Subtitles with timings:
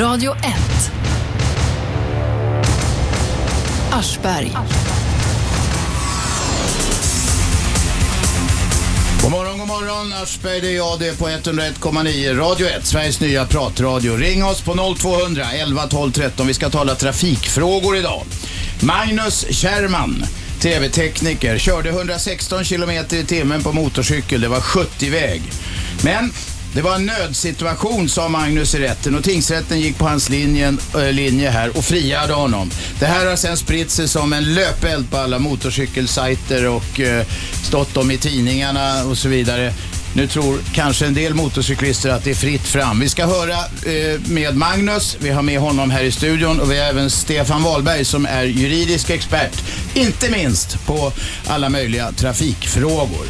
[0.00, 0.40] Radio 1.
[3.92, 4.52] Aschberg.
[9.22, 10.12] God morgon, god morgon.
[10.22, 12.36] Aschberg, det är jag det är på 101,9.
[12.36, 14.16] Radio 1, Sveriges nya pratradio.
[14.16, 16.46] Ring oss på 0200 11 12 13.
[16.46, 18.22] Vi ska tala trafikfrågor idag.
[18.82, 20.26] Magnus Kärrman,
[20.60, 24.40] tv-tekniker, körde 116 km i timmen på motorcykel.
[24.40, 25.42] Det var 70-väg.
[26.02, 26.32] Men
[26.74, 31.12] det var en nödsituation, sa Magnus i rätten och tingsrätten gick på hans linjen, äh,
[31.12, 32.70] linje här och friade honom.
[32.98, 37.26] Det här har sen spritt sig som en löpeld på alla motorcykelsajter och äh,
[37.62, 39.74] stått om i tidningarna och så vidare.
[40.16, 43.00] Nu tror kanske en del motorcyklister att det är fritt fram.
[43.00, 46.78] Vi ska höra eh, med Magnus, vi har med honom här i studion och vi
[46.78, 49.62] har även Stefan Wahlberg som är juridisk expert,
[49.94, 51.12] inte minst på
[51.46, 53.26] alla möjliga trafikfrågor.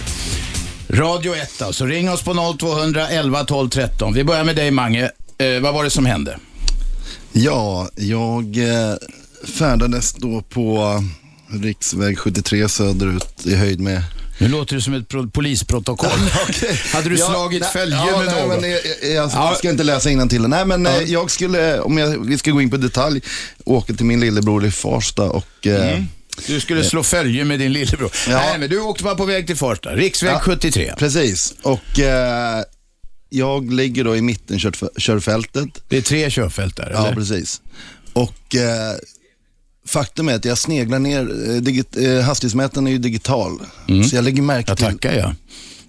[0.95, 1.87] Radio 1 alltså.
[1.87, 4.15] Ring oss på 0200 11 12 13.
[4.15, 5.11] Vi börjar med dig Mange.
[5.39, 6.39] Eh, vad var det som hände?
[7.33, 8.95] Ja, jag eh,
[9.59, 11.03] färdades då på
[11.63, 14.03] riksväg 73 söderut i höjd med
[14.39, 16.11] Nu låter det som ett pro- polisprotokoll.
[16.93, 18.61] Hade du Ja, slagit nej, följe ja, med nej, någon?
[18.61, 19.55] Men, jag, jag, jag Ja.
[19.59, 20.49] ska inte läsa innantill.
[20.49, 23.21] Nej, men eh, jag skulle, om jag, vi ska gå in på detalj,
[23.65, 26.03] åka till min lillebror i Farsta och eh,
[26.47, 28.11] Du skulle slå följe med din lillebror.
[28.29, 28.37] Ja.
[28.37, 29.91] Nej, men du åkte bara på väg till Farsta.
[29.97, 30.41] Riksväg Ja.
[30.41, 30.95] 73.
[30.99, 31.55] precis.
[31.63, 32.63] Och eh,
[33.29, 34.59] jag ligger då i mitten
[34.99, 35.69] körfältet.
[35.89, 37.17] Det är tre körfält där, Ja, eller?
[37.17, 37.61] precis.
[38.13, 38.95] Och eh,
[39.87, 43.59] faktum är att jag sneglar ner, eh, digit, eh, hastighetsmätaren är ju digital.
[44.11, 45.35] Så jag lägger märke Jag till tackar jag.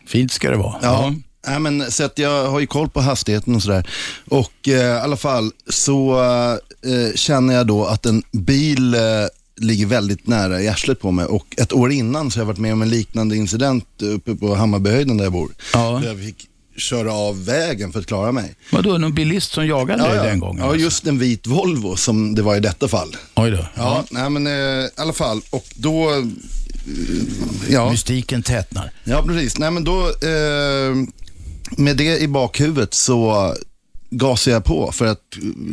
[0.08, 0.76] Fint ska det vara.
[0.82, 1.14] Ja.
[1.48, 3.88] Nej, men, så att jag har ju koll på hastigheten och sådär.
[4.30, 6.20] Och eh, i alla fall så
[6.86, 9.02] eh, känner jag då att en bil eh,
[9.58, 11.26] ligger väldigt nära i arslet på mig.
[11.26, 14.56] Och ett år innan så har jag varit med om en liknande incident uppe på
[14.56, 15.52] Hammarbyhöjden där jag bor.
[15.74, 16.00] Ja.
[16.04, 18.56] Där jag fick köra av vägen för att klara mig.
[18.72, 20.58] Vadå, någon bilist som jagade dig den gången?
[20.58, 20.82] ja, alltså?
[20.82, 23.16] just en vit Volvo som det var i detta fall.
[23.36, 23.66] Oj då.
[23.76, 25.42] Ja, nej men eh, i alla fall.
[25.50, 26.26] Och då, eh,
[27.70, 27.92] ja.
[27.92, 28.92] Mystiken tätnar.
[29.04, 29.58] Ja, precis.
[29.58, 30.96] Nej, men då, eh,
[31.78, 33.54] med det i bakhuvudet så
[34.10, 35.20] gasar jag på för att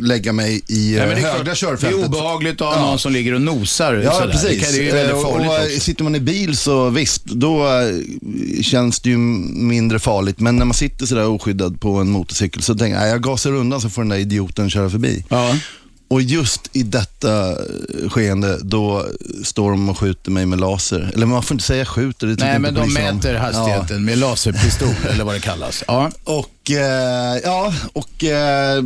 [0.01, 1.99] lägga mig i Nej, eh, det, högra klart, det körfältet.
[1.99, 2.81] är obehagligt att ha Ja.
[2.85, 4.27] någon som ligger och nosar Ja, sådär.
[4.27, 4.63] Det, precis.
[4.63, 8.99] kan, det är Eh, och, och, Sitter man i bil så visst, då eh, känns
[8.99, 10.39] det ju mindre farligt.
[10.39, 13.51] Men när man sitter sådär oskyddad på en motorcykel så tänker jag, "Nej, jag gasar
[13.51, 15.25] undan så får den där idioten köra förbi.
[15.29, 15.55] Ja.
[16.07, 19.05] Och just i detta eh, skeende, då
[19.43, 21.11] står de och skjuter mig med laser.
[21.13, 23.15] Eller man får inte säga skjuter, det Nej, men de polisen om.
[23.15, 25.83] mäter hastigheten med laserpistol eller vad det kallas.
[25.87, 26.11] Ja.
[26.23, 28.83] Och, eh, ja, och eh,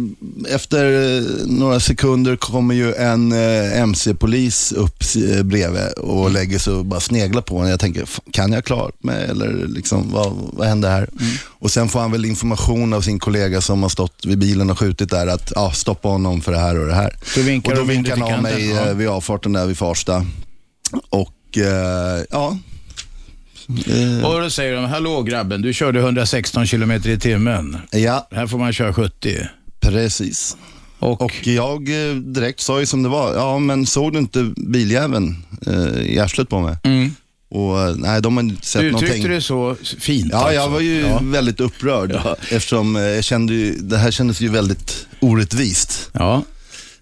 [0.50, 6.74] efter eh, några sekunder kommer ju en eh, MC-polis upp eh, bredvid och lägger sig
[6.74, 7.70] och bara sneglar på en.
[7.70, 11.10] Jag tänker, "Fan, kan jag klara mig eller liksom, vad, vad händer här?
[11.48, 14.80] Och sen får han väl information av sin kollega som har stått vid bilen och
[14.80, 17.16] skjutit där att ja, stoppa honom för det här och det här.
[17.36, 18.88] Då vinkar och då vinkar han av mig ja.
[18.88, 20.26] eh, vid avfarten där vid Farsta.
[21.10, 21.34] Och
[23.88, 27.78] eh, Och då säger de, hallå grabben, du körde 116 kilometer i timmen.
[27.92, 29.38] ja, Här får man köra 70.
[29.80, 30.58] precis.
[31.00, 34.54] Och, Och jag eh, direkt sa ju som det var, ja men såg du inte
[34.58, 35.36] biljäveln
[35.68, 36.76] eh, i arslet på mig?
[36.84, 37.16] mm.
[37.50, 39.08] Och eh, nej, de har inte sett du någonting.
[39.10, 40.30] uttryckte det så fint.
[40.32, 40.74] Ja, jag alltså.
[40.74, 41.20] var ju Ja.
[41.24, 42.36] väldigt upprörd Ja.
[42.52, 46.10] eftersom eh, jag kände ju, det här kändes ju väldigt orättvist.
[46.14, 46.44] ja.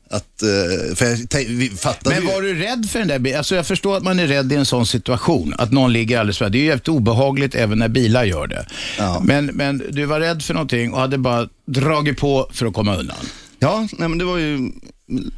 [0.09, 2.33] Att, eh, för jag fattade Men ju.
[2.33, 3.37] var du rädd för den där bilen?
[3.37, 5.53] Alltså jag förstår att man är rädd i en sån situation.
[5.57, 8.65] Att någon ligger alldeles för Det är ju jävligt obehagligt även när bilar gör det.
[8.97, 9.21] Ja.
[9.25, 12.95] Men, men du var rädd för någonting och hade bara dragit på för att komma
[12.95, 13.17] undan.
[13.59, 14.71] Ja, nej men det var ju,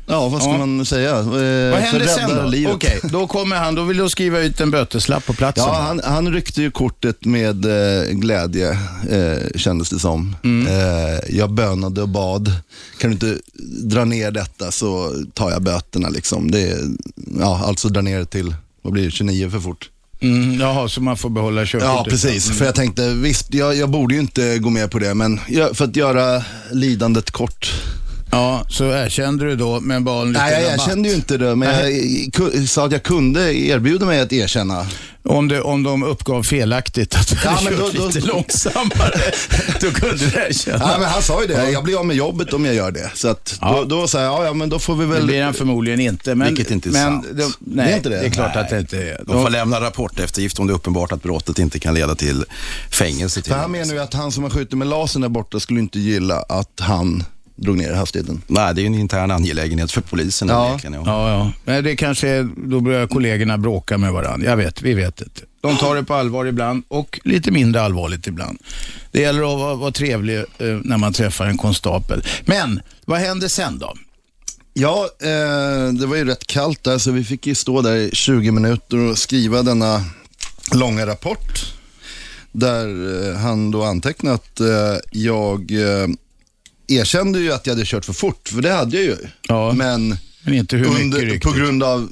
[0.08, 0.58] ja vad ska Ja.
[0.58, 1.10] man säga?
[1.10, 2.48] Eh, Vad för hände sen då?
[2.50, 2.74] livet.
[2.76, 3.76] Okej, då kommer han.
[3.76, 5.64] Då vill du skriva ut en böteslapp på platsen.
[5.68, 8.70] Ja, han, han ryckte ju kortet med eh, glädje,
[9.10, 10.36] eh, kändes det som.
[10.44, 10.68] Mm.
[10.68, 12.52] Eh, jag bönade och bad.
[13.00, 13.38] Kan du inte
[13.84, 16.10] dra ner detta så tar jag böterna.
[16.10, 16.52] Liksom.
[16.52, 16.80] Det är,
[17.40, 19.90] ja, alltså dra ner det till, vad blir det, 29 för fort.
[20.22, 21.88] Mm, jaha, så man får behålla körkortet.
[21.96, 22.52] Ja, precis.
[22.52, 25.40] För jag tänkte, visst, jag, jag borde ju inte gå med på det, men
[25.74, 27.72] för att göra lidandet kort.
[28.38, 30.88] Ja, så erkände du då, men bad om lite Nej, jag rabatt.
[30.88, 31.90] erkände ju inte det, men jag
[32.34, 34.86] ku- sa att jag kunde erbjuda mig att erkänna.
[35.24, 39.22] Om, det, om de uppgav felaktigt att du Ja, men kört då- då- lite långsammare,
[39.82, 40.78] då kunde du erkänna.
[40.92, 43.12] Ja, men han sa ju det, jag blir av med jobbet om jag gör det.
[43.16, 43.74] Så att Ja.
[43.78, 45.26] då, då sa jag, ja, men då får vi Det väl...
[45.26, 46.36] blir han förmodligen inte.
[46.36, 47.26] Men, Vilket inte är men, sant.
[47.34, 48.20] De, nej, Det är inte det?
[48.20, 48.64] Det är klart Nej.
[48.64, 49.22] att det inte är.
[49.26, 52.44] De får lämna rapporteftergift om det är uppenbart att brottet inte kan leda till
[52.92, 53.42] fängelse.
[53.42, 55.80] Till För han menar ju att han som har skjutit med lasern där borta skulle
[55.80, 57.24] inte gilla att han
[57.58, 58.42] drog ner hastigheten.
[58.48, 60.48] Nej, det är ju en intern angelägenhet för polisen.
[60.48, 60.80] Ja.
[60.84, 60.90] ja.
[61.06, 61.52] Ja, ja.
[61.66, 64.50] Men det kanske är, då börjar kollegorna bråka med varandra.
[64.50, 65.42] Jag vet, vi vet inte.
[65.62, 68.58] De tar det på allvar ibland och lite mindre allvarligt ibland.
[69.12, 70.46] Det gäller att vara, vara trevlig eh,
[70.84, 72.24] när man träffar en konstapel.
[72.46, 73.94] Men vad hände sen då?
[74.74, 78.10] Ja, eh, det var ju rätt kallt där så vi fick ju stå där i
[78.14, 80.04] 20 minuter och skriva denna
[80.74, 81.74] långa rapport.
[82.52, 82.88] Där
[83.30, 86.08] eh, han då antecknade att eh, jag eh,
[86.88, 89.18] erkände ju att jag hade kört för fort, för det hade jag ju.
[89.48, 89.74] Ja.
[89.74, 91.42] Men Men inte hur mycket under, riktigt.
[91.44, 92.08] på grund av eh,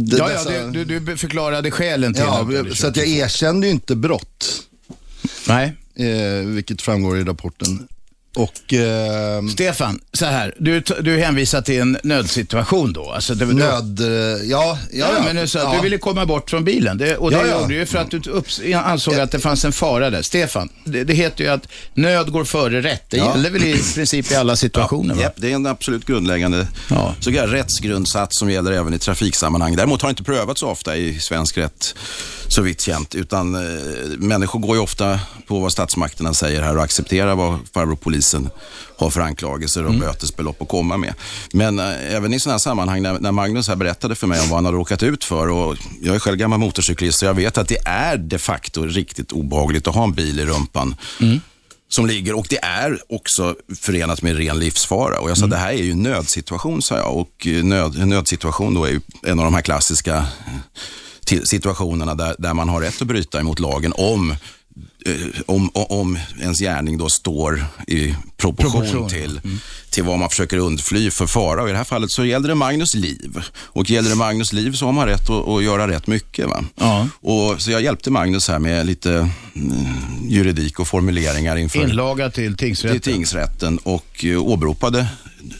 [0.00, 3.06] det, Ja, ja, dessa- du, du, du förklarade skälen till ja, hade så att jag
[3.08, 4.62] erkände ju inte brott.
[5.48, 5.72] Nej.
[5.94, 7.88] eh, vilket framgår i rapporten.
[8.36, 10.54] Och eh, Stefan, så här.
[10.58, 13.10] Du, du hänvisar till en nödsituation då.
[13.10, 15.72] Alltså, det, nöd, eh, ja, ja, Ja, ja, men så, ja.
[15.76, 17.60] Du ville komma bort från bilen det, och det Ja, ja.
[17.60, 20.22] gjorde du ju för att du upps, ansåg att det fanns en fara där.
[20.22, 23.04] Stefan, det, det heter ju att nöd går före rätt.
[23.10, 23.32] Det Ja.
[23.36, 25.14] gäller väl i princip i alla situationer?
[25.20, 27.14] Japp, det är en absolut grundläggande Ja.
[27.20, 29.76] så rättsgrundsats som gäller även i trafiksammanhang.
[29.76, 31.94] Däremot har det inte prövats så ofta i svensk rätt,
[32.52, 33.14] så vitt känt.
[33.14, 33.60] Utan eh,
[34.18, 38.50] människor går ju ofta på vad statsmakterna säger här och accepterar vad farbror polisen
[38.96, 41.14] har för anklagelser och bötesbelopp att komma med.
[41.52, 44.48] Men eh, även i sådana här sammanhang, när, när Magnus här berättade för mig om
[44.48, 47.58] vad han har råkat ut för och jag är själv gammal motorcyklist så jag vet
[47.58, 50.94] att det är de facto riktigt obehagligt att ha en bil i rumpan
[51.88, 55.20] som ligger och det är också förenat med ren livsfara.
[55.20, 57.16] Och jag sa, det här är ju en nödsituation, sa jag.
[57.16, 60.82] Och eh, nöd, en nödsituation då är ju en av de här klassiska eh,
[61.44, 64.30] situationerna där, där man har rätt att bryta emot lagen om
[65.06, 65.14] eh,
[65.46, 69.40] om, o- om ens gärning då står i proportion, Proportion, till,
[69.90, 71.62] till vad man försöker undfly för fara.
[71.62, 73.38] Och I det här fallet så gäller det Magnus liv.
[73.54, 76.46] Och gäller det Magnus liv så har man rätt att, att göra rätt mycket.
[76.48, 76.64] Va?
[76.76, 77.08] Ja.
[77.20, 79.86] Och, så jag hjälpte Magnus här med lite mm,
[80.28, 83.00] juridik och formuleringar inför Inlaga till tingsrätten.
[83.00, 85.06] till tingsrätten och eh, åberopade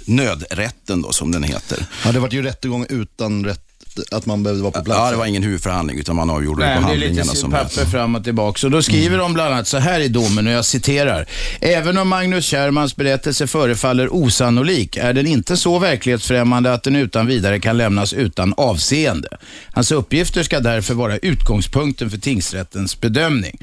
[0.05, 1.87] nödrätten då, som den heter.
[2.05, 3.65] Ja, det var ju rättegång utan rätt,
[4.11, 4.99] att man behövde vara på plats.
[4.99, 7.33] Ja, det var ingen huvudförhandling utan man avgjorde Nej, det på men det är handlingarna
[7.33, 8.67] lite som papper fram och tillbaka.
[8.67, 11.27] Och då skriver de bland annat så här i domen, och jag citerar.
[11.61, 17.27] Även om Magnus Kärrmans berättelse förefaller osannolik är den inte så verklighetsfrämmande att den utan
[17.27, 19.29] vidare kan lämnas utan avseende.
[19.73, 23.59] Hans uppgifter ska därför vara utgångspunkten för tingsrättens bedömning.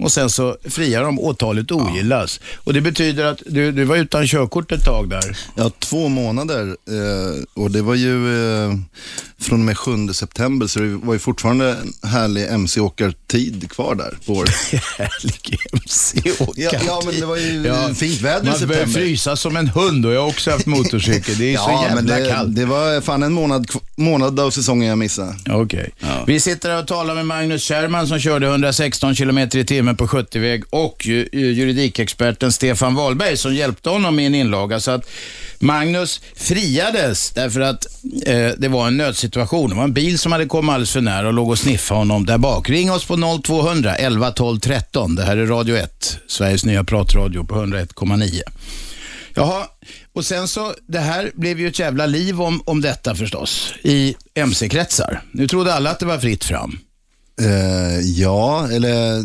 [0.00, 2.40] Och sen så friar de, åtalet ogillas.
[2.56, 5.36] Och det betyder att du, du var utan körkort ett tag där.
[5.54, 8.14] Ja, två månader eh, och det var ju
[8.64, 8.72] eh,
[9.40, 11.70] från och med 7 september så det var ju fortfarande
[12.02, 14.50] en härlig MC-åkartid kvar där på året.
[14.98, 16.64] Härlig MC-åkartid.
[16.64, 19.00] Ja, ja, men det var ju fint väder i Man börjar september.
[19.00, 21.38] frysa som en hund och jag har också haft motorcykel.
[21.38, 22.54] Det är så jävla det, kallt.
[22.54, 23.66] det var fan en månad,
[23.96, 25.34] månad av säsongen jag missade.
[25.50, 25.90] Okej.
[26.26, 30.06] Vi sitter här och talar med Magnus Kärrman som körde 116 km i timmen på
[30.06, 34.80] 70-väg och ju- juridikexperten Stefan Wahlberg som hjälpte honom i en inlaga.
[34.80, 35.10] Så att
[35.58, 37.86] Magnus friades därför att
[38.26, 39.70] eh, det var en nödsituation.
[39.70, 42.26] Det var en bil som hade kommit alldeles för nära och låg och sniffade honom
[42.26, 42.70] där bak.
[42.70, 45.14] Ring oss på 0200 11 12 13.
[45.14, 48.40] Det här är Radio 1, Sveriges nya pratradio på 101,9.
[49.34, 49.66] Jaha,
[50.12, 54.14] och sen så, det här blev ju ett jävla liv om, om detta förstås, i
[54.34, 55.22] MC-kretsar.
[55.32, 56.78] Nu trodde alla att det var fritt fram.
[57.40, 59.22] Eh, ja, eller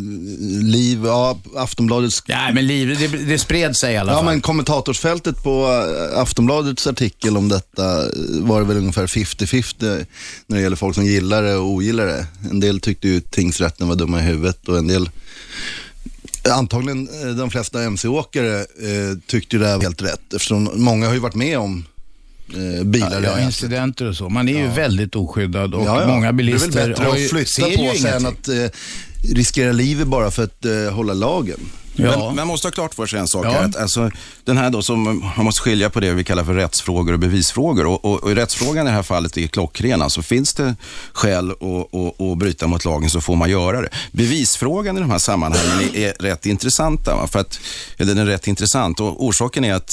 [0.63, 4.25] Liv, ja, Aftonbladets Nej, men liv, det, det spred sig i alla Ja, fall.
[4.25, 5.65] men kommentatorsfältet på
[6.13, 8.09] eh, Aftonbladets artikel om detta eh,
[8.41, 10.05] var det väl ungefär 50-50
[10.47, 12.27] när det gäller folk som gillar det och ogillar det.
[12.51, 15.09] En del tyckte ju tingsrätten var dumma i huvudet och en del,
[16.49, 21.19] antagligen de flesta mc-åkare eh, tyckte det här var helt rätt eftersom många har ju
[21.19, 21.85] varit med om
[22.83, 23.21] bilar.
[23.21, 24.29] Ja, ja, incidenter och så.
[24.29, 26.07] Man är ju väldigt oskyddad och Ja, ja.
[26.07, 28.55] många bilister Det är väl bättre att flytta på sig än att eh,
[29.33, 31.59] riskera livet bara för att eh, hålla lagen.
[31.95, 32.25] Ja.
[32.27, 33.45] Men man måste ha klart för sig en sak.
[33.45, 33.57] Ja.
[33.57, 34.11] Att, alltså,
[34.43, 35.03] den här då som,
[35.37, 37.85] man måste skilja på det vi kallar för rättsfrågor och bevisfrågor.
[37.85, 40.01] Och, och, och rättsfrågan i det här fallet är klockren.
[40.01, 40.75] Alltså, finns det
[41.13, 43.89] skäl att, att, att bryta mot lagen så får man göra det.
[44.11, 47.15] Bevisfrågan i de här sammanhangen är, är rätt intressanta.
[47.15, 47.27] Va?
[47.27, 47.59] För att,
[47.97, 49.91] eller den är rätt intressant och orsaken är att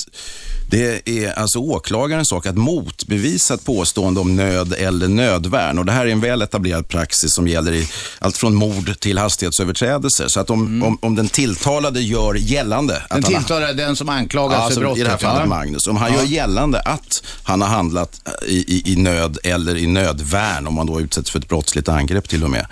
[0.73, 5.79] det är alltså åklagarens sak att motbevisa ett påstående om nöd eller nödvärn.
[5.79, 7.89] Och det här är en väl etablerad praxis som gäller i
[8.19, 10.29] allt från mord till hastighetsöverträdelser.
[10.29, 14.09] Så att om, om, om den tilltalade gör gällande att Den har- tilltalade den som
[14.09, 14.99] anklagas Ja, för alltså, brottet.
[15.01, 15.47] I det här fallet ja.
[15.47, 15.87] Magnus.
[15.87, 20.67] Om han gör gällande att han har handlat i, i, i nöd eller i nödvärn,
[20.67, 22.67] om man då utsätts för ett brottsligt angrepp till och med,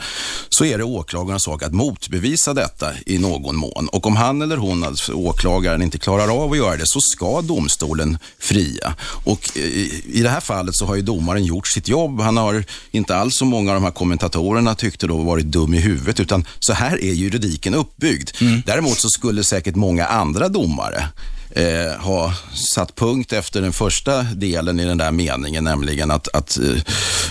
[0.48, 3.88] så är det åklagarens sak att motbevisa detta i någon mån.
[3.92, 7.40] Och om han eller hon, alltså åklagaren, inte klarar av att göra det, så ska
[7.42, 7.89] domstolen
[8.38, 8.94] fria.
[9.24, 12.20] Och i, i det här fallet så har ju domaren gjort sitt jobb.
[12.20, 15.80] Han har inte alls som många av de här kommentatorerna tyckte då varit dum i
[15.80, 18.30] huvudet, utan så här är juridiken uppbyggd.
[18.66, 21.08] Däremot så skulle säkert många andra domare
[21.50, 22.34] eh, ha
[22.74, 26.82] satt punkt efter den första delen i den där meningen, nämligen att, att eh,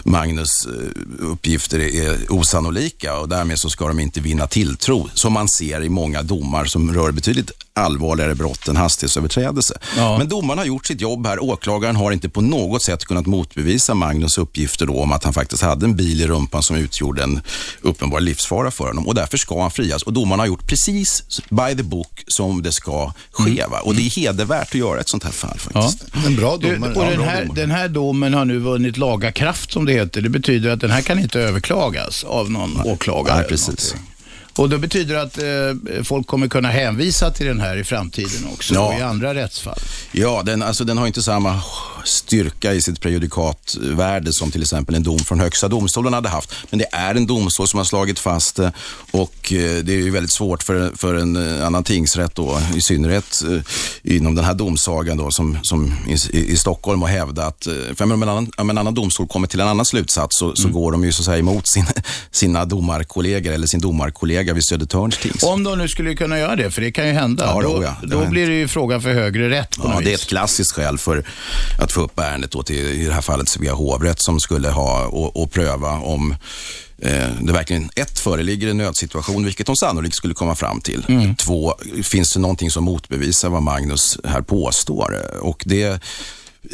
[0.03, 5.49] Magnus eh, uppgifter är osannolika och därmed så ska de inte vinna tilltro, som man
[5.49, 9.79] ser i många domar som rör betydligt allvarligare brott än hastighetsöverträdelse.
[9.97, 10.17] Ja.
[10.17, 11.43] Men domaren har gjort sitt jobb här.
[11.43, 15.63] Åklagaren har inte på något sätt kunnat motbevisa Magnus uppgifter då om att han faktiskt
[15.63, 17.41] hade en bil i rumpan som utgjorde en
[17.81, 20.03] uppenbar livsfara för honom och därför ska han frias.
[20.03, 23.65] Och domaren har gjort precis by the book som det ska ske.
[23.69, 23.79] Va?
[23.79, 26.05] Och det är hedervärt att göra ett sånt här fall faktiskt.
[26.27, 26.93] En bra Du, domare.
[26.93, 30.21] och Ja, den, här, den här domen har nu vunnit laga kraft som det heter.
[30.21, 33.35] Det betyder att den här kan inte överklagas av någon åklagare.
[33.35, 33.95] Nej, eller precis.
[34.59, 38.73] Och det betyder att eh, folk kommer kunna hänvisa till den här i framtiden också
[38.73, 38.87] Ja.
[38.87, 39.79] och i andra rättsfall.
[40.11, 41.61] Ja, den, alltså, den har inte samma
[42.03, 46.53] styrka i sitt prejudikatvärde som till exempel en dom från Högsta domstolen hade haft.
[46.69, 48.71] Men det är en domstol som har slagit fast det
[49.11, 52.81] och eh, det är ju väldigt svårt för, för en eh, annan tingsrätt då, i
[52.81, 57.67] synnerhet eh, inom den här domsagan då, som, som i, i, Stockholm att hävda att
[57.95, 60.69] för om en, annan, om en annan domstol kommer till en annan slutsats så, så
[60.69, 61.85] går de ju så att säga emot sin,
[62.31, 65.43] sina domarkollegor eller sin domarkollega vid Södertörns tingsrätt.
[65.43, 67.95] Om de nu skulle kunna göra det, för det kan ju hända, Ja, då, ja.
[68.01, 70.27] Det då blir det ju fråga för högre rätt på Ja, något det är ett
[70.27, 71.23] klassiskt skäl för
[71.79, 75.05] att få upp ärendet då till, i det här fallet, Svea hovrätt som skulle ha
[75.05, 76.35] och, och pröva om
[77.01, 81.05] eh, det verkligen ett föreligger en nödsituation, vilket de sannolikt skulle komma fram till.
[81.09, 81.35] Mm.
[81.35, 85.39] Två, finns det någonting som motbevisar vad Magnus här påstår?
[85.39, 86.03] Och det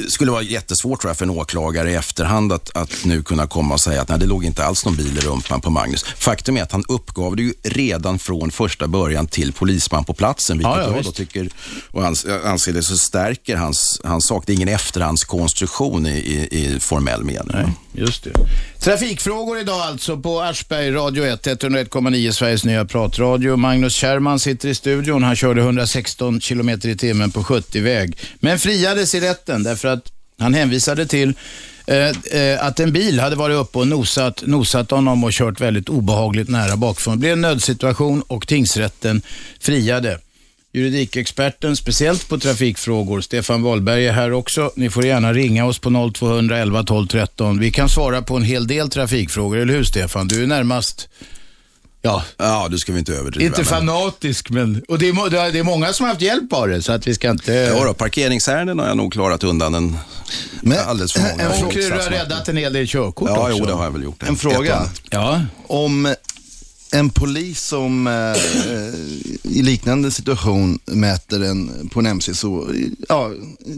[0.08, 3.74] skulle vara jättesvårt tror jag, för en åklagare i efterhand att, att nu kunna komma
[3.74, 6.04] och säga att nej, det låg inte alls någon bil i rumpan på Magnus.
[6.04, 10.58] Faktum är att han uppgav det ju redan från första början till polisman på platsen,
[10.58, 11.16] vilket Ja, ja, jag då visst.
[11.16, 11.50] tycker
[11.92, 14.44] och ans anser det så stärker hans, hans sak.
[14.46, 17.50] Det är ingen efterhandskonstruktion i, i, i formell mening.
[17.54, 18.32] Nej, just det.
[18.80, 23.56] Trafikfrågor idag alltså på Aschberg, Radio 1, 101,9 Sveriges nya pratradio.
[23.56, 25.24] Magnus Kärrman sitter i studion.
[25.24, 30.54] Han körde 116 km i timmen på 70-väg, men friades i rätten därför att han
[30.54, 31.34] hänvisade till
[31.88, 31.98] eh,
[32.42, 36.50] eh, att en bil hade varit uppe och nosat, nosat honom och kört väldigt obehagligt
[36.50, 37.14] nära bakifrån.
[37.14, 39.22] Det blev en nödsituation och tingsrätten
[39.60, 40.20] friade.
[40.74, 44.72] Juridikexperten, speciellt på trafikfrågor, Stefan Wahlberg är här också.
[44.76, 47.60] Ni får gärna ringa oss på 0211 12 13.
[47.60, 50.28] Vi kan svara på en hel del trafikfrågor, eller hur Stefan?
[50.28, 51.10] Du är närmast,
[52.06, 53.46] ja, Ja, du ska vi inte överdriva.
[53.48, 56.54] inte men- fanatisk, men, och det är, det är det många som har haft hjälp
[56.54, 57.54] av det, så att vi ska inte...
[57.54, 59.98] Ja, då, parkeringsärenden har jag nog klarat undan en
[60.62, 61.44] Men- alldeles för många.
[61.44, 63.58] en fråga- du har räddat en hel del körkort Ja, också.
[63.60, 64.24] jo, det har jag väl gjort.
[64.24, 64.90] En Ett fråga.
[65.10, 66.16] Ja, Om
[66.92, 68.94] en polis som eh, eh,
[69.44, 72.70] i liknande situation mäter en på en MC, så,
[73.10, 73.32] ja,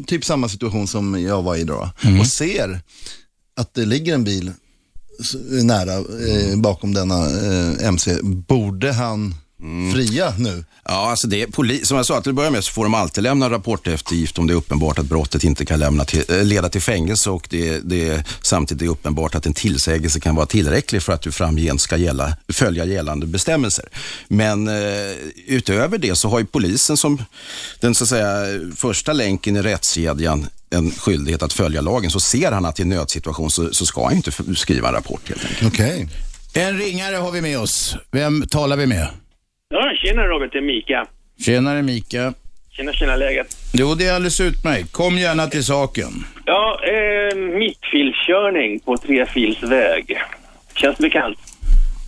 [0.07, 2.81] typ samma situation som jag var i då, och ser
[3.59, 4.51] att det ligger en bil
[5.63, 9.35] nära eh, bakom denna eh, MC, borde han
[9.93, 10.63] fria nu?
[10.85, 12.93] Ja, alltså det är poli- som jag sa, till att börja med så får de
[12.93, 16.69] alltid lämna rapporteftergift om det är uppenbart att brottet inte kan lämna till, eh, leda
[16.69, 21.13] till fängelse och det, det samtidigt är uppenbart att en tillsägelse kan vara tillräcklig för
[21.13, 23.85] att du framgent ska gälla, följa gällande bestämmelser.
[24.27, 25.11] Men eh,
[25.47, 27.21] utöver det så har ju polisen som
[27.79, 32.11] den så att säga, första länken i rättskedjan en skyldighet att följa lagen.
[32.11, 34.93] Så ser han att det är en nödsituation så, så ska han inte skriva en
[34.93, 35.73] rapport helt enkelt.
[35.73, 36.07] Okej.
[36.55, 37.95] en ringare har vi med oss.
[38.11, 39.07] Vem talar vi med?
[39.69, 41.05] Ja, tjena Robert, det är Mika.
[41.45, 42.33] Tjenare Mika.
[42.71, 43.57] Tjena, tjena läget.
[43.73, 44.91] Jo, det är alldeles utmärkt.
[44.91, 46.25] Kom gärna till saken.
[46.45, 50.17] Ja, eh, mittfilskörning på trefilsväg.
[50.75, 51.37] Känns bekant?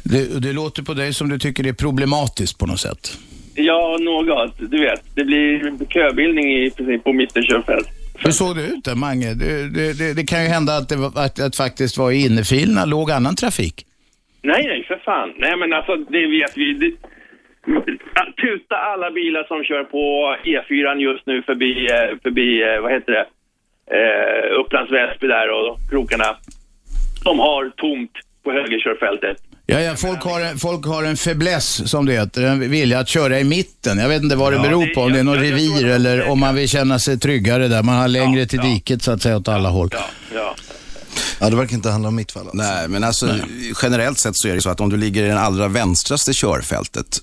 [0.04, 3.18] Det, det låter på dig som du tycker det är problematiskt på något sätt.
[3.56, 4.54] Ja, något.
[4.58, 7.88] Du vet, det blir köbildning i princip på mittenkörfält.
[8.24, 9.34] Hur såg det ut där, Mange?
[9.34, 12.26] Det, det, det, det kan ju hända att det, var, att, att faktiskt var i
[12.26, 13.86] innerfilerna låg annan trafik.
[14.42, 15.34] Nej, nej, för fan.
[15.38, 16.74] Nej, men alltså, det vet vi.
[16.74, 16.92] Det,
[18.42, 23.12] tuta alla bilar som kör på E4 just nu förbi, eh, förbi eh, vad heter
[23.12, 23.26] det,
[23.98, 26.36] eh, Upplands Väsby där och krokarna.
[27.24, 28.12] De har tomt
[28.50, 29.38] på högerkörfältet.
[29.66, 33.08] Ja, ja, folk, har en, folk har en fäbless, som det heter, en vilja att
[33.08, 33.98] köra i mitten.
[33.98, 35.52] Jag vet inte vad det Ja, beror det- på, om det är något jag- jag
[35.54, 37.84] revir att- eller om man vill känna sig tryggare där.
[37.84, 38.70] Man har längre till ja.
[38.70, 39.90] diket så att säga åt alla håll.
[39.92, 40.56] Ja, ja.
[41.40, 42.42] Ja, det verkar inte handla om mitt fall.
[42.42, 42.58] Alltså.
[42.58, 43.36] Nej, men alltså
[43.82, 47.22] generellt sett så är det så att om du ligger i det allra vänstraste körfältet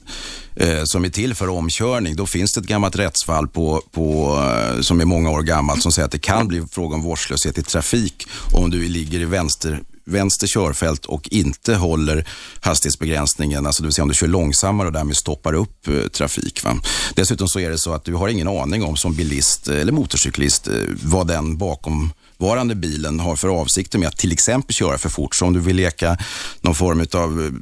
[0.57, 4.39] eh, som är till för omkörning, då finns det ett gammalt rättsfall på, på,
[4.75, 7.59] eh, som är många år gammalt som säger att det kan bli fråga om vårdslöshet
[7.59, 12.29] i trafik om du ligger i vänster vänster körfält och inte håller
[12.61, 16.65] hastighetsbegränsningen, alltså det vill säga om du kör långsammare och därmed stoppar upp eh, trafik.
[16.65, 16.77] Va?
[17.15, 19.93] Dessutom så är det så att du har ingen aning om som bilist eh, eller
[19.93, 24.99] motorcyklist eh, vad den bakom varande bilen har för avsikter med att till exempel köra
[24.99, 25.35] för fort.
[25.35, 26.19] Så om du vill leka
[26.61, 27.61] någon form av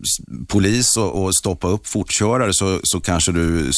[0.49, 3.71] polis och, och stoppa upp fortkörare så så kanske du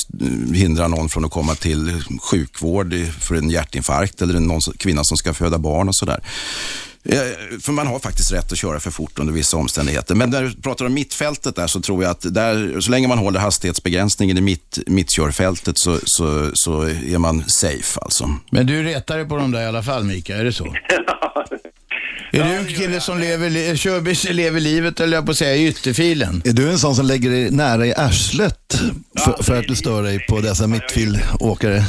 [0.54, 5.34] hindrar någon från att komma till sjukvård för en hjärtinfarkt eller någon kvinna som ska
[5.34, 6.20] föda barn och sådär.
[7.62, 10.14] För man har faktiskt rätt att köra för fort under vissa omständigheter.
[10.14, 13.18] Men när du pratar om mittfältet där så tror jag att där, så länge man
[13.18, 18.30] håller hastighetsbegränsningen i mitt, mittkörfältet så, så, så är man safe alltså.
[18.50, 20.74] Men du retar dig på dem där i alla fall, Mika, är det så?
[22.32, 25.56] Är du en kille som lever, li- kör, lever livet, eller jag på att säga,
[25.56, 26.42] i ytterfilen?
[26.44, 28.80] Är du en sån som lägger dig nära i arslet
[29.24, 31.82] för, för att du stör dig på dessa mittfilåkare?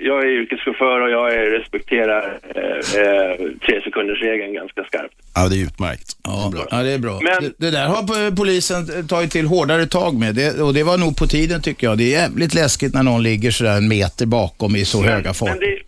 [0.00, 2.62] Jag är yrkeschaufför och jag är, respekterar eh,
[3.02, 3.36] eh,
[3.66, 5.14] tre sekunders regeln ganska skarpt.
[5.34, 6.08] Ja, det är utmärkt.
[6.24, 7.20] Ja, ja det är bra.
[7.22, 10.82] Men- det, det där har po- polisen tagit till hårdare tag med det, och det
[10.82, 11.98] var nog på tiden tycker jag.
[11.98, 15.48] Det är jävligt läskigt när någon ligger sådär en meter bakom i så höga fart.
[15.48, 15.78] Men det,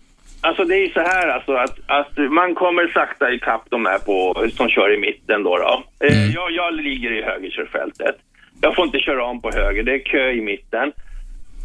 [0.40, 3.98] alltså det är ju så här alltså att, att man kommer sakta ikapp de här
[3.98, 5.56] på, som kör i mitten då.
[5.58, 5.84] då.
[6.06, 8.16] Eh, jag, jag ligger i högerkörfältet.
[8.60, 10.92] Jag får inte köra om på höger, det är kö i mitten.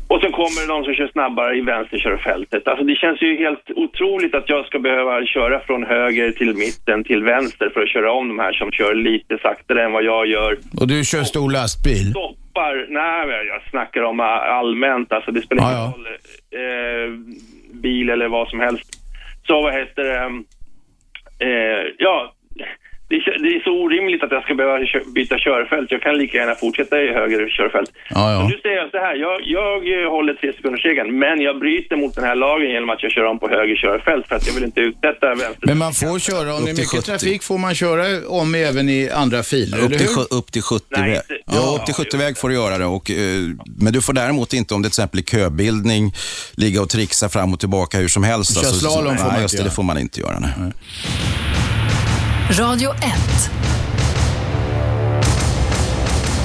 [0.07, 2.67] Och sen kommer det de som kör snabbare i vänsterkörfältet.
[2.67, 7.03] Alltså det känns ju helt otroligt att jag ska behöva köra från höger till mitten
[7.03, 10.27] till vänster för att köra om de här som kör lite saktare än vad jag
[10.27, 10.57] gör.
[10.81, 12.09] Och du kör stor lastbil?
[12.11, 16.07] Stoppar, nej jag snackar om allmänt, alltså det spelar ingen roll.
[16.61, 17.07] Eh,
[17.81, 18.89] bil eller vad som helst.
[19.47, 20.43] Så vad heter det?
[21.45, 22.33] Eh, ja,
[23.09, 24.77] det är, det är så orimligt att jag ska behöva
[25.15, 25.91] byta körfält.
[25.91, 27.89] Jag kan lika gärna fortsätta i höger körfält.
[28.09, 28.41] Ja, ja.
[28.41, 31.95] Så nu säger jag så här, jag, jag håller tre sekunders regeln, men jag bryter
[31.95, 34.53] mot den här lagen genom att jag kör om på höger körfält för att jag
[34.53, 35.67] vill inte utsätta vänster.
[35.67, 37.01] Men man får köra, om det är mycket 70.
[37.01, 40.37] trafik får man köra om även i andra filer, Upp eller till, hur?
[40.37, 41.21] upp till 70 Nej, väg.
[41.29, 42.85] Ja, Ja, upp till 70 just väg får du göra det.
[42.85, 43.17] Och, eh,
[43.79, 46.13] men du får däremot inte, om det till exempel är köbildning,
[46.55, 48.61] ligga och trixa fram och tillbaka hur som helst.
[48.61, 49.69] Köra slalom får man inte just det, göra.
[49.69, 50.39] det får man inte göra.
[50.39, 50.71] Nej.
[52.49, 53.49] Radio 1.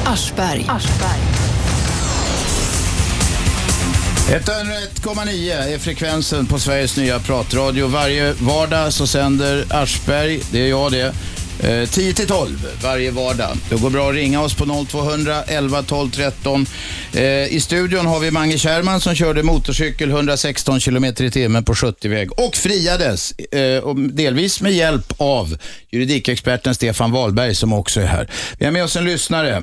[0.05, 0.67] Aschberg.
[4.29, 7.87] 101,9 är frekvensen på Sveriges nya pratradio.
[7.87, 11.15] Varje vardag så sänder Aschberg, det är jag det,
[11.63, 12.49] 10 till 12
[12.83, 13.57] varje vardag.
[13.71, 16.67] Det går bra att ringa oss på 0200 11 12 13.
[17.15, 17.23] Eh,
[17.55, 22.33] I studion har vi Mange Kärrman som körde motorcykel 116 km i timmen på 70-väg
[22.41, 25.47] och friades, eh, och delvis med hjälp av
[25.91, 28.27] juridikexperten Stefan Wahlberg som också är här.
[28.59, 29.63] Vi har med oss en lyssnare.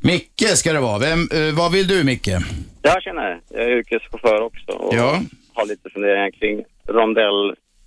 [0.00, 0.98] Micke ska det vara.
[0.98, 2.28] Vem, eh, vad vill du Micke?
[2.82, 5.20] Jag känner, jag är yrkeschaufför också och Ja.
[5.54, 6.64] har lite funderingar kring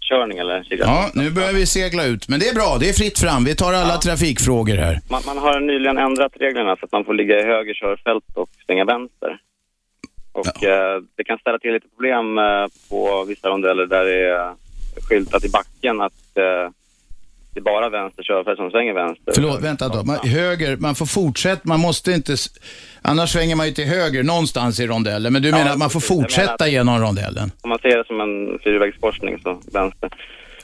[0.10, 2.28] rondellkörning eller Ja, nu börjar vi segla ut.
[2.30, 3.44] Men det är bra, det är fritt fram.
[3.44, 5.00] Vi tar alla trafikfrågor här.
[5.10, 8.50] Man, man har nyligen ändrat reglerna så att man får ligga i höger körfält och
[8.66, 9.40] svänga vänster.
[10.32, 14.54] Och eh, det kan ställa till lite problem eh, på vissa rondeller där det är
[15.10, 16.72] skyltat i backen att eh,
[17.60, 19.32] det är bara vänster körfält som svänger vänster.
[19.36, 20.04] Förlåt, vänta då.
[20.04, 22.36] Man, höger, man får fortsätta, man måste inte...
[23.02, 25.34] Annars svänger man ju till höger någonstans i rondellen.
[25.34, 27.52] Men du menar att man får fortsätta att- genom rondellen?
[27.62, 30.10] Om man ser det som en fyrvägskorsning så vänster.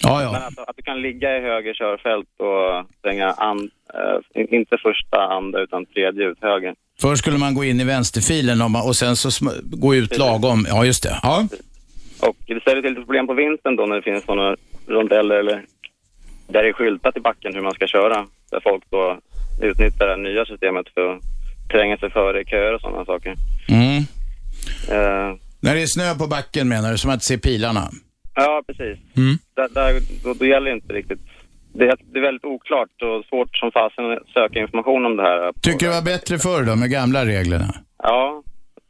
[0.01, 0.37] Ja, Men ja.
[0.37, 5.61] att, att du kan ligga i höger körfält och svänga an, eh, inte första, andra
[5.61, 6.75] utan tredje ut höger.
[7.01, 9.29] Först skulle man gå in i vänsterfilen och, man, och sen så
[9.63, 10.65] gå ut lagom.
[10.69, 11.19] Ja, just det.
[11.23, 11.47] Ja.
[12.19, 14.55] Och det ställer till problem på vintern då när det finns sådana
[14.87, 15.65] rondeller eller
[16.47, 18.27] där det är skyltat i backen hur man ska köra.
[18.51, 19.19] Där folk då
[19.61, 21.21] utnyttjar det nya systemet för att
[21.71, 23.33] tränga sig före i köer och sådana saker.
[23.69, 23.97] Mm.
[24.91, 27.89] Eh, När det är snö på backen menar du, som att se pilarna?
[28.35, 28.97] ja, precis.
[29.17, 29.35] Mm.
[29.55, 31.19] Där, där, då, då gäller inte riktigt.
[31.73, 35.23] Det är, det är väldigt oklart och svårt som fasen att söka information om det
[35.23, 35.51] här.
[35.61, 37.73] Tycker du det var bättre förr då, med gamla reglerna?
[38.03, 38.43] Ja,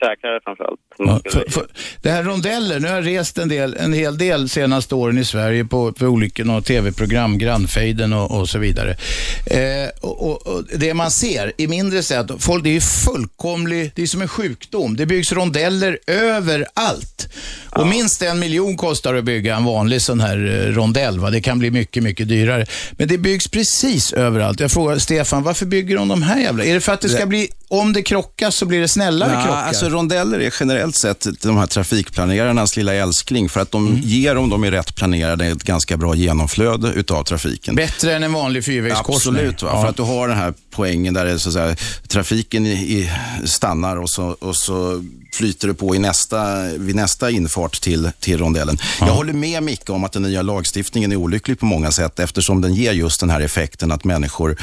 [0.06, 0.80] säkrare framförallt.
[0.98, 1.68] Ja, för, för,
[2.02, 5.26] det här rondeller, nu har jag rest en, del, en hel del senaste åren i
[5.26, 8.98] Sverige på, på olika några tv-program, Grannfejden och, och så vidare.
[9.46, 13.92] Eh, och, och, och det man ser i mindre städer, folk, det är ju fullkomlig,
[13.96, 14.96] det är som en sjukdom.
[14.96, 17.28] Det byggs rondeller överallt.
[17.70, 21.20] Och minst en miljon kostar att bygga en vanlig sån här eh, rondell.
[21.20, 21.30] Va?
[21.30, 22.66] Det kan bli mycket, mycket dyrare.
[22.92, 24.60] Men det byggs precis överallt.
[24.60, 26.66] Jag frågar Stefan, varför bygger de de här jävla?
[26.66, 29.44] Är det för att det ska bli, om det krockas så blir det snällare Nej,
[29.44, 29.62] krockar?
[29.62, 34.00] alltså rondeller är generellt sett de här trafikplanerarnas lilla älskling för att de Mm.
[34.04, 37.76] ger, om de är rätt planerade, ett ganska bra genomflöde utav trafiken.
[37.76, 39.36] Bättre än en vanlig fyrvägskorsning.
[39.36, 39.70] Absolut, va?
[39.74, 39.82] Ja.
[39.82, 41.76] för att du har den här poängen där det, så säga,
[42.08, 43.12] trafiken i, i,
[43.46, 48.38] stannar och så, och så flyter det på i nästa, vid nästa infart till, till
[48.38, 48.78] rondellen.
[49.00, 52.62] Jag håller med Micke om att den nya lagstiftningen är olycklig på många sätt eftersom
[52.62, 54.58] den ger just den här effekten att människor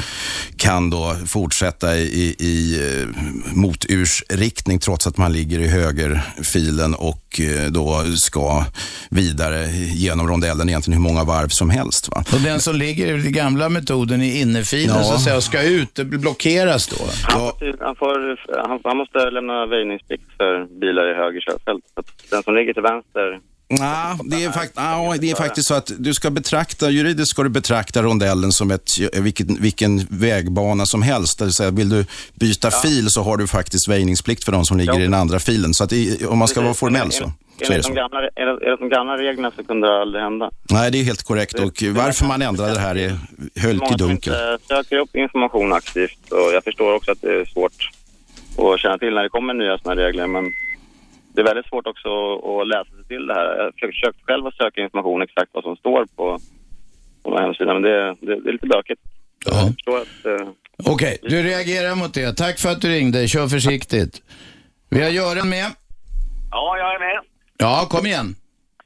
[0.57, 3.07] kan då fortsätta i, i, i eh,
[3.53, 8.65] motursriktning trots att man ligger i högerfilen och eh, då ska
[9.09, 12.09] vidare genom rondellen egentligen hur många varv som helst.
[12.09, 12.23] Va?
[12.33, 15.03] Och den som ligger i den gamla metoden i innerfilen Ja.
[15.03, 17.05] så att säga, och ska ut, måste blockeras då?
[17.23, 18.37] Han, får, han, får,
[18.67, 21.83] han, han måste lämna väjningsplikt för bilar i höger körfält.
[22.31, 23.39] Den som ligger till vänster
[23.79, 27.43] Ja, det är, fakt ja, det är faktiskt så att du ska betrakta, juridiskt ska
[27.43, 31.39] du betrakta rondellen som ett, vilken, vilken vägbana som helst.
[31.39, 32.05] Det vill, säga, vill du
[32.35, 34.99] byta fil så har du faktiskt väjningsplikt för de som ligger Ja.
[34.99, 35.73] i den andra filen.
[35.73, 38.19] Så att det, om man ska vara formell så, så är det Enligt de gamla,
[38.35, 40.49] enligt de gamla reglerna så kunde det aldrig hända.
[40.69, 43.17] Nej, det är helt korrekt och varför man ändrade det här är
[43.61, 44.33] höljt i Många dunkel.
[44.33, 47.89] inte söker upp information aktivt och jag förstår också att det är svårt
[48.57, 50.43] att känna till när det kommer nya sådana regler men
[51.33, 52.09] det är väldigt svårt också
[52.61, 53.45] att läsa sig till det här.
[53.57, 56.39] Jag har försökt- själv att söka information exakt vad som står på,
[57.23, 59.01] på de här hemsidorna men det, det, det är lite bökigt.
[59.45, 59.61] Ja.
[60.31, 60.47] Eh,
[60.93, 62.33] Okej, du reagerar mot det.
[62.37, 63.27] Tack för att du ringde.
[63.27, 64.13] Kör försiktigt.
[64.89, 65.67] Vi har Göran med.
[66.51, 67.19] Ja, jag är med.
[67.57, 68.35] Ja, kom igen.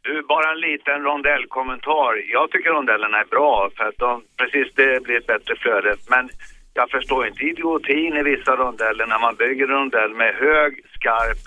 [0.01, 2.11] Du, bara en liten rondellkommentar.
[2.37, 5.95] Jag tycker rondellerna är bra för att de, precis det blir ett bättre flöde.
[6.09, 6.29] Men
[6.73, 11.39] jag förstår inte idiotin i vissa rondeller när man bygger en rondell med hög, skarp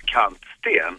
[0.62, 0.94] kantsten.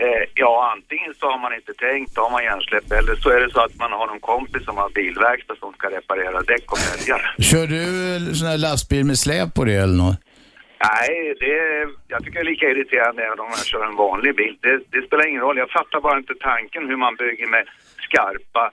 [0.00, 3.40] Eh, ja, antingen så har man inte tänkt, då har man hjärnsläpp, eller så är
[3.40, 6.78] det så att man har någon kompis som har bilverkstad som ska reparera däck och
[6.78, 7.34] fälgar.
[7.50, 7.82] Kör du
[8.34, 10.16] sån här lastbil med släp på det eller något?
[10.88, 11.54] Nej, det,
[12.08, 14.56] jag tycker det är lika irriterande även om jag kör en vanlig bil.
[14.60, 15.56] Det, det spelar ingen roll.
[15.58, 17.64] Jag fattar bara inte tanken hur man bygger med
[18.06, 18.64] skarpa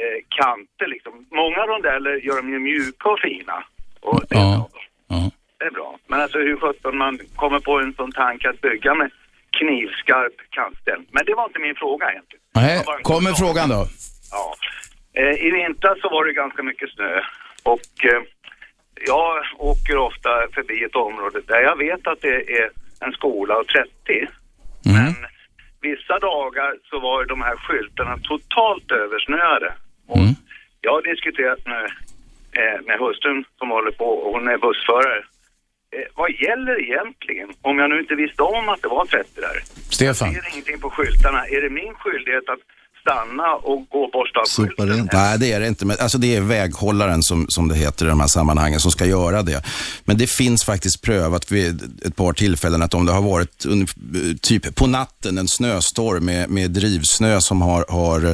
[0.00, 0.86] eh, kanter.
[0.86, 1.12] Liksom.
[1.30, 3.64] Många rondeller gör de ju mjuka och fina.
[4.00, 4.68] Och det, är Ja.
[4.72, 4.82] bra.
[5.08, 5.30] Ja.
[5.58, 5.98] det är bra.
[6.06, 9.10] Men alltså hur sjutton man kommer på en sån tanke att bygga med
[9.58, 11.02] knivskarp kantställ.
[11.10, 12.42] Men det var inte min fråga egentligen.
[12.54, 13.86] Nej, kommer frågan då.
[14.30, 14.54] Ja.
[15.20, 17.20] Eh, I vintras så var det ganska mycket snö
[17.62, 18.22] och eh,
[19.06, 23.66] jag åker ofta förbi ett område där jag vet att det är en skola och
[23.66, 23.90] 30.
[24.84, 25.14] Men
[25.80, 29.74] vissa dagar så var de här skyltarna totalt översnöade.
[30.06, 30.18] Och
[30.80, 31.84] Jag har diskuterat med,
[32.58, 35.24] eh, med hustrun som håller på och hon är bussförare.
[35.96, 39.62] Eh, vad gäller egentligen om jag nu inte visste om att det var 30 där?
[39.90, 40.32] Stefan.
[40.34, 41.46] Ser ingenting på skyltarna.
[41.46, 42.62] Är det min skyldighet att
[43.00, 45.08] stanna och gå och borsta av skylten?
[45.12, 45.86] Nej, det är det inte.
[45.86, 49.06] Men, alltså, det är väghållaren som, som det heter i de här sammanhangen som ska
[49.06, 49.62] göra det.
[50.04, 53.66] Men det finns faktiskt prövat vid ett par tillfällen att om det har varit
[54.42, 58.24] typ på natten en snöstorm med, med drivsnö som har, har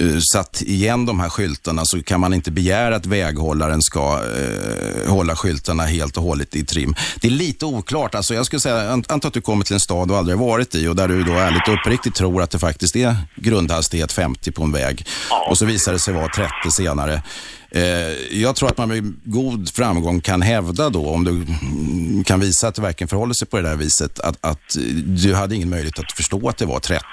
[0.00, 5.10] uh, satt igen de här skyltarna så kan man inte begära att väghållaren ska uh,
[5.10, 6.94] hålla skyltarna helt och hållet i trim.
[7.20, 8.14] Det är lite oklart.
[8.14, 10.74] Alltså, jag skulle säga, ant- anta att du kommer till en stad du aldrig varit
[10.74, 14.52] i och där du då ärligt och uppriktigt tror att det faktiskt är grundhastighet 50
[14.52, 15.06] på en väg
[15.48, 17.22] och så visar det sig vara 30 senare.
[17.70, 17.82] Eh,
[18.40, 21.46] jag tror att man med god framgång kan hävda då, om du
[22.24, 25.54] kan visa att det verkligen förhåller sig på det där viset, att, att du hade
[25.54, 27.04] ingen möjlighet att förstå att det var 30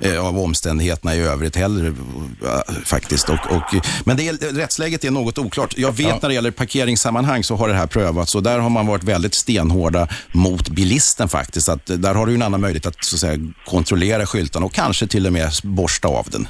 [0.00, 3.28] eh, av omständigheterna i övrigt heller eh, faktiskt.
[3.28, 5.74] Och, och, men det är, rättsläget är något oklart.
[5.78, 8.86] Jag vet när det gäller parkeringssammanhang så har det här prövats och där har man
[8.86, 11.68] varit väldigt stenhårda mot bilisten faktiskt.
[11.68, 15.06] Att, där har du en annan möjlighet att, så att säga, kontrollera skyltarna och kanske
[15.06, 16.48] till och med borsta av den.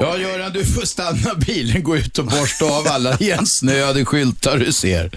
[0.00, 4.72] Ja, Göran, du får stanna bilen, gå ut och borsta av alla igensnöade skyltar du
[4.72, 5.10] ser.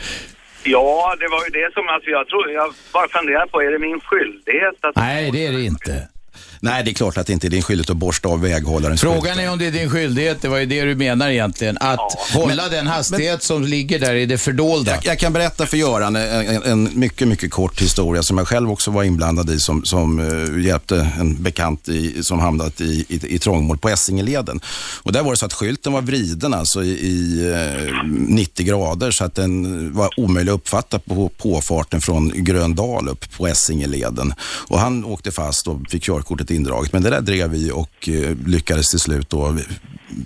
[0.63, 3.79] Ja, det var ju det som, alltså jag tror, jag bara funderar på, är det
[3.79, 4.95] min skyldighet att...
[4.95, 6.07] Nej, det är det inte.
[6.59, 9.39] Nej, det är klart att det inte är din skyldighet att borsta av väghållarens Frågan
[9.39, 12.69] är om det är din skyldighet, det var ju det du menar egentligen, att hålla
[12.69, 14.91] den hastighet som ligger där i det fördolda.
[14.91, 18.47] Jag, jag kan berätta för Göran en, en, en mycket, mycket kort historia som jag
[18.47, 23.05] själv också var inblandad i som, som uh, hjälpte en bekant i, som hamnat i,
[23.09, 24.59] i, i trångmål på Essingeleden.
[25.03, 29.11] Och där var det så att skylten var vriden alltså i, i eh, 90 grader
[29.11, 34.33] så att den var omöjlig att uppfatta på påfarten från Gröndal upp på Essingeleden.
[34.67, 36.93] Och han åkte fast och fick körkortet indraget.
[36.93, 39.57] Men det där drev vi och eh, lyckades till slut då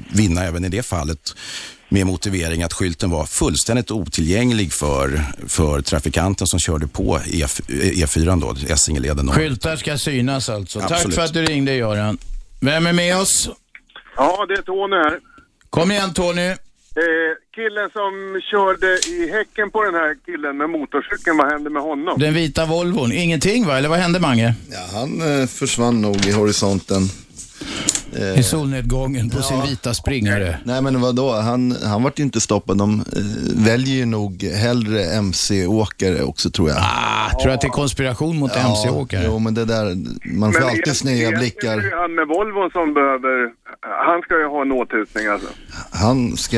[0.10, 1.36] vinna även i det fallet
[1.90, 8.42] med motivering att skylten var fullständigt otillgänglig för, för trafikanten som körde på E, E4,
[8.42, 9.32] då, Essingeleden.
[9.32, 10.80] Skyltar ska synas alltså.
[10.80, 11.16] Tack Absolut.
[11.16, 12.18] för att du ringde Göran.
[12.60, 13.50] Vem är med oss?
[14.16, 15.20] Ja, det är Tony här.
[15.70, 16.56] Kom igen Tony.
[16.96, 17.04] Eh,
[17.56, 22.20] killen som körde i häcken på den här killen med motorcykeln, vad hände med honom?
[22.20, 23.12] Den vita Volvon.
[23.12, 23.78] Ingenting va?
[23.78, 24.56] Eller vad hände Mange?
[24.72, 27.02] Ja, han eh, försvann nog i horisonten.
[28.16, 30.58] Eh, I solnedgången på sin vita springare.
[30.64, 32.78] Nej men vadå, han, han vart ju inte stoppad.
[32.78, 33.06] De eh,
[33.66, 36.78] väljer ju nog hellre MC-åkare också tror jag.
[36.82, 39.24] Ah, tror du att det är konspiration mot MC-åkare?
[39.26, 39.86] Jo men det där,
[40.38, 41.78] man får Men alltid sneda blickar.
[41.78, 43.50] är det han med Volvon som behöver,
[44.06, 45.48] han ska ju ha en åthutning alltså.
[45.92, 46.58] Han ska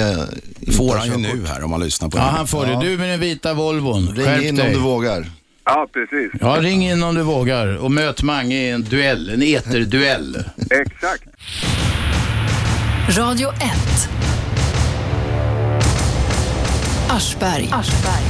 [0.78, 2.30] får ha han ju nu här om man lyssnar på Ja, det.
[2.30, 2.80] han får det.
[2.82, 4.08] Du med den vita Volvon.
[4.08, 4.68] Ring in dig.
[4.68, 5.26] om du vågar.
[5.66, 6.32] Ja, precis.
[6.42, 10.44] Ja, ring in om du vågar och möt Mange i en duell, en eterduell.
[10.70, 11.24] Exakt.
[13.18, 13.60] Radio 1.
[17.10, 17.70] Aschberg.
[17.72, 18.24] Aschberg.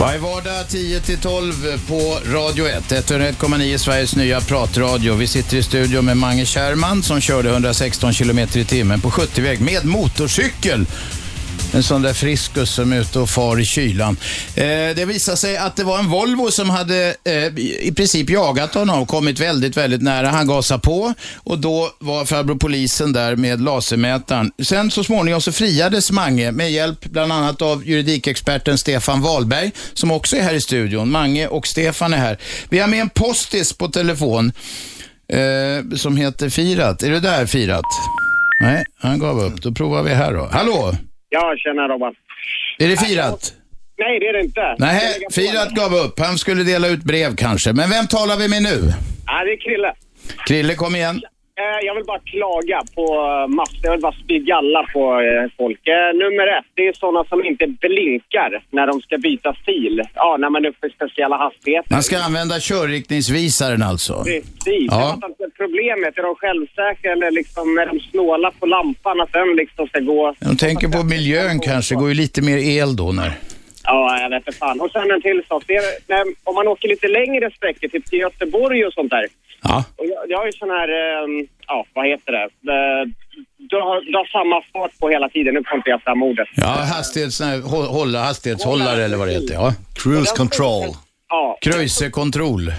[0.00, 5.14] Varje vardag 10-12 på Radio 1, 101,9 Sveriges nya pratradio.
[5.14, 9.60] Vi sitter i studion med Mange Kärman som körde 116 km i timmen på 70-väg
[9.60, 10.86] med motorcykel
[11.74, 14.16] en sån där friskus som är ute och far i kylan.
[14.54, 18.74] Eh, det visade sig att det var en Volvo som hade eh, i princip jagat
[18.74, 20.28] honom och kommit väldigt, väldigt nära.
[20.28, 24.52] Han gasade på och då var farbror polisen där med lasermätaren.
[24.62, 30.10] Sen så småningom så friades Mange med hjälp bland annat av juridikexperten Stefan Wahlberg som
[30.10, 31.10] också är här i studion.
[31.10, 32.38] Mange och Stefan är här.
[32.68, 34.52] Vi har med en postis på telefon
[35.28, 37.02] eh, som heter Firat.
[37.02, 37.84] Är du där Firat?
[38.62, 39.62] Nej, han gav upp.
[39.62, 40.48] Då provar vi här då.
[40.52, 40.96] Hallå?
[41.34, 42.14] Ja, tjena Robban.
[42.78, 43.52] Är det Firat?
[43.98, 44.74] Nej, det är det inte.
[44.78, 45.00] Nej,
[45.32, 46.18] Firat gav upp.
[46.20, 47.72] Han skulle dela ut brev kanske.
[47.72, 48.92] Men vem talar vi med nu?
[49.26, 49.94] Ja, det är Krille.
[50.46, 51.20] Krille, kom igen.
[51.60, 53.80] Eh, Jag vill bara klaga på eh, massor.
[53.82, 55.80] Jag vill bara spy galla på eh, folk.
[56.14, 60.02] Nummer ett, det är sådana som inte blinkar när de ska byta fil.
[60.14, 61.90] Ja, när man är uppe i speciella hastigheter.
[61.92, 64.14] Man ska använda körriktningsvisaren alltså.
[64.24, 64.88] Precis.
[64.90, 65.00] Ja.
[65.00, 66.18] Jag fattar inte problemet.
[66.18, 70.34] Är de självsäkra eller liksom är de snåla på lampan att den liksom ska gå...
[70.40, 71.94] De tänker på miljön kanske.
[71.94, 73.32] går ju lite mer el då när...
[73.84, 74.80] Ja, jag vet inte fan.
[74.80, 75.64] Och sen en till sak.
[75.66, 79.26] Det är, när, om man åker lite längre sträckor, typ till Göteborg och sånt där.
[79.62, 79.84] Ja.
[79.96, 82.42] Och jag, jag har ju sån här, eh, ja vad heter det?
[82.72, 83.04] Eh,
[83.58, 85.54] Du har, du har samma fart på hela tiden.
[85.54, 86.48] Nu får inte jag fram ordet.
[86.56, 89.54] Ja, hastighets, nej, hå- hålla, hastighetshållare eller vad det heter.
[89.54, 89.72] Ja.
[90.02, 90.88] Cruise control.
[91.28, 92.72] Ja, Cruisekontroll.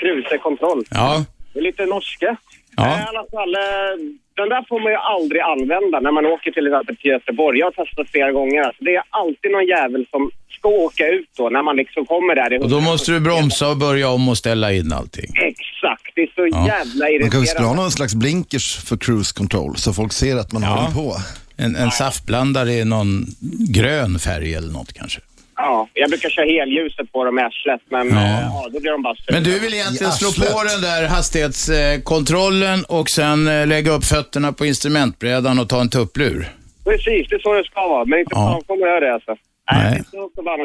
[0.00, 0.84] cruisekontroll.
[0.90, 1.24] Ja.
[1.52, 2.36] Det är lite norska.
[2.76, 2.88] Ja.
[2.98, 3.94] I alla fall, eh,
[4.36, 7.58] den där får man ju aldrig använda när man åker till exempel till Göteborg.
[7.58, 8.62] Jag har testat flera gånger.
[8.62, 12.34] Alltså, det är alltid någon jävel som ska åka ut då när man liksom kommer
[12.34, 12.52] där.
[12.52, 15.30] i Och då måste du bromsa och börja om och ställa in allting.
[15.50, 16.66] Exakt, det är så Ja.
[16.66, 17.82] jävla Man kanske skulle ha irriterande.
[17.82, 21.16] någon slags blinkers för cruise control så folk ser att man har den på.
[21.56, 23.26] En, en saftblandare i någon
[23.68, 25.20] grön färg eller något kanske.
[25.56, 28.30] Ja, jag brukar köra helljuset på dem i arslet, men Ja.
[28.30, 28.40] ja.
[28.40, 29.34] ja, då blir de bara sura.
[29.34, 34.52] Men du vill egentligen slå på den där hastighetskontrollen och sen eh, lägga upp fötterna
[34.52, 36.48] på instrumentbrädan och ta en tupplur.
[36.84, 38.04] Precis, det är så det ska vara.
[38.04, 38.52] Men inte Ja.
[38.52, 39.36] fan kommer jag göra det alltså.
[39.72, 40.02] Nej.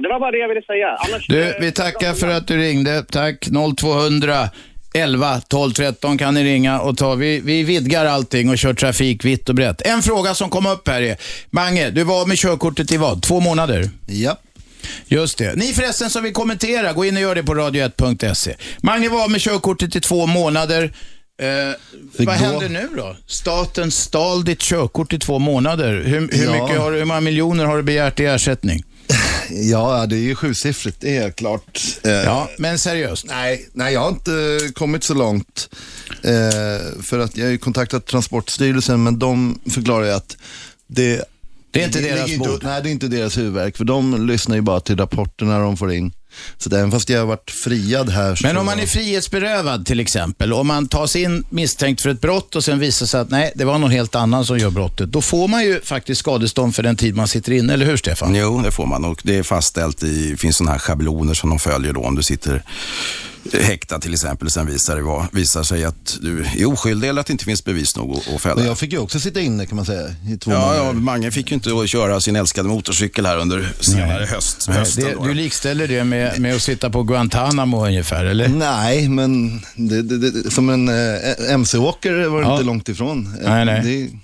[0.02, 0.88] Det var bara det jag ville säga.
[1.08, 3.04] Annars, Du, vi tackar för att du ringde.
[3.04, 3.48] Tack.
[3.78, 4.50] 0200
[4.94, 7.16] 11 12 13 kan ni ringa och ta.
[7.16, 9.82] Vi, vi vidgar allting och kör trafik vitt och brett.
[9.82, 11.18] En fråga som kom upp här är,
[11.50, 13.22] Mange, du var med körkortet i vad?
[13.22, 13.90] Två månader?
[14.08, 14.40] Ja.
[15.08, 15.56] Just det.
[15.56, 18.56] Ni förresten som vill kommentera, gå in och gör det på radio1.se.
[18.82, 20.94] Mange var med körkortet i två månader.
[21.42, 23.16] Eh, vad händer nu då?
[23.28, 26.04] Staten stal ditt körkort i två månader.
[26.06, 26.64] Hur, hur, Ja.
[26.64, 28.84] mycket har, hur många miljoner har du begärt i ersättning?
[29.50, 31.80] Ja, det är ju sjusiffrigt, det är helt klart.
[32.04, 33.26] Eh, Ja, men seriöst.
[33.28, 35.70] Nej, nej, jag har inte kommit så långt.
[36.24, 40.38] Eh, för att jag har ju kontaktat Transportstyrelsen, men de förklarar ju att
[40.88, 41.24] det...
[41.74, 42.64] Det är inte deras ligger bord.
[42.64, 45.94] Nej, det är inte deras huvudvärk, för de lyssnar ju bara till rapporterna de får
[45.94, 46.12] in.
[46.58, 48.48] Så även fast jag har varit friad här så...
[48.48, 52.56] Men om man är frihetsberövad till exempel, om man tas in misstänkt för ett brott
[52.56, 55.22] och sen visar sig att nej, det var någon helt annan som gör brottet, då
[55.22, 58.36] får man ju faktiskt skadestånd för den tid man sitter inne, eller hur Stefan?
[58.36, 61.50] Jo, det får man och det är fastställt i, det finns sådana här schabloner som
[61.50, 62.64] de följer då om du sitter
[63.54, 64.50] häktad till exempel.
[64.52, 67.66] Sen visar det vara, visar sig att du är oskyldig eller att det inte finns
[67.66, 68.56] bevis nog att- fälla.
[68.56, 71.32] Men jag fick ju också sitta inne kan man säga, i två Ja, ja, Mange
[71.32, 75.88] fick ju inte köra sin älskade motorcykel här under senare höst, Nej, det, du likställer
[75.88, 78.48] det med, med att sitta på Guantanamo ungefär, eller?
[78.48, 82.54] Nej, men det, det, som en eh, MC-åkare var det Ja.
[82.54, 83.36] inte långt ifrån.
[83.44, 84.20] Nej, nej.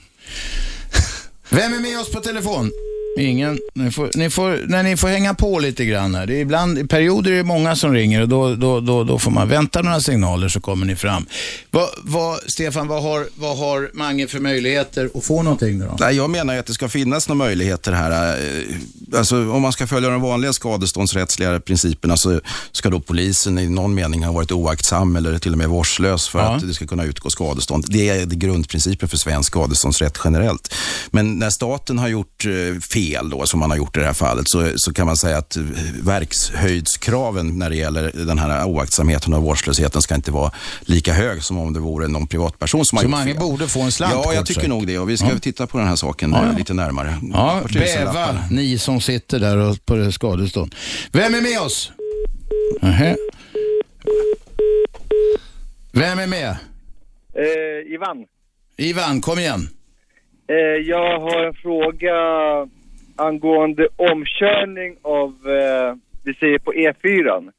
[1.50, 2.72] Vem är med oss på telefon?
[3.18, 3.60] Ingen.
[3.76, 6.26] Ni får, ni får, när ni får hänga på lite grann här.
[6.28, 9.20] Det är ibland, I perioder är det många som ringer och då, då, då, då
[9.20, 11.26] får man vänta några signaler så kommer ni fram.
[11.72, 15.98] Vad, vad, Stefan, vad har, vad har Mange för möjligheter att få någonting nu då?
[16.00, 18.38] Nej, jag menar ju att det ska finnas några möjligheter här.
[18.38, 18.76] Eh,
[19.16, 22.42] Alltså, om man ska följa de vanliga skadeståndsrättsliga principerna så
[22.72, 26.40] ska då polisen i någon mening ha varit oaktsam eller till och med vårdslös för
[26.40, 26.56] Ja.
[26.56, 27.86] att det ska kunna utgå skadestånd.
[27.88, 30.74] Det är grundprincipen för svensk skadeståndsrätt generellt.
[31.12, 34.14] Men när staten har gjort eh, fel, då, som man har gjort i det här
[34.14, 35.58] fallet, så, så kan man säga att
[36.04, 41.58] verkshöjdskraven när det gäller den här oaktsamheten och vårdslösheten ska inte vara lika hög som
[41.58, 43.42] om det vore någon privatperson som har Så gjort Mange fel.
[43.42, 45.40] borde få en slant Ja, jag tycker nog det och vi ska Ja.
[45.40, 47.18] titta på den här saken Ja, eh, lite närmare.
[47.34, 50.76] Ja, bäva ni som sitter där och på skadestånd.
[51.12, 51.92] Vem är med oss?
[52.82, 53.16] Nähä.
[55.92, 56.50] Vem är med?
[56.50, 58.26] Eh, Ivan,
[58.78, 59.70] Ivan, kom igen.
[60.50, 60.56] eh,
[60.88, 62.14] jag har en fråga
[63.20, 67.52] angående omkörning av, eh, vi säger på E4.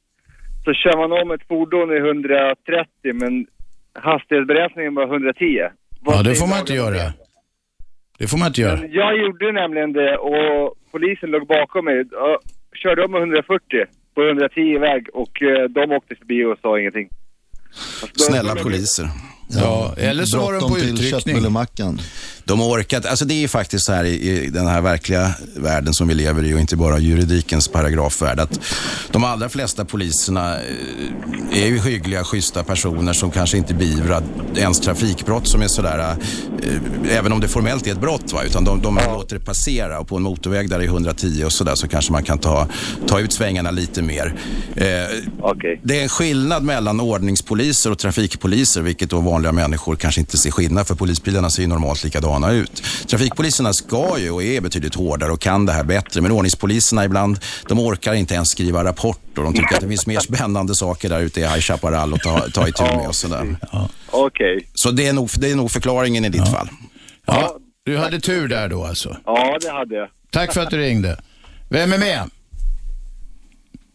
[0.64, 3.46] Så kör man om ett fordon i 130 men
[3.94, 5.68] hastighetsbegränsningen var 110.
[6.00, 7.12] Vad Ja, det får man inte göra.
[8.18, 8.86] Det får man inte göra.
[8.86, 12.04] Jag gjorde nämligen det och polisen låg bakom mig.
[12.10, 12.38] Jag
[12.82, 16.78] körde om med 140 på på 110 väg och eh, de åkte förbi och sa
[16.78, 17.08] ingenting.
[18.16, 19.06] Snälla poliser.
[19.54, 21.34] Ja, eller så var de på utryckning.
[22.44, 25.94] De orkat, alltså det är ju faktiskt så här i, i den här verkliga världen
[25.94, 28.40] som vi lever i och inte bara juridikens paragrafvärld.
[28.40, 28.60] Att
[29.10, 34.22] de allra flesta poliserna eh, är ju hyggliga, schyssta personer som kanske inte beivrar
[34.56, 36.16] ens trafikbrott som är sådär,
[36.62, 38.42] eh, även om det formellt är ett brott, va?
[38.42, 41.52] utan de, de låter det passera och på en motorväg där det är 110 och
[41.52, 42.66] sådär så kanske man kan ta,
[43.06, 44.34] ta ut svängarna lite mer.
[44.76, 44.84] Eh,
[45.82, 50.50] Det är en skillnad mellan ordningspoliser och trafikpoliser, vilket då vanliga människor kanske inte ser
[50.50, 52.82] skillnad för polisbilarna ser ju normalt likadana ut.
[53.06, 57.38] Trafikpoliserna ska ju och är betydligt hårdare och kan det här bättre, men ordningspoliserna ibland,
[57.68, 59.42] de orkar inte ens skriva rapporter.
[59.42, 62.40] De tycker att det finns mer spännande saker där ute i High Chaparral att ta,
[62.40, 63.56] ta itu med och sådär.
[64.10, 64.68] Okej.
[64.74, 66.68] Så det är, nog, det är nog förklaringen i ditt fall.
[67.26, 69.16] Ja, du hade tur där då alltså.
[69.26, 70.08] Ja, det hade jag.
[70.30, 71.20] Tack för att du ringde.
[71.70, 72.30] Vem är med?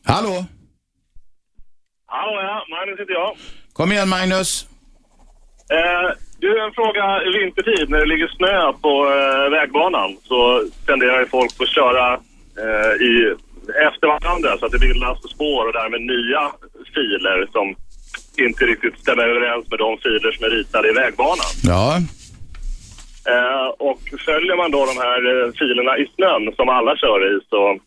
[0.05, 0.45] Hallå?
[2.08, 3.38] Hallå ja, Magnus heter jag.
[3.73, 4.67] Kom igen Magnus.
[5.69, 11.25] Eh, du, en fråga vintertid när det ligger snö på eh, vägbanan så tenderar ju
[11.25, 12.13] folk att köra
[12.63, 13.36] eh, i,
[13.88, 16.51] efter varandra så att det bildas spår och därmed nya
[16.93, 17.75] filer som
[18.38, 21.51] inte riktigt stämmer överens med de filer som är ritade i vägbanan.
[21.63, 21.97] Ja.
[23.34, 27.39] Eh, och följer man då de här eh, filerna i snön som alla kör i
[27.49, 27.80] så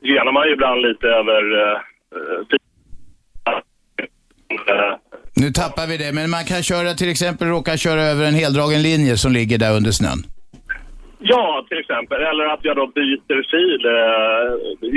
[0.00, 1.78] genar man ju ibland lite över eh,
[4.66, 4.94] eh.
[5.34, 8.82] Nu tappar vi det, men man kan köra till exempel råka köra över en heldragen
[8.82, 10.26] linje som ligger där under snön.
[11.24, 12.18] Ja, till exempel.
[12.30, 14.48] Eller att jag då byter fil eh,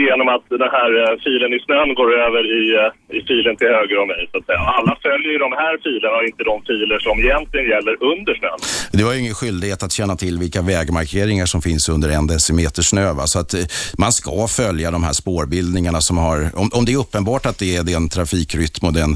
[0.03, 3.67] genom att den här eh, filen i snön går över i, eh, i filen till
[3.77, 4.21] höger om mig.
[4.31, 4.59] Så att säga.
[4.77, 8.59] Alla följer ju de här filerna och inte de filer som egentligen gäller under snön.
[8.97, 12.81] Du har ju ingen skyldighet att känna till vilka vägmarkeringar som finns under en decimeter
[12.81, 13.13] snö.
[13.13, 13.25] Va?
[13.27, 13.59] Så att eh,
[13.97, 17.75] man ska följa de här spårbildningarna som har, om, om det är uppenbart att det
[17.75, 19.11] är den trafikrytm och den,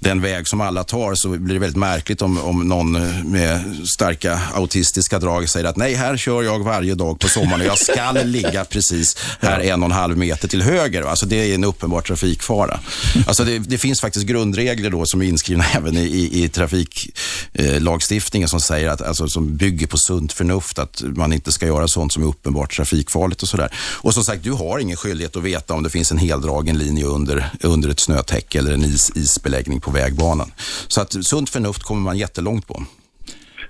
[0.00, 3.52] den väg som alla tar så blir det väldigt märkligt om, om någon eh, med
[3.96, 7.78] starka autistiska drag säger att nej, här kör jag varje dag på sommaren och jag
[7.78, 11.02] ska ligga precis här en och en halv meter till höger.
[11.02, 12.80] Alltså det är en uppenbar trafikfara.
[13.26, 18.48] Alltså det, det finns faktiskt grundregler då som är inskrivna även i, i, i trafiklagstiftningen
[18.48, 22.12] som säger att, alltså, som bygger på sunt förnuft att man inte ska göra sånt
[22.12, 23.74] som är uppenbart trafikfarligt och sådär.
[23.76, 27.04] Och som sagt, du har ingen skyldighet att veta om det finns en heldragen linje
[27.04, 30.52] under, under ett snötäcke eller en is, isbeläggning på vägbanan.
[30.88, 32.84] Så att sunt förnuft kommer man jättelångt på.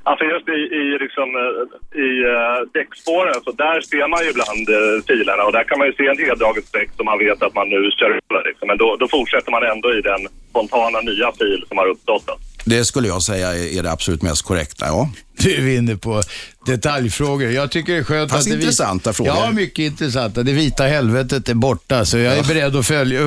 [0.08, 4.64] Alltså just i, i, liksom, eh, i uh, däckspåren så där ser man ju ibland
[4.76, 7.54] uh, filerna och där kan man ju se en heldraget streck som man vet att
[7.60, 8.42] man nu kör över.
[8.48, 8.64] Liksom.
[8.70, 12.26] Men då, då fortsätter man ändå i den spontana nya fil som har uppstått.
[12.64, 15.10] Det skulle jag säga är det absolut mest korrekta, ja.
[15.38, 16.22] Du är inne på
[16.66, 17.50] detaljfrågor.
[17.50, 19.34] Jag tycker det är skönt Fast att det intressanta frågor.
[19.36, 20.42] Ja, mycket intressanta.
[20.42, 23.20] Det vita helvetet är borta, så jag är beredd att följa,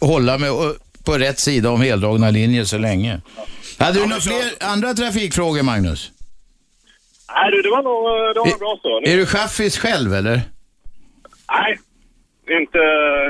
[0.00, 0.50] hålla mig
[1.04, 3.20] på rätt sida om heldragna linjer så länge.
[3.82, 6.12] Hade du några fler andra trafikfrågor, Magnus?
[7.34, 9.10] Nej du, det var nog, det var nog bra så.
[9.10, 10.40] Är du chaffis själv, eller?
[11.52, 11.78] Nej,
[12.60, 12.78] inte.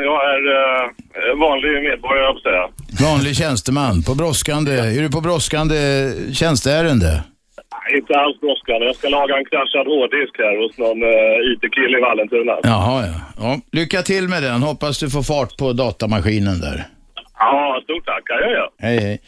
[0.08, 2.64] Jag är uh, vanlig medborgare, jag säga.
[3.08, 4.72] Vanlig tjänsteman på brådskande.
[4.72, 5.76] Är du på brådskande
[6.32, 7.10] tjänsteärende?
[7.72, 8.86] Nej, inte alls brådskande.
[8.86, 12.52] Jag ska laga en kraschad hårddisk här hos någon uh, IT-kille i Vallentuna.
[12.62, 13.14] Jaha, ja.
[13.38, 13.60] ja.
[13.72, 14.62] Lycka till med den.
[14.62, 16.86] Hoppas du får fart på datamaskinen där.
[17.44, 18.22] Ja, stort tack.
[18.26, 18.72] Ja, ja, ja.
[18.78, 19.20] Hej, hej.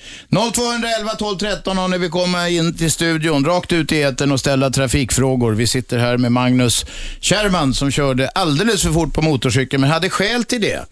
[0.52, 4.40] 0211 12 13 har ni vill komma in till studion, rakt ut i etern och
[4.40, 5.52] ställa trafikfrågor.
[5.52, 6.86] Vi sitter här med Magnus
[7.20, 10.84] Kärman som körde alldeles för fort på motorcykeln, men hade skäl till det.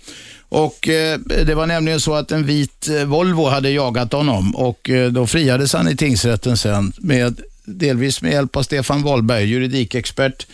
[0.49, 4.91] Och eh, Det var nämligen så att en vit eh, Volvo hade jagat honom och
[4.91, 10.47] eh, då friades han i tingsrätten sen, med, delvis med hjälp av Stefan Wahlberg, juridikexpert,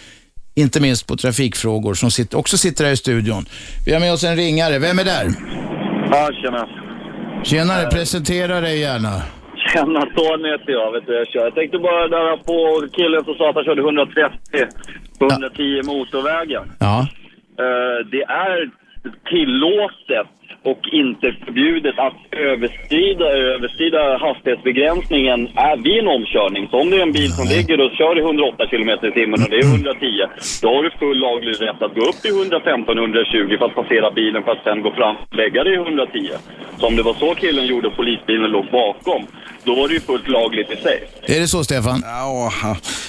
[0.54, 3.48] inte minst på trafikfrågor, som sitter, också sitter här i studion.
[3.87, 4.78] Vi har med oss en ringare.
[4.78, 5.35] Vem är där?
[6.11, 6.68] Ja, tjena.
[7.44, 9.23] Tjenare, presentera dig gärna.
[9.73, 10.92] Tjena, Tony heter jag.
[10.92, 11.44] Vet du, jag, kör.
[11.44, 14.33] jag tänkte bara där på killen som sa att han körde 130
[15.18, 16.64] på 110 motorvägen.
[16.79, 17.07] Ja.
[17.64, 18.71] Eh, det är
[19.31, 20.27] tillåtet
[20.62, 26.68] och inte förbjudet att överskrida, överskrida hastighetsbegränsningen är vid en omkörning.
[26.71, 29.42] Så om det är en bil som ligger och kör i 108 km i timmen
[29.42, 30.27] och det är 110,
[30.62, 34.42] då har du full laglig rätt att gå upp till 115-120 för att passera bilen
[34.44, 36.31] för att sen gå fram och lägga dig i 110.
[36.79, 39.23] Så om det var så killen gjorde och polisbilen låg bakom,
[39.65, 40.98] då var det ju fullt lagligt i sig.
[41.23, 42.02] Är det så, Stefan?
[42.04, 42.52] Ja,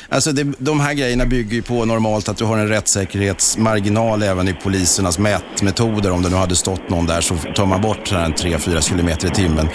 [0.09, 4.47] alltså det, de här grejerna bygger ju på normalt att du har en rättssäkerhetsmarginal även
[4.47, 6.11] i polisernas mätmetoder.
[6.11, 8.81] Om det nu hade stått någon där så tar man bort så här en 3-4
[8.81, 9.69] kilometer i timmen.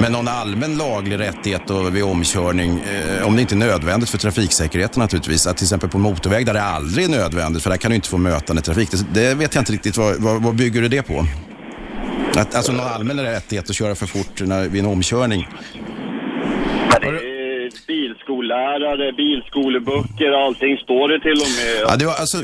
[0.00, 5.00] Men någon allmän laglig rättighet vid omkörning, eh, om det inte är nödvändigt för trafiksäkerheten
[5.00, 7.94] naturligtvis, att till exempel på motorväg där det aldrig är nödvändigt, för där kan du
[7.94, 8.90] inte få mötande trafik.
[8.90, 11.26] Det, det vet jag inte riktigt, vad, vad, vad bygger du det på?
[12.36, 15.48] Att, alltså någon allmän rättighet att köra för fort när, vid en omkörning.
[17.00, 17.35] Det är
[17.86, 21.90] bilskollärare, bilskoleböcker, allting står det till och med.
[21.90, 22.38] Ja, det var, alltså,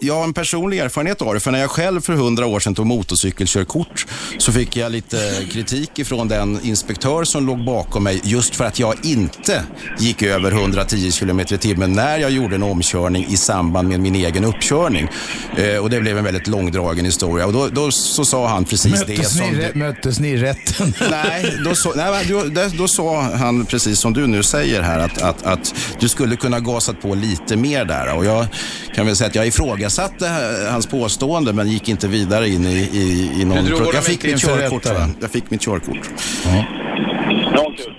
[0.00, 2.74] jag har en personlig erfarenhet av det, för när jag själv för hundra år sedan
[2.74, 4.06] tog motorcykelkörkort
[4.38, 5.16] så fick jag lite
[5.52, 9.62] kritik ifrån den inspektör som låg bakom mig just för att jag inte
[9.98, 14.14] gick över 110 km i timmen när jag gjorde en omkörning i samband med min
[14.14, 15.08] egen uppkörning.
[15.56, 18.92] Eh, och det blev en väldigt långdragen historia och då, då så sa han precis
[19.04, 19.46] det Möttes som...
[19.50, 20.92] ni, i- möttes ni i rätten?
[21.10, 24.98] Nej, då, så, nej då, då, då sa han precis som du nu säger här
[24.98, 28.16] att, att, att du skulle kunna gasat på lite mer där.
[28.16, 28.46] Och jag
[28.94, 30.26] kan väl säga att jag ifrågasatte
[30.70, 33.64] hans påstående men gick inte vidare in i, i, i någon...
[33.64, 34.86] Du drog jag fick mitt körkort.
[35.20, 36.10] Jag fick mitt körkort.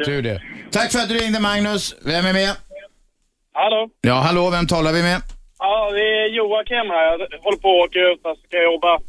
[0.06, 0.42] Tur det.
[0.72, 1.96] Tack för att du ringde Magnus.
[2.06, 2.52] Vem är med?
[3.54, 3.90] Hallå?
[4.02, 5.22] Ja, hallå, vem talar vi med?
[5.60, 7.12] Ja, det är Joakim här.
[7.32, 9.00] Jag håller på att åka ut, alltså ska jobba.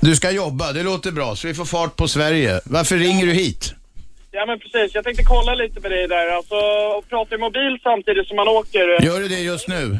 [0.00, 2.60] Du ska jobba, det låter bra, så vi får fart på Sverige.
[2.64, 3.74] Varför ringer du hit?
[4.32, 6.36] Ja men precis, jag tänkte kolla lite med dig där.
[6.36, 6.54] Alltså,
[6.98, 9.04] att prata i mobil samtidigt som man åker.
[9.04, 9.98] Gör du det just nu?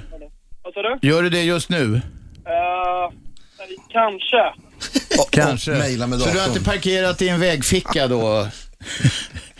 [0.63, 0.99] Vad sa du?
[1.03, 1.95] Gör du det just nu?
[2.47, 3.13] Eh,
[3.89, 4.53] kanske.
[5.31, 5.71] Kanske.
[5.71, 8.47] mejla med så du har inte parkerat i en vägficka då?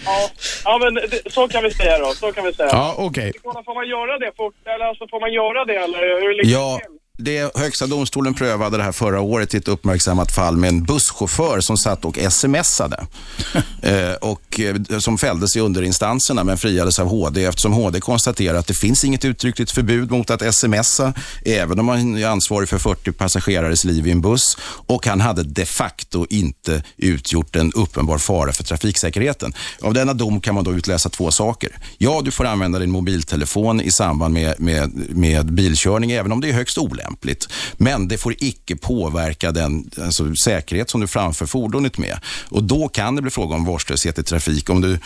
[0.05, 0.31] Ja,
[0.65, 2.13] ja men det, så kan vi säga då.
[2.15, 2.69] Så kan vi säga.
[2.73, 3.33] Ja, okej.
[3.43, 4.55] Kolla, Får man göra det fort?
[4.75, 6.81] Eller alltså, får man göra det eller hur ligger Ja,
[7.21, 11.61] det, högsta domstolen prövade det här förra året i ett uppmärksammat fall med en busschaufför
[11.61, 13.07] som satt och smsade.
[13.83, 18.67] eh, och eh, som fälldes i underinstanserna men friades av HD eftersom HD konstaterade att
[18.67, 21.13] det finns inget uttryckligt förbud mot att smsa
[21.45, 25.43] även om man är ansvarig för 40 passagerares liv i en buss och han hade
[25.43, 29.55] de facto inte utgjort en uppenbar fara för trafiksäkerheten.
[29.83, 31.71] Av denna dom kan man då utläsa två saker.
[31.99, 36.49] Ja, du får använda din mobiltelefon i samband med, med, med bilkörning även om det
[36.49, 37.10] är högst olämpligt.
[37.77, 42.19] Men det får icke påverka den alltså, säkerhet som du framför fordonet med.
[42.49, 44.71] Och då kan det bli fråga om vårdslöshet i trafik.
[44.71, 44.99] Om du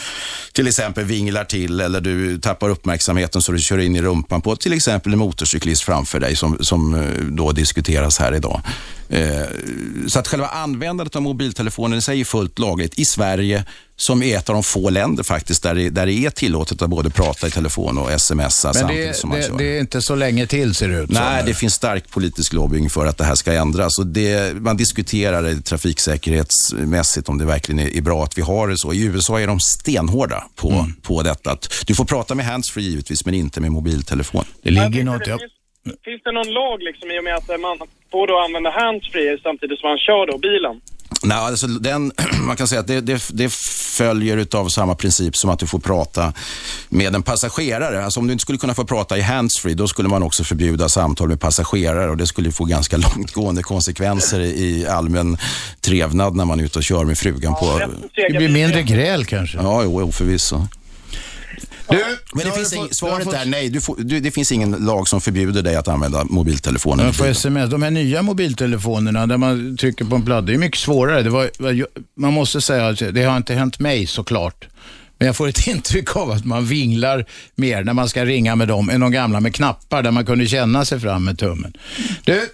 [0.53, 4.57] till exempel vinglar till eller du tappar uppmärksamheten så du kör in i rumpan på
[4.57, 8.61] till exempel en motorcyklist framför dig som, som eh, då diskuteras här idag.
[9.09, 9.43] Eh,
[10.09, 13.65] Så att själva användandet av mobiltelefonen i sig är fullt lagligt i Sverige
[13.97, 16.91] som är ett av de få länder faktiskt där det, där det är tillåtet att
[16.91, 19.59] både prata i telefon och smsa Men samtidigt det, som man det, kör.
[19.59, 21.11] det är inte så länge till ser det ut.
[21.11, 23.99] Nej, det finns stark politisk lobbying för att det här ska ändras.
[23.99, 28.69] Och det, man diskuterar det trafiksäkerhetsmässigt om det verkligen är, är bra att vi har
[28.69, 28.93] det så.
[28.93, 30.93] I USA är de stenhårda på, Mm.
[31.03, 31.51] på detta.
[31.51, 34.45] Att du får prata med handsfree givetvis, men inte med mobiltelefon.
[34.63, 35.27] Det ligger något...
[35.27, 35.39] Ja.
[36.05, 37.76] Finns det någon lag liksom i och med att man
[38.12, 40.80] får då använda handsfree samtidigt som man kör då bilen?
[41.22, 42.12] Nej, alltså den,
[42.47, 43.53] man kan säga att det, det, det
[43.97, 46.32] följer av samma princip som att du får prata
[46.89, 48.05] med en passagerare.
[48.05, 50.89] Alltså om du inte skulle kunna få prata i handsfree, då skulle man också förbjuda
[50.89, 55.37] samtal med passagerare och det skulle få ganska långtgående konsekvenser i, allmän
[55.80, 57.80] trevnad när man är ute och kör med frugan på...
[58.16, 59.59] Det blir mindre gräl kanske.
[59.59, 60.68] Ja, jo, jo förvisso.
[61.89, 62.05] Du,
[62.35, 63.68] Men det finns ing, fått- har svaret fått- är nej.
[63.68, 67.05] Du får, du, det finns ingen lag som förbjuder dig att använda mobiltelefonen.
[67.07, 70.59] Men på sms, de här nya mobiltelefonerna där man trycker på en platta, det är
[70.59, 71.22] mycket svårare.
[71.22, 71.51] Det var,
[72.20, 74.68] man måste säga att det har inte hänt mig såklart.
[75.18, 77.24] Men jag får ett intryck av att man vinglar
[77.55, 80.47] mer när man ska ringa med dem än de gamla med knappar där man kunde
[80.47, 81.72] känna sig fram med tummen.
[82.24, 82.49] Du,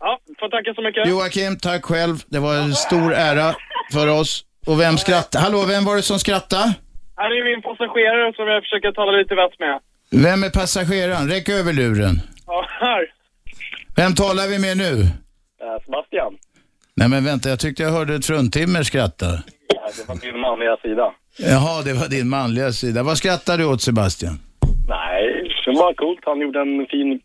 [0.00, 1.08] Ja, får tacka så mycket.
[1.08, 2.22] Joakim, tack själv.
[2.28, 3.54] Det var en stor ära
[3.92, 4.42] för oss.
[4.66, 5.44] Och vem skrattade?
[5.44, 6.72] Hallå, vem var det som skrattade?
[7.16, 9.76] Här är min passagerare som jag försöker tala lite vett med.
[10.24, 11.28] Vem är passageraren?
[11.28, 12.14] Räck över luren.
[12.46, 13.02] Ja, här.
[13.96, 14.92] Vem talar vi med nu?
[15.62, 16.32] Eh, Sebastian,
[16.98, 19.26] Nej men vänta, jag tyckte jag hörde ett fruntimmer skratta.
[19.96, 21.12] det var min manliga sida.
[21.38, 23.02] Jaha, det var din manliga sida.
[23.02, 24.34] Vad skrattar du åt Sebastian?
[24.88, 26.20] Nej, det var coolt.
[26.24, 27.20] Han gjorde en fin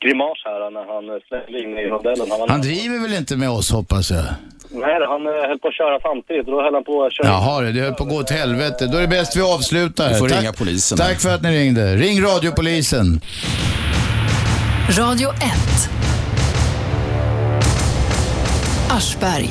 [0.00, 2.26] grimas här när han slängde in i rondellen.
[2.30, 4.24] Han, Han driver väl inte med oss hoppas jag?
[4.82, 6.46] Nej, han eh, höll på att köra samtidigt.
[6.46, 7.26] Då höll han på att köra.
[7.26, 8.86] Jaha, det höll på att gå åt helvete.
[8.86, 10.08] Då är det bäst vi avslutar.
[10.08, 10.98] Du får Tack- ringa polisen.
[10.98, 11.96] Tack för att ni ringde.
[11.96, 13.20] Ring radiopolisen.
[14.98, 15.38] Radio 1.
[18.90, 19.50] Aschberg.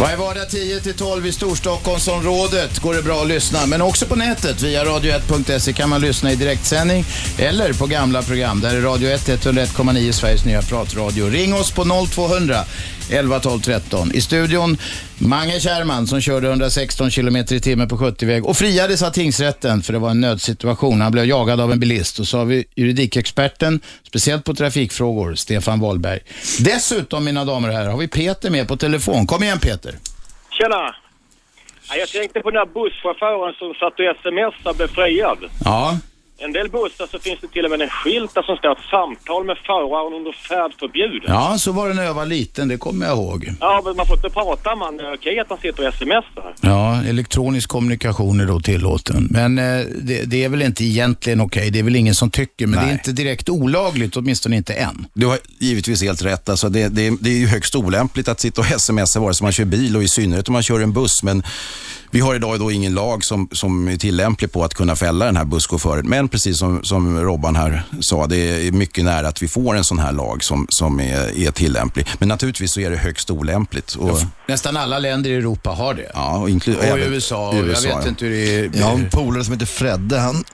[0.00, 3.66] Varje vardag 10 till 12 i Storstockholmsområdet går det bra att lyssna.
[3.66, 7.04] Men också på nätet via radio1.se kan man lyssna i direktsändning
[7.38, 8.60] eller på gamla program.
[8.60, 11.26] Där är Radio 1 101,9 Sveriges nya pratradio.
[11.26, 12.64] Ring oss på 0200
[13.10, 14.12] 11 12 13.
[14.14, 14.76] I studion
[15.18, 19.92] Mange Kärrman som körde 116 km i timmen på 70-väg och friades av tingsrätten för
[19.92, 21.00] det var en nödsituation.
[21.00, 25.80] Han blev jagad av en bilist och så har vi juridikexperten, speciellt på trafikfrågor, Stefan
[25.80, 26.20] Wahlberg.
[26.60, 29.26] Dessutom, mina damer och herrar, har vi Peter med på telefon.
[29.26, 29.94] Kom igen Peter.
[30.50, 30.94] Tjena!
[31.88, 35.38] Ja, jag tänkte på den där busschauffören som satt och smsade och blev friad.
[35.64, 35.98] Ja.
[36.44, 38.84] En del bussar så finns det till och med en skylt där som står att
[38.90, 41.28] samtal med föraren under färd förbjudet.
[41.28, 43.52] Ja, så var det när jag var liten, det kommer jag ihåg.
[43.60, 44.96] Ja, men man får inte prata man.
[44.96, 46.54] Det är okej att man sitter och smsar.
[46.60, 49.28] Ja, elektronisk kommunikation är då tillåten.
[49.30, 52.66] Men eh, det, det är väl inte egentligen okej, det är väl ingen som tycker,
[52.66, 55.06] men det är inte direkt olagligt, åtminstone inte än.
[55.14, 56.48] Du har givetvis helt rätt.
[56.48, 59.52] Alltså det, det, det är ju högst olämpligt att sitta och smsa vare sig man
[59.52, 61.22] kör bil och i synnerhet om man kör en buss.
[61.22, 61.42] Men
[62.14, 65.36] vi har idag då ingen lag som, som är tillämplig på att kunna fälla den
[65.36, 66.08] här busschauffören.
[66.08, 69.84] Men precis som, som Robban här sa, det är mycket nära att vi får en
[69.84, 72.06] sån här lag som, som är, är tillämplig.
[72.18, 73.94] Men naturligtvis så är det högst olämpligt.
[73.94, 74.18] Och,
[74.48, 76.10] Nästan alla länder i Europa har det.
[76.14, 78.08] ja, och, inklu- Och även USA, och jag vet ja.
[78.08, 78.70] inte hur det är.
[78.80, 80.18] Jag har en polare som heter Fredde.
[80.18, 80.44] Han,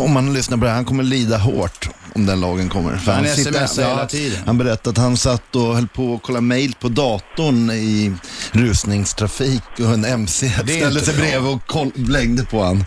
[0.00, 2.96] om man lyssnar på det här, han kommer lida hårt om den lagen kommer.
[2.96, 4.38] För Han sitter- smsar hela tiden.
[4.46, 8.12] Han berättade att han satt och höll på att kolla mail på datorn i
[8.52, 11.24] rusningstrafik och en MC ställde sig bra.
[11.26, 12.84] bredvid och koll, blängde på han.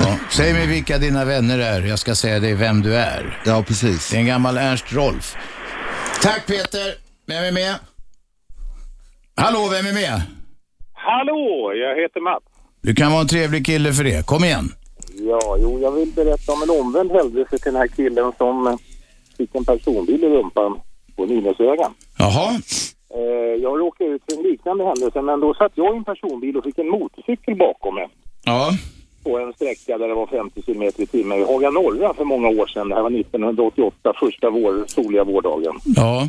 [0.00, 0.16] Ja.
[0.30, 1.82] Säg mig vilka dina vänner är.
[1.82, 3.40] Jag ska säga dig vem du är.
[3.44, 4.10] Ja, precis.
[4.10, 5.36] Det är en gammal Ernst Rolf.
[6.22, 6.94] Tack Peter.
[7.26, 7.74] Vem är med?
[9.36, 10.22] Hallå, vem är med?
[10.92, 12.44] Hallå, jag heter Mats.
[12.82, 14.26] Du kan vara en trevlig kille för det.
[14.26, 14.68] Kom igen.
[15.18, 18.76] Ja, jo, jag vill berätta om en omvänd händelse till den här killen som eh,
[19.38, 20.80] fick en personbil i rumpan
[21.16, 21.90] på Nynäsvägen.
[22.18, 22.60] Jaha.
[23.14, 26.56] Eh, jag råkade ut för en liknande händelse, men då satt jag i en personbil
[26.56, 28.08] och fick en motorcykel bakom mig
[28.44, 28.70] Ja.
[29.24, 32.48] På en sträcka där det var 50 km i timmen i Haga Norra för många
[32.48, 32.88] år sedan.
[32.88, 35.74] Det här var 1988, första vår, soliga vårdagen.
[35.84, 36.28] Ja.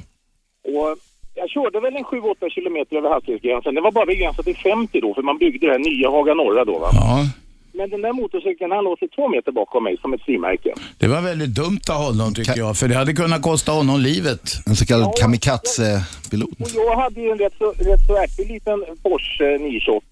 [0.63, 0.97] Och
[1.35, 3.75] jag körde väl en 7-8 kilometer över hastighetsgränsen.
[3.75, 6.65] Det var bara begränsat till 50 då, för man byggde det här nya Haga Norra
[6.65, 6.89] då va.
[6.93, 7.25] Ja.
[7.73, 10.73] Men den där motorcykeln, han låg sig två meter bakom mig som ett frimärke.
[10.97, 14.41] Det var väldigt dumt av honom tycker jag, för det hade kunnat kosta honom livet.
[14.65, 16.61] En så kallad kamikaze-pilot.
[16.61, 20.05] Och jag hade ju en rätt så, rätt så ärtig liten Porsche 928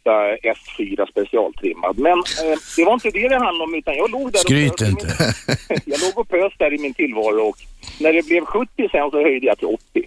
[0.43, 1.99] S4 specialtrimmad.
[1.99, 4.78] Men eh, det var inte det det handlade om utan jag låg där Skryt och
[4.78, 5.05] pös i inte.
[5.70, 7.57] Min, jag låg och pös där i min tillvaro och
[7.99, 10.03] när det blev 70 sen så höjde jag till 80.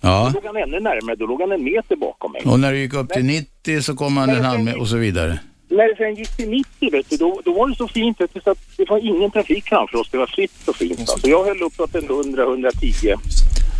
[0.00, 0.30] Ja.
[0.32, 2.42] Då låg han ännu närmare, då låg han en meter bakom mig.
[2.44, 4.96] Och när det gick upp till 90 så kom han en halv med och så
[4.96, 5.38] vidare.
[5.70, 8.34] När det sen gick till 90 vet du, då, då var det så fint vet
[8.34, 10.08] du, så att det var ingen trafik framför oss.
[10.10, 10.98] Det var fritt och fint.
[10.98, 11.04] va.
[11.06, 13.14] Så jag höll uppåt en 100-110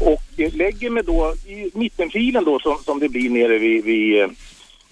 [0.01, 4.28] och lägger mig då i mittenfilen då som, som det blir nere vid, vid eh,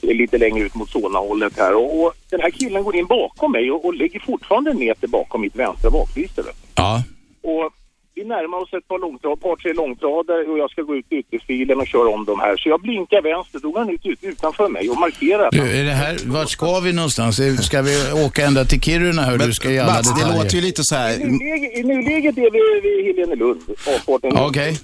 [0.01, 1.75] lite längre ut mot Solnahållet här.
[1.75, 5.09] Och, och den här killen går in bakom mig och, och lägger fortfarande en meter
[5.09, 6.43] bakom mitt vänstra baklyse.
[6.75, 7.03] Ja.
[7.43, 7.73] Och
[8.19, 11.77] vi närmar oss ett par, långtrad, par tre långtradare och jag ska gå ut ytterfilen
[11.81, 12.57] och köra om dem här.
[12.57, 15.49] Så jag blinkar vänster, då går han ut, ut utanför mig och markerar.
[15.53, 17.41] Du, är det här, vart ska vi någonstans?
[17.69, 17.95] Ska vi
[18.27, 19.23] åka ända till Kiruna?
[19.23, 20.43] Hör du ska alla Mats, det detaljer.
[20.43, 21.13] låter ju lite så här...
[21.21, 23.61] I nuläget, I nuläget är vi vid Helenelund,
[23.95, 24.37] avfarten.
[24.37, 24.79] Okej,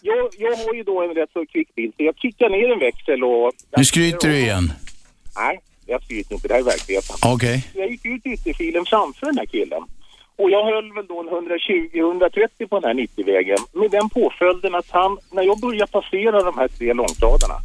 [0.00, 2.78] Jag, jag har ju då en rätt så kvick bil, så jag kickar ner en
[2.78, 3.52] växel och...
[3.76, 4.72] nu skryter du igen.
[5.36, 7.16] Nej, jag skryter inte, det här är verkligheten.
[7.34, 7.66] Okej.
[7.74, 9.82] Jag gick ut ytterfilen framför den här killen.
[10.36, 13.58] Och jag höll väl då en 120-130 på den här 90-vägen.
[13.72, 17.58] Med den påföljden att han, när jag börjar passera de här tre långtradarna,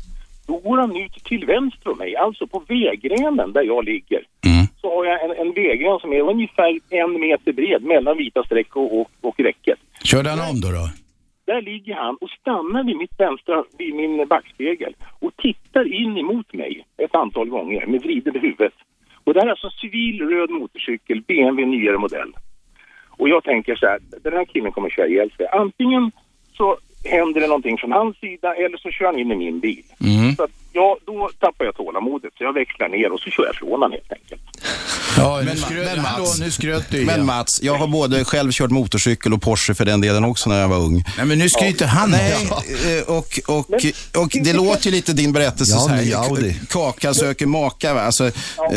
[0.47, 4.21] då går han ut till vänster om mig, alltså på vägrenen där jag ligger.
[4.81, 8.75] Så har jag en, en vägren som är ungefär en meter bred mellan vita streck
[8.75, 9.79] och, och, och räcket.
[10.03, 10.67] Körde han om då?
[10.67, 10.89] då?
[11.45, 16.53] Där ligger han och stannar vid mitt vänstra, vid min backspegel och tittar in emot
[16.53, 18.71] mig ett antal gånger med vridet huvud.
[19.23, 22.33] Och det här är alltså en civil röd motorcykel, BMW nyare modell.
[23.17, 25.47] Och jag tänker så här, den här killen kommer köra ihjäl sig.
[25.51, 26.11] Antingen
[26.57, 29.83] så händer det någonting från hans sida eller så kör han in i min bil.
[30.01, 30.35] Mm.
[30.35, 33.55] Så att jag, då tappar jag tålamodet så jag växlar ner och så kör jag
[33.55, 34.41] från honom helt enkelt.
[35.17, 37.07] Ja, nu Men, skröt, men hallå, Mats, nu skröt du igen.
[37.07, 40.61] men Mats, jag har både själv kört motorcykel och Porsche för den delen också när
[40.61, 41.03] jag var ung.
[41.17, 42.49] Nej, men nu skryter han Nej,
[42.97, 43.69] eh, och, och,
[44.15, 46.55] och det låter ju lite din berättelse Ja, så här.
[46.69, 47.93] Kaka söker maka.
[47.93, 48.01] Va?
[48.01, 48.31] Alltså, eh,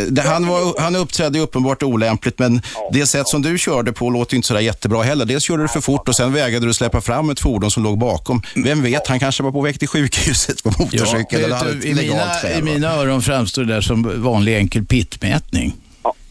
[0.08, 2.62] det, han, var, han uppträdde uppenbart olämpligt, men
[2.92, 5.24] det sätt som du körde på låter inte sådär jättebra heller.
[5.24, 7.98] Dels körde du för fort och sen vägrade du släppa fram ett fordon som låg
[7.98, 8.42] bakom.
[8.54, 11.40] Vem vet, han kanske var på väg till sjukhuset på motorcykel.
[11.40, 14.56] eller vet hade du, i, mina, skäl, I mina öron framstår det där som vanlig
[14.56, 15.74] enkel pittmätning.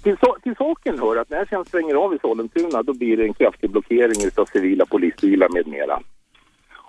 [0.03, 3.17] Till, so till saken hör att när jag sen svänger av i Sollentuna då blir
[3.17, 5.99] det en kraftig blockering av civila polisbilar med mera.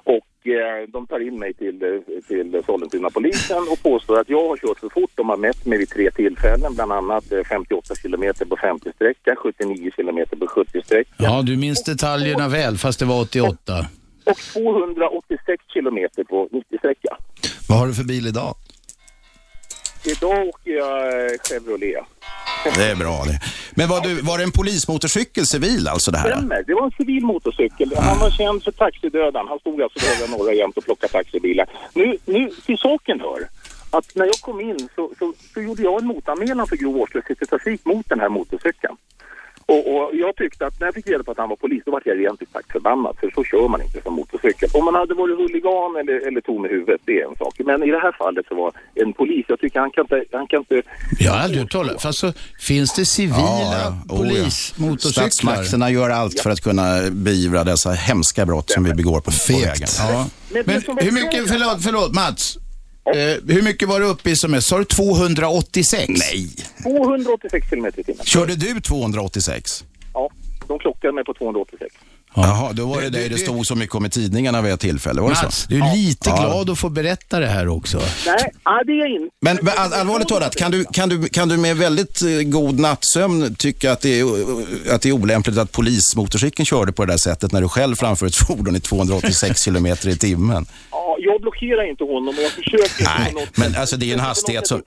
[0.04, 4.56] Och eh, de tar in mig till, eh, till Sollentuna-polisen och påstår att jag har
[4.56, 5.10] kört för fort.
[5.14, 9.90] De har mätt mig vid tre tillfällen, bland annat eh, 58 kilometer på 50-sträcka, 79
[9.96, 13.86] kilometer på 70-sträcka Ja, du minns detaljerna väl, fast det var 88.
[14.26, 17.16] och 286 kilometer på 90-sträcka.
[17.68, 18.54] Vad har du för bil idag?
[20.04, 22.04] Idag åker jag eh, Chevrolet.
[22.64, 23.40] Det är bra det.
[23.74, 26.30] Men var, du, var det en polismotorcykel civil alltså det här?
[26.30, 26.64] Stämmer.
[26.66, 27.92] Det var en civil motorcykel.
[27.96, 29.48] Han var känd för taxidödaren.
[29.48, 31.66] Han stod alltså Höga Norra jämt och plockade taxibilar.
[31.94, 33.48] Nu, nu till saken hör
[33.90, 37.42] att när jag kom in så, så, så gjorde jag en motanmälan för grov vårdslöshet
[37.42, 38.96] i trafik mot den här motorcykeln.
[39.72, 41.90] Och, och jag tyckte att när jag fick reda på att han var polis, då
[41.90, 43.16] var jag rent ut sagt förbannad.
[43.20, 44.68] För så kör man inte som motorcykel.
[44.72, 47.54] Om man hade varit huligan eller, eller tom i huvudet, det är en sak.
[47.58, 50.24] Men i det här fallet så var en polis, jag tycker han kan inte...
[50.32, 50.82] Han kan inte
[51.18, 53.88] Jag har aldrig hört talas Fast så finns det civila Ja, ja.
[53.88, 54.16] Oh, ja.
[54.16, 55.28] polismotorcyklar.
[55.28, 59.58] Statsmakterna gör allt för att kunna beivra dessa hemska brott som vi begår på, på
[59.58, 59.88] vägen.
[59.98, 60.26] Ja.
[60.48, 62.58] Men hur mycket, förlåt, förlåt Mats.
[63.06, 64.66] Eh, hur mycket var du uppe i som mest?
[64.68, 66.08] Sa du 286?
[66.08, 66.48] Nej.
[66.82, 68.24] 286 kilometer i timmen.
[68.26, 69.84] Körde du 286?
[70.14, 70.30] Ja,
[70.68, 71.94] de klockade mig på 286.
[72.34, 75.20] Jaha, då var det dig det stod så mycket om i tidningarna vid ett tillfälle.
[75.20, 75.66] Var det Mats, så?
[75.68, 76.36] du är lite Ja.
[76.36, 77.98] glad att få berätta det här också.
[78.26, 78.50] Nej,
[78.86, 79.34] det är jag inte.
[79.40, 82.78] Men men all, allvarligt talat, kan du, kan, du, kan du med väldigt eh, god
[82.78, 87.12] nattsömn tycka att det, är, eh, att det är olämpligt att polismotorcykeln körde på det
[87.12, 90.66] där sättet när du själv framför ett fordon i 286 kilometer i timmen?
[90.90, 94.10] Ja, jag blockerar inte honom och jag försöker inte Nej, på något men alltså det
[94.10, 94.82] är en hastighet som...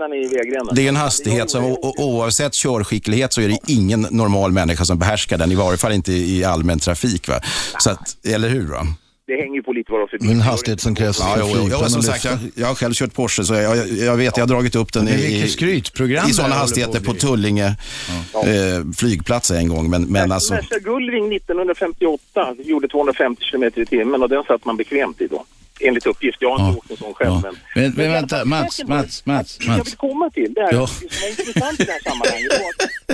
[0.00, 0.74] sätt trycka in han i vägrenen.
[0.74, 5.38] Det är en hastighet som oavsett körskicklighet så är det ingen normal människa som behärskar
[5.38, 7.28] den, i varje fall inte i allmän trafik.
[7.28, 7.40] Va?
[7.78, 8.66] Så att, eller hur?
[8.66, 8.86] Va?
[9.26, 11.88] Det hänger ju på lite vad det En hastighet som krävs Ja, för jo, jo,
[11.88, 14.48] som sagt, jag, jag har själv kört Porsche så jag, jag, jag vet, jag har
[14.48, 17.14] dragit upp den i, i, sådana hastigheter på på.
[17.14, 19.90] Tullinge eh, flygplats en gång.
[19.90, 25.20] Men, men alltså, Gullring 1958 gjorde 250 kilometer i timmen och den satt man bekvämt
[25.20, 25.44] i då.
[25.80, 26.36] Enligt uppgift.
[26.40, 27.32] Jag har inte åkt en sån själv.
[27.42, 29.94] Men, Men, men vänta, Mats, Mats, Mats, jag vill Mats.
[29.94, 30.80] komma till, det, här, Ja.
[30.80, 32.52] det som är intressant i det här sammanhanget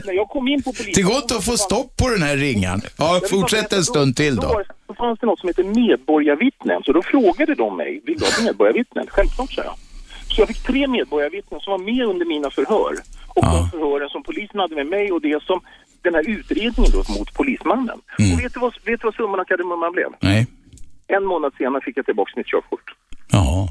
[0.07, 0.93] när jag kom in på polisen...
[0.97, 2.81] Det går inte att få stopp på den här ringan.
[2.99, 4.95] Ja, fortsätt en stund till Då, då.
[4.95, 6.83] fanns det något som heter medborgarvittnen.
[6.83, 9.07] Så då frågade de mig, vill du ha medborgarvittnen?
[9.09, 9.75] Självklart, sa jag.
[10.29, 12.95] Så jag fick tre medborgarvittnen som var med under mina förhör.
[13.29, 15.61] Och de förhören som polisen hade med mig och det som
[16.03, 17.99] den här utredningen då mot polismannen.
[18.35, 20.09] Och vet du vad, vet du vad summan av kardemumman blev?
[20.21, 20.47] Nej.
[21.09, 22.85] En månad senare fick jag tillbaka mitt körkort.
[23.33, 23.69] Ja.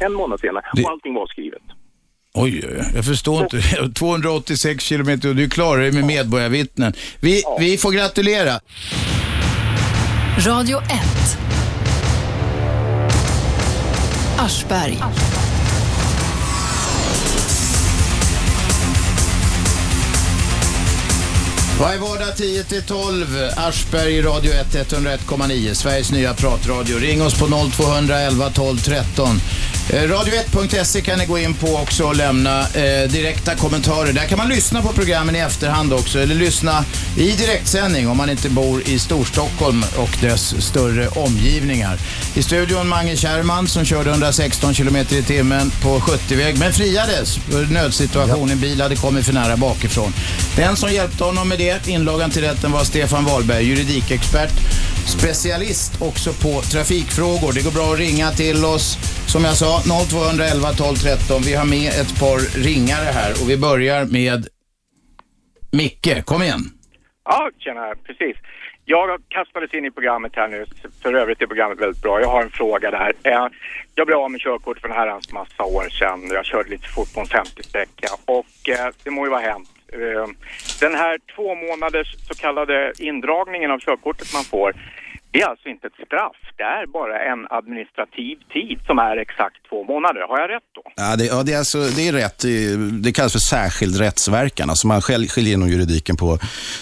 [0.00, 0.64] En månad senare.
[0.74, 1.62] Det- Och allting var skrivet.
[2.34, 3.62] Oj, oj, jag förstår inte.
[3.94, 6.92] 286 kilometer och du klarar dig med medborgarvittnen.
[7.20, 8.60] Vi, vi får gratulera.
[10.46, 10.84] Radio 1.
[14.38, 14.98] Aschberg.
[21.84, 23.26] Varje vardag 10 till 12,
[23.56, 26.98] Aschberg, Radio 1, 101,9, Sveriges nya pratradio.
[26.98, 29.40] Ring oss på 0200 11 12 13.
[29.90, 34.12] Eh, Radio1.se kan ni gå in på också och lämna eh, direkta kommentarer.
[34.12, 36.84] Där kan man lyssna på programmen i efterhand också, eller lyssna
[37.16, 41.98] i direktsändning om man inte bor i Storstockholm och dess större omgivningar.
[42.34, 47.66] I studion Mange Kärrman som körde 116 km i timmen på 70-väg, men friades för
[47.66, 48.50] nödsituation.
[48.50, 50.12] En bil hade kommit för nära bakifrån.
[50.56, 54.54] Den som hjälpte honom med det, inlagan till rätten, var Stefan Wahlberg, juridikexpert,
[55.18, 57.52] specialist också på trafikfrågor.
[57.54, 58.86] Det går bra att ringa till oss.
[59.32, 61.42] Som jag sa, 0211 12 13.
[61.42, 64.40] Vi har med ett par ringare här och vi börjar med
[65.72, 66.24] Micke.
[66.24, 66.60] Kom igen.
[67.24, 68.36] Ja, tjena, precis.
[68.84, 70.64] Jag kastades in i programmet här nu.
[71.02, 72.20] För övrigt är programmet väldigt bra.
[72.20, 73.12] Jag har en fråga där.
[73.22, 73.46] Eh,
[73.94, 76.30] jag blev av med körkort för en herrans massa år sedan.
[76.30, 79.73] Jag körde lite fort på en 50-sträcka och eh, det må ju vara hänt.
[79.94, 80.26] Eh,
[80.80, 84.72] den här två månaders så kallade indragningen av körkortet man får
[85.34, 86.36] det är alltså inte ett straff.
[86.56, 90.20] Det är bara en administrativ tid som är exakt två månader.
[90.28, 90.82] Har jag rätt då?
[90.96, 92.38] Ja, det, ja, det, är alltså, det är rätt.
[93.02, 94.70] Det- kallas för särskild rättsverkan.
[94.70, 96.38] Alltså man skiljer inom juridiken på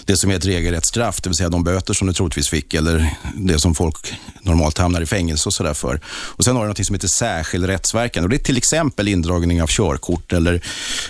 [0.07, 2.75] det som är ett regelrätt straff, det vill säga de böter som du troligtvis fick
[2.75, 6.01] eller det som folk normalt hamnar i fängelse och sådär för.
[6.37, 9.63] Och sen har du något som heter särskild rättsverkan och det är till exempel indragning
[9.63, 10.61] av körkort eller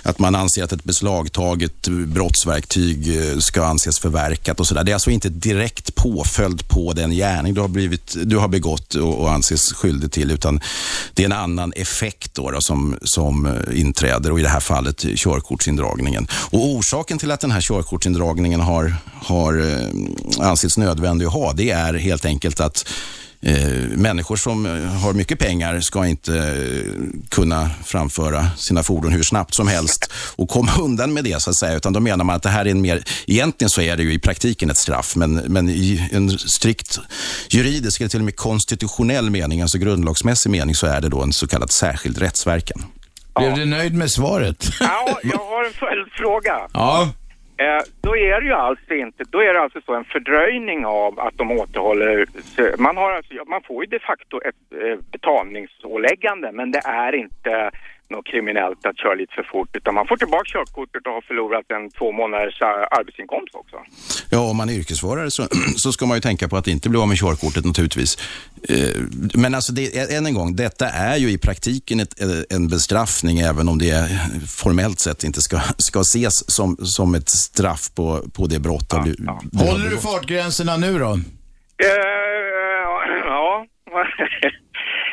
[0.05, 4.85] att man anser att ett beslagtaget brottsverktyg eh, ska anses förverkat och sådär.
[4.85, 8.95] Det är alltså inte direkt påföljd på den gärning du har, blivit, du har begått
[8.95, 10.61] och, och anses skyldig till utan
[11.15, 14.61] det är en annan effekt då, då som, som eh, inträder och i det här
[14.61, 16.27] fallet körkortsindragningen.
[16.51, 21.71] Och orsaken till att den här körkortsindragningen har, har eh, ansetts nödvändig att ha det
[21.71, 22.89] är helt enkelt att
[23.97, 26.93] människor som eh, har mycket pengar ska inte eh,
[27.29, 31.57] kunna framföra sina fordon hur snabbt som helst och komma undan med det så att
[31.57, 31.77] säga.
[31.77, 34.13] Utan då menar man att det här är en mer, egentligen så är det ju
[34.13, 36.99] i praktiken ett straff, men, men i en strikt
[37.49, 41.33] juridisk eller till och med konstitutionell mening, alltså grundlagsmässig mening, så är det då en
[41.33, 42.85] så kallad särskild rättsverkan.
[43.39, 44.71] Blev du nöjd med svaret?
[44.81, 46.69] Ja, jag har en följdfråga.
[46.73, 47.09] Ja.
[47.63, 51.21] Eh, då är det ju alltså inte, då är det alltså så en fördröjning av
[51.21, 52.27] att de återhåller,
[52.79, 57.71] man har alltså, man får ju de facto ett eh, betalningsåläggande men det är inte
[58.11, 59.69] något kriminellt att köra lite för fort.
[59.77, 63.77] Utan man får tillbaka körkortet och har förlorat en två månaders eh, arbetsinkomst också.
[64.31, 65.43] Ja, om man är yrkesförare så,
[65.77, 68.19] så ska man ju tänka på att inte bli av med körkortet naturligtvis.
[68.69, 69.01] Eh,
[69.35, 73.39] Men alltså, det, än en gång, detta är ju i praktiken ett, eh, en bestraffning
[73.41, 74.09] även om det
[74.63, 79.15] formellt sett inte ska, ska ses som, som ett straff på, på det brott du,
[79.15, 81.13] du har Håller du fartgränserna nu då?
[81.13, 82.13] Eh,
[83.25, 83.67] ja.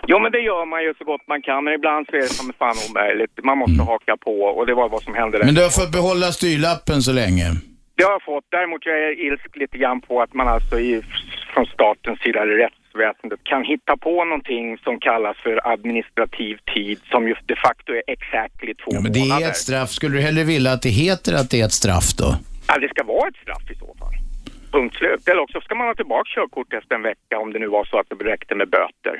[0.09, 1.59] jo, men det gör man ju så gott man kan.
[1.65, 3.33] Men ibland så är det som fan omöjligt.
[3.49, 5.45] Man måste haka på och det var vad som hände där.
[5.45, 7.45] Men du har fått behålla styrlappen så länge.
[7.97, 8.45] Det har jag fått.
[8.57, 11.01] Däremot jag är ilsk lite grann på att man alltså i,
[11.53, 17.27] från statens sida, eller rättsväsendet, kan hitta på någonting som kallas för administrativ tid som
[17.27, 19.45] just de facto är exactly två Ja, men det månader.
[19.45, 19.89] är ett straff.
[19.89, 22.29] Skulle du hellre vilja att det heter att det är ett straff då?
[22.67, 24.13] Ja, det ska vara ett straff i så fall.
[24.71, 25.27] Punkt slut.
[25.27, 27.99] Eller också ska man ha tillbaka körkortet efter en vecka om det nu var så
[27.99, 29.15] att det räckte med böter.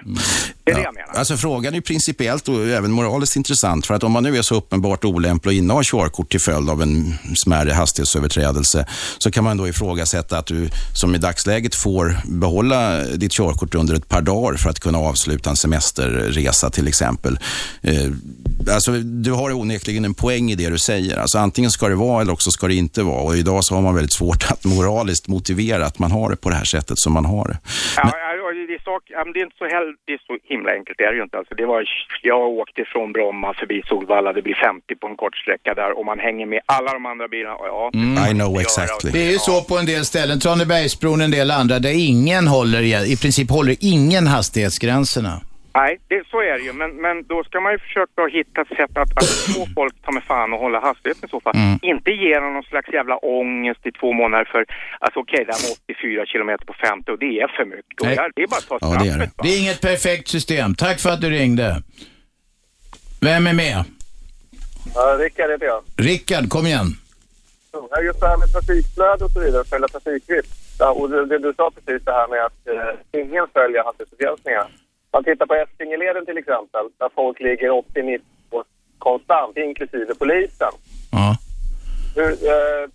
[0.64, 1.20] Det är det jag menar.
[1.20, 4.42] Alltså frågan är ju principiellt och även moraliskt intressant för att om man nu är
[4.42, 8.86] så uppenbart olämplig att inneha körkort till följd av en smärre hastighetsöverträdelse
[9.18, 13.96] så kan man då ifrågasätta att du som i dagsläget får behålla ditt körkort under
[13.96, 17.40] ett par dagar för att kunna avsluta en semesterresa till exempel.
[17.82, 21.18] Eh, alltså, du har onekligen en poäng i det du säger.
[21.18, 23.82] Alltså, antingen ska det vara eller också ska det inte vara och idag så har
[23.82, 27.12] man väldigt svårt att moraliskt motivera att man har det på det här sättet som
[27.14, 27.58] man har det.
[27.98, 30.22] Ja, ja, ja, det, är sak, ja, men det är inte så, hell, det är
[30.30, 31.38] så himla enkelt, det är det ju inte.
[31.38, 31.80] Alltså, det var,
[32.32, 36.06] jag åkte från Bromma förbi Solvalla, det blir 50 på en kort sträcka där och
[36.12, 37.58] man hänger med alla de andra bilarna.
[37.74, 37.92] Ja,
[38.30, 39.12] I know exactly.
[39.12, 42.48] Det är ju så på en del ställen, Tranebergsbron och en del andra, där ingen
[42.48, 42.82] håller,
[43.14, 45.34] i princip håller ingen hastighetsgränserna.
[45.74, 46.74] Nej, det, så är det ju.
[46.74, 50.12] Men, men då ska man ju försöka hitta ett sätt att, att få folk ta
[50.12, 51.56] med fan och hålla hastigheten i så fall.
[51.56, 51.80] Mm.
[51.82, 54.66] Inte ge dem någon slags jävla ångest i två månader för,
[55.00, 58.04] alltså okej, det här med 84 kilometer på 50 och det är för mycket.
[58.04, 58.18] Nej.
[58.36, 59.32] det är bara att ta Ja, det är det.
[59.44, 60.76] Det är inget perfekt system.
[60.76, 61.84] Tack för att du ringde.
[63.22, 63.84] Vem är med?
[64.96, 65.82] Ja, Rickard heter jag.
[65.98, 66.88] Rickard, kom igen.
[67.72, 70.46] Ja, Just det här med trafikflöde och så vidare, följa trafikrytm.
[70.80, 74.68] Ja, och det, det du sa precis det här med att eh, ingen följer hastighetsbegränsningar.
[75.14, 78.20] Man tittar på Essingeleden till exempel, där folk ligger 80-90
[79.00, 80.74] konstant, inklusive polisen.
[81.12, 81.36] Ja.
[82.16, 82.90] Hur, eh,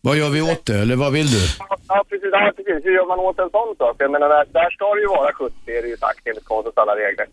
[0.00, 1.42] Vad gör vi åt det, eller vad vill du?
[1.88, 2.84] ja, precis, ja, precis.
[2.84, 3.96] Hur gör man åt en sån sak?
[3.98, 6.76] Jag menar, där, där ska det ju vara 70, är det ju sagt enligt konstens
[6.76, 7.26] alla regler.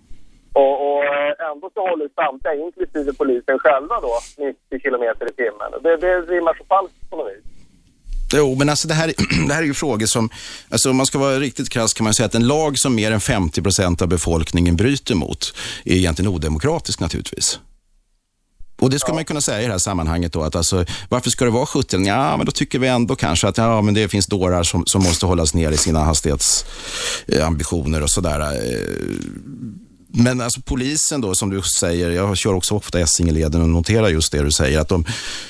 [0.54, 5.70] Och, och eh, ändå så håller samtliga, inklusive polisen själva då, 90 kilometer i timmen.
[5.84, 7.49] Det, det rimmar så falskt på något vis.
[8.34, 9.14] Jo, men alltså det här,
[9.48, 10.30] det här är ju frågor som,
[10.70, 13.12] alltså om man ska vara riktigt krass kan man säga att en lag som mer
[13.12, 15.54] än 50 procent av befolkningen bryter mot
[15.86, 17.60] är egentligen odemokratisk naturligtvis.
[18.80, 21.30] Och det ska man ju kunna säga i det här sammanhanget då, att alltså, varför
[21.30, 22.06] ska det vara 70?
[22.06, 25.04] Ja, men då tycker vi ändå kanske att ja, men det finns dårar som, som
[25.04, 28.40] måste hållas ner i sina hastighetsambitioner och sådär.
[30.12, 34.32] Men alltså polisen då, som du säger, jag kör också ofta Essingeleden och noterar just
[34.32, 35.06] det du säger, att de,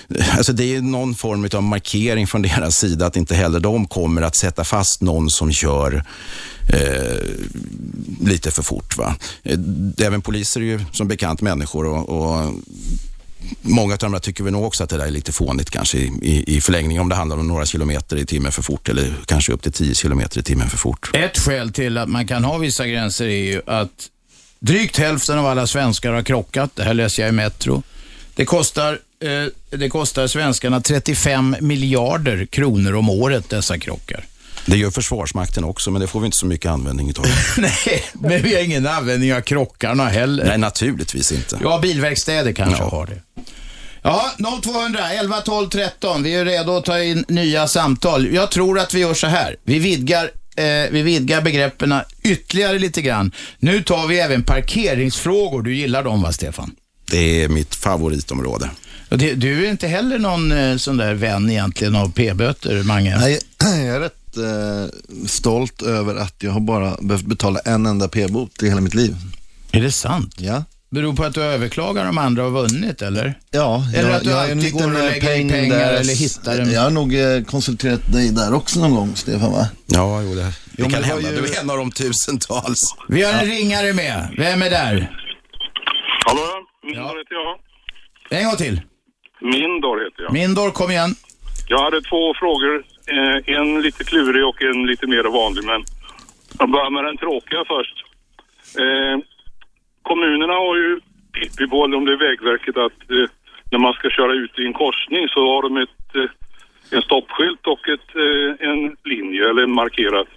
[0.38, 4.22] alltså det är någon form av markering från deras sida att inte heller de kommer
[4.22, 6.04] att sätta fast någon som kör
[6.74, 7.18] eh,
[8.22, 8.98] lite för fort.
[8.98, 9.16] Va?
[9.44, 9.60] Eh,
[9.98, 12.54] även poliser är ju som bekant människor och, och
[13.62, 16.12] Många av de tycker vi nog också att det där är lite fånigt kanske i,
[16.22, 19.54] i, i förlängningen om det handlar om några kilometer i timmen för fort eller kanske
[19.54, 21.12] upp till 10 kilometer i timmen för fort.
[21.14, 24.10] Ett skäl till att man kan ha vissa gränser är ju att
[24.60, 26.72] drygt hälften av alla svenskar har krockat.
[26.76, 27.84] Det här läser jag i Metro.
[28.36, 34.24] Det kostar, eh, det kostar svenskarna 35 miljarder kronor om året, dessa krockar.
[34.66, 37.26] Det gör Försvarsmakten också, men det får vi inte så mycket användning utav.
[37.58, 40.46] Nej, men vi har ingen användning av krockarna heller.
[40.46, 41.60] Nej, naturligtvis inte.
[41.64, 42.90] Ja, bilverkstäder kanske Ja.
[42.90, 43.22] har det.
[44.02, 44.32] Ja,
[44.64, 46.24] 0200 11 12 13.
[46.24, 48.34] Vi är redo att ta in nya samtal.
[48.34, 49.56] Jag tror att vi gör så här.
[49.64, 51.94] Vi vidgar, eh, vi vidgar begreppen
[52.24, 53.32] ytterligare lite grann.
[53.60, 55.62] Nu tar vi även parkeringsfrågor.
[55.62, 56.76] Du gillar dem va, Stefan?
[57.12, 58.70] Det är mitt favoritområde.
[59.10, 63.18] Och det, du är inte heller någon eh, sån där vän egentligen av p-böter, Mange?
[63.18, 68.08] Nej, jag är rätt eh, stolt över att jag har bara behövt betala en enda
[68.08, 69.16] p-bot i hela mitt liv.
[69.72, 70.36] Är det sant?
[70.38, 70.64] Ja.
[70.92, 73.34] Beror på att du överklagar de andra och vunnit, eller?
[73.52, 76.72] Ja, Eller jag, att du jag är en liten eh, in pengar eller hittar en-
[76.72, 79.66] Jag har nog eh, konsulterat dig där också någon gång, Stefan va?
[79.88, 81.30] Ja, jo, det, det Jo, kan hända.
[81.30, 82.96] ju- Du är en av de tusentals.
[83.10, 84.34] Vi har en ringare med.
[84.38, 85.12] Vem är där?
[86.26, 86.42] Hallå,
[86.84, 88.40] Mindor heter jag.
[88.40, 88.82] En gång till.
[89.42, 90.34] Mindor heter jag.
[90.34, 91.16] Mindor, kom igen.
[91.68, 92.76] Jag hade två frågor.
[93.16, 95.64] Eh, en lite klurig och en lite mer vanlig.
[95.66, 95.84] Men
[96.60, 97.98] jag börjar med den tråkiga först.
[100.10, 100.92] Kommunerna har ju
[101.36, 103.28] pippiboll om det är Vägverket att eh,
[103.72, 106.30] när man ska köra ut i en korsning så har de ett, eh,
[106.96, 108.80] en stoppskylt och ett, eh, en
[109.12, 110.32] linje eller markerat.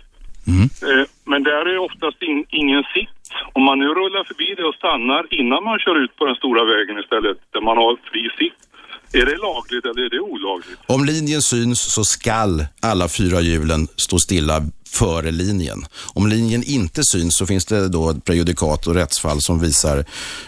[0.89, 3.18] Eh, men där är oftast in, ingen sitt.
[3.53, 6.35] Om man nu rullar förbi det och stannar stannar innan man kör ut på den
[6.35, 8.61] stora vägen istället, där man har fri sikt.
[9.14, 10.81] Är det lagligt eller är det olagligt?
[10.87, 14.57] Om linjen syns så skall alla fyra hjulen stå stilla
[14.93, 15.84] före linjen.
[16.14, 20.05] Om linjen inte syns så finns det då ett prejudikat och rättsfall som visar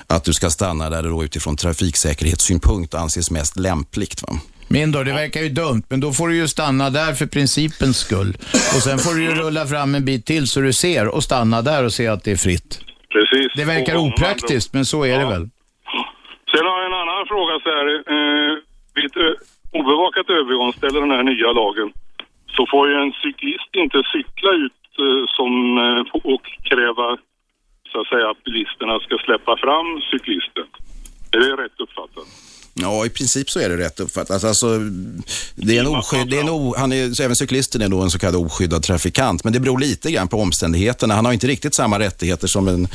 [0.07, 4.23] att du ska stanna där det då utifrån trafiksäkerhetssynpunkt anses mest lämpligt.
[4.23, 4.29] Va?
[4.69, 8.37] Mindor, det verkar ju dumt, men då får du ju stanna där för principens skull.
[8.53, 11.63] Och sen får du ju rulla fram en bit till så du ser och stanna
[11.63, 12.81] där och se att det är fritt.
[13.15, 13.53] Precis.
[13.57, 15.49] Det verkar opraktiskt, men så är det väl.
[16.53, 17.87] Sen har jag en annan fråga så här.
[18.15, 18.53] Eh,
[18.95, 19.19] vid ett
[19.79, 21.89] obevakat övergångsställe, den här nya lagen,
[22.57, 27.17] så får ju en cyklist inte cykla ut eh, som, eh, och kräva
[27.93, 30.67] så att säga att bilisterna ska släppa fram cyklisten.
[31.33, 32.44] Är det rätt uppfattat?
[32.77, 34.45] Ja, i princip så är det rätt uppfattat.
[34.45, 34.79] Alltså,
[35.55, 38.11] det är en oskydd, det är en o, han är, även cyklisten är då en
[38.11, 39.45] så kallad oskyddad trafikant.
[39.45, 41.15] Men det beror lite grann på omständigheterna.
[41.15, 42.89] Han har inte riktigt samma rättigheter som en,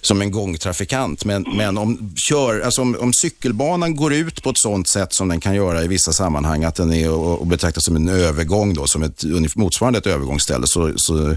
[0.00, 1.24] som en gångtrafikant.
[1.24, 5.28] Men, men om, kör, alltså om, om cykelbanan går ut på ett sådant sätt som
[5.28, 8.86] den kan göra i vissa sammanhang, att den är och, betraktas som en övergång, då,
[8.86, 9.24] som ett
[9.56, 11.36] motsvarande ett övergångsställe, så, så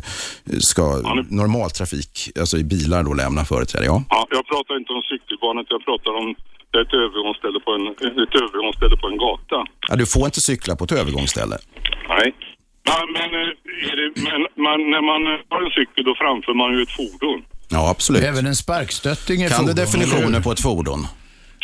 [0.60, 0.84] ska
[1.30, 3.86] normal trafik, alltså i bilar, då lämna företräde.
[3.86, 4.04] Ja.
[4.10, 6.36] Ja, jag pratar inte om cykelbanan, jag pratar om
[6.82, 7.86] ett övergångsställe på en,
[8.24, 9.58] ett övergångsställe på en gata.
[9.90, 11.58] Ja, du får inte cykla på ett övergångsställe.
[12.10, 12.28] Nej.
[12.90, 16.74] Men, men, eh, är det, men man, när man har en cykel då framför man
[16.76, 17.40] ju ett fordon.
[17.70, 18.24] Ja, absolut.
[18.24, 20.42] Även en sparkstötting är Kan du fordon, eller definitionen hur?
[20.42, 21.08] på ett fordon?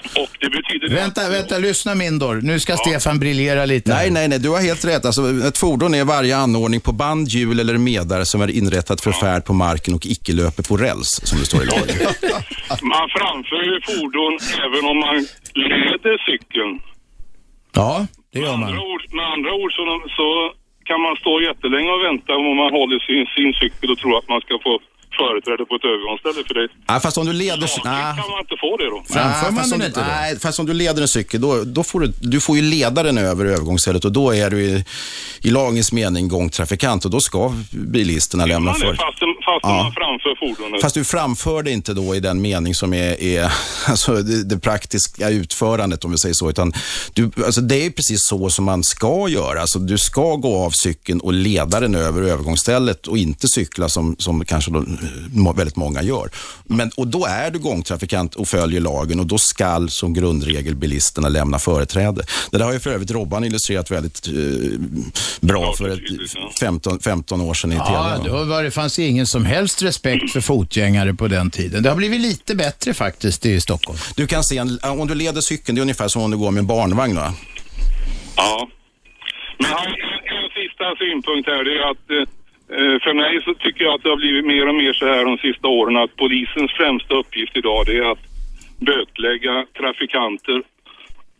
[0.03, 0.95] Och det betyder...
[0.95, 2.39] Vänta, vänta, lyssna Mindor.
[2.43, 3.89] Nu ska Stefan briljera lite.
[3.93, 5.05] Nej, nej, nej, du har helt rätt.
[5.05, 9.11] Alltså, ett fordon är varje anordning på band, hjul eller medare som är inrättat för
[9.11, 11.95] färd på marken och icke löper på räls, som det står i lagen.
[12.93, 14.33] Man framför ju fordon
[14.65, 15.15] även om man
[15.53, 16.73] leder cykeln.
[17.75, 18.69] Ja, det gör Med man.
[18.69, 19.83] andra ord, med andra ord så,
[20.17, 20.27] så
[20.89, 24.29] kan man stå jättelänge och vänta om man håller sin, sin cykel och tror att
[24.33, 24.73] man ska få
[25.17, 26.43] företräde på ett övergångsställe.
[26.47, 27.57] För det Ja, fast om du leder...
[27.85, 28.15] Nej.
[28.17, 29.03] kan man inte få det då.
[29.09, 32.13] Nej, fast om du, Nej, fast om du leder en cykel, då, då får du,
[32.19, 34.85] du får ju leda den över övergångsstället och då är du i,
[35.41, 38.87] i lagens mening gångtrafikant och då ska bilisterna lämna Man för.
[38.87, 39.83] fast, fast Ja.
[39.83, 40.81] man framför fordonet.
[40.81, 43.53] Fast du framför det inte då i den mening som är, är
[43.87, 46.49] alltså det, det praktiska utförandet, om vi säger så.
[46.49, 46.73] Utan
[47.13, 49.61] du, alltså det är precis så som man ska göra.
[49.61, 54.15] Alltså du ska gå av cykeln och leda den över övergångsstället och inte cykla som,
[54.19, 54.97] som kanske då, må-
[55.55, 56.29] väldigt många gör.
[56.63, 61.29] Men, och då är du gångtrafikant och följer lagen och då skall som grundregel bilisterna
[61.29, 62.23] lämna företräde.
[62.51, 64.33] Det där har ju för övrigt Robban illustrerat väldigt eh,
[65.41, 65.99] bra för ett,
[66.59, 68.29] 15, 15 år sedan i Ja, TV.
[68.29, 71.83] då var det fanns ingen som helst respekt för fotgängare på den tiden.
[71.83, 73.99] Det har blivit lite bättre faktiskt i Stockholm.
[74.15, 76.51] Du kan se, en, om du leder cykeln, det är ungefär som om du går
[76.51, 77.15] med en barnvagn.
[77.15, 77.33] Va?
[78.35, 78.67] Ja.
[79.59, 79.93] Men här, en,
[80.37, 82.40] en sista synpunkt här, det är att eh,
[82.71, 85.25] Eh, för mig så tycker jag att det har blivit mer och mer så här
[85.25, 88.25] de sista åren att polisens främsta uppgift idag det är att
[88.79, 90.63] bötlägga trafikanter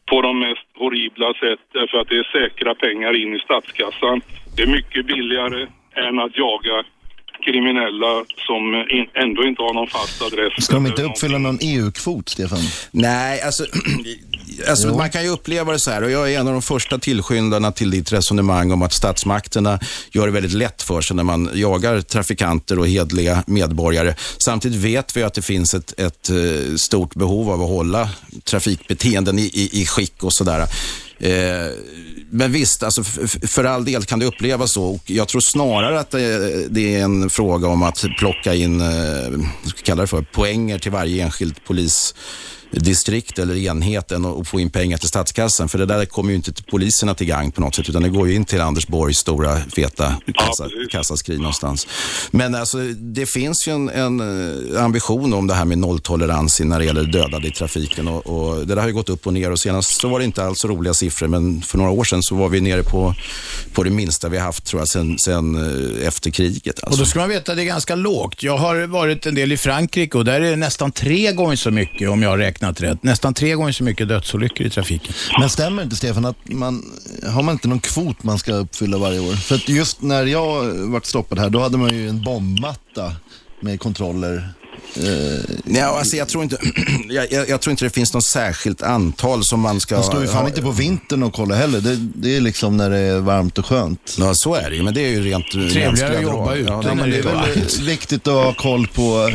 [0.10, 4.22] på de mest horribla sätt därför att det är säkra pengar in i statskassan.
[4.56, 6.84] Det är mycket billigare än att jaga
[7.46, 10.66] kriminella som in, ändå inte har någon fast adress.
[10.66, 12.60] Ska de inte uppfylla någon EU-kvot, Stefan?
[12.92, 13.66] Nej, alltså,
[14.70, 14.98] alltså Jo.
[14.98, 17.72] man kan ju uppleva det så här och jag är en av de första tillskyndarna
[17.72, 19.80] till ditt resonemang om att statsmakterna
[20.12, 24.14] gör det väldigt lätt för sig när man jagar trafikanter och hedliga medborgare.
[24.38, 28.10] Samtidigt vet vi att det finns ett, ett eh, stort behov av att hålla
[28.44, 30.68] trafikbeteenden i, i, i skick och sådär.
[31.20, 31.72] Eh,
[32.34, 33.04] men visst, alltså,
[33.48, 34.84] för all del kan det upplevas så.
[34.84, 36.20] Och jag tror snarare att eh,
[36.70, 38.88] det, är en fråga om att plocka in, eh,
[39.30, 42.16] vad ska jag kalla det för, poänger till varje enskild polis
[42.72, 45.70] distrikt eller enhet än att få in pengar till statskassan.
[45.70, 48.10] För det där kommer ju inte till poliserna till gang på något sätt, utan det
[48.10, 51.88] går ju in till Anders Borgs stora feta kassa, kassaskrin någonstans.
[52.32, 54.20] Men alltså, det finns ju en, en
[54.76, 58.68] eh, ambition om det här med nolltolerans när det gäller dödade i trafiken och, och
[58.68, 60.60] det där har ju gått upp och ner och senast så var det inte alls
[60.60, 63.16] så roliga siffror, men för några år sedan så var vi nere på,
[63.74, 65.56] på det minsta vi haft tror jag sen, sen
[66.02, 66.80] eh, efter kriget.
[66.80, 67.02] Och Alltså.
[67.02, 68.44] då ska man veta att det är ganska lågt.
[68.44, 71.72] Jag har varit en del i Frankrike och där är det nästan tre gånger så
[71.72, 75.14] mycket, om jag har räknat rätt, nästan tre gånger så mycket dödsolyckor i trafiken.
[75.40, 76.86] Men stämmer inte Stefan att man,
[77.28, 79.34] har man inte någon kvot man ska uppfylla varje år?
[79.34, 83.16] För att just när jag vart stoppad här, då hade man ju en bombmatta
[83.62, 84.50] med kontroller.
[84.96, 86.58] Eh, Ja, alltså jag, tror inte,
[87.10, 90.22] jag, jag, jag tror inte det finns något särskilt antal som man ska man står
[90.22, 90.48] ju fan ha.
[90.48, 91.82] inte på vintern och kollar heller.
[91.82, 94.16] Det, det är liksom när det är varmt och skönt.
[94.20, 96.84] Ja, så är det ju, men det är ju rent Trevligare att jobba ute Ja,
[96.86, 99.32] Ja, men det är väl viktigt att ha koll på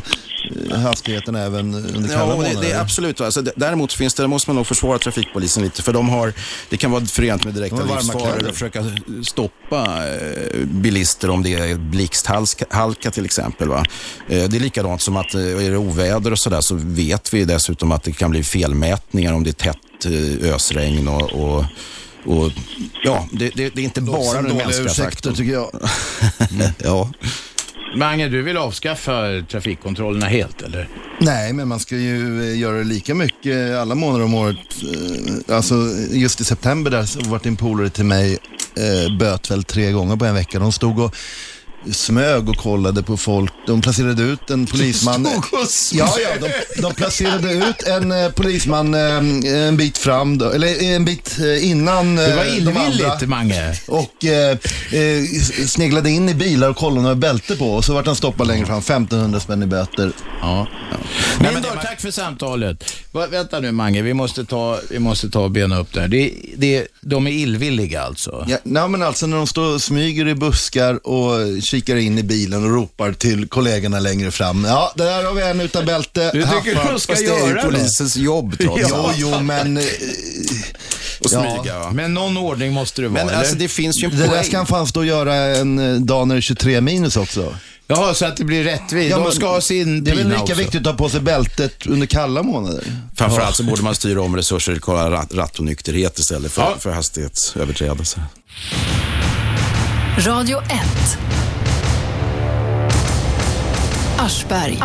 [0.72, 3.20] hastigheten även under Ja, kalla och det, det är absolut.
[3.20, 6.32] Alltså, däremot finns det, måste man nog försvara trafikpolisen lite, för de har,
[6.68, 8.84] det kan vara förenat med direkta livsfaror att försöka
[9.24, 13.68] stoppa eh, bilister om det är blixthalka till exempel.
[13.68, 13.84] Va?
[14.28, 17.44] Eh, det är likadant som att eh, är det oväder och sådär så vet vi
[17.44, 21.64] dessutom att det kan bli felmätningar om det är tätt eh, ösregn och, och
[22.26, 22.50] och,
[23.04, 25.34] ja, det, det, det är inte bara den mänskliga ursäkter, faktorn.
[25.34, 25.70] tycker jag.
[26.78, 27.10] ja.
[27.96, 30.88] Mange, du vill avskaffa trafikkontrollerna helt eller?
[31.18, 34.56] Nej, men man ska ju eh, göra det lika mycket alla månader om året.
[35.48, 35.74] Eh, alltså
[36.10, 38.38] just i september där så var en polare till mig
[38.76, 40.58] eh, böt väl tre gånger på en vecka.
[40.58, 41.16] De stod och
[41.92, 43.52] smög och kollade på folk.
[43.66, 45.26] De placerade ut en polisman.
[45.26, 46.00] Stod och smög?
[46.00, 50.82] Ja, ja, de, de placerade ut en eh, polisman eh, en bit fram, då, eller
[50.82, 53.28] en bit eh, innan eh, Det var de illvilligt.
[53.28, 53.74] Mange.
[53.88, 54.50] Och eh,
[54.92, 55.24] eh,
[55.66, 57.74] sneglade in i bilar och kollade om de hade bälte på.
[57.74, 60.12] Och så vart han stoppad längre fram, 1500 spänn i böter.
[60.40, 60.66] Ja.
[61.40, 62.84] Lindor, tack för samtalet.
[63.12, 66.08] Va, vänta nu Mange, vi måste ta, vi måste ta och bena upp det här.
[66.08, 68.44] Det, det, de är illvilliga alltså?
[68.48, 72.22] Ja, nej, men alltså när de står och smyger i buskar och kikar in i
[72.22, 74.64] bilen och ropar till kollegorna längre fram.
[74.64, 76.30] Ja, där har vi en utan bälte.
[76.32, 76.92] Du tycker Haffa.
[76.92, 77.62] de ska Fast det är ju göra det?
[77.68, 78.78] polisens jobb Jo,
[79.16, 79.76] jo, men...
[79.76, 79.84] eh,
[81.20, 81.90] Och smyga, va?
[81.92, 83.38] Men någon ordning måste det vara, Men eller?
[83.38, 84.44] alltså det finns ju en Det där poäng.
[84.44, 87.54] ska han fan stå och göra en eh, dag när det är 23 minus också.
[87.88, 89.10] Jaha, så att det blir rättvist.
[89.10, 90.54] Ja, de ska ha sin Det är väl pina lika också.
[90.54, 92.84] viktigt att ta på sig bältet under kalla månader.
[93.16, 96.74] Framförallt så borde man styra om resurser till kolla rat, rattonykterhet istället för, Ja.
[96.78, 98.22] för hastighetsöverträdelser.
[100.18, 100.68] Radio 1.
[104.26, 104.78] Aschberg.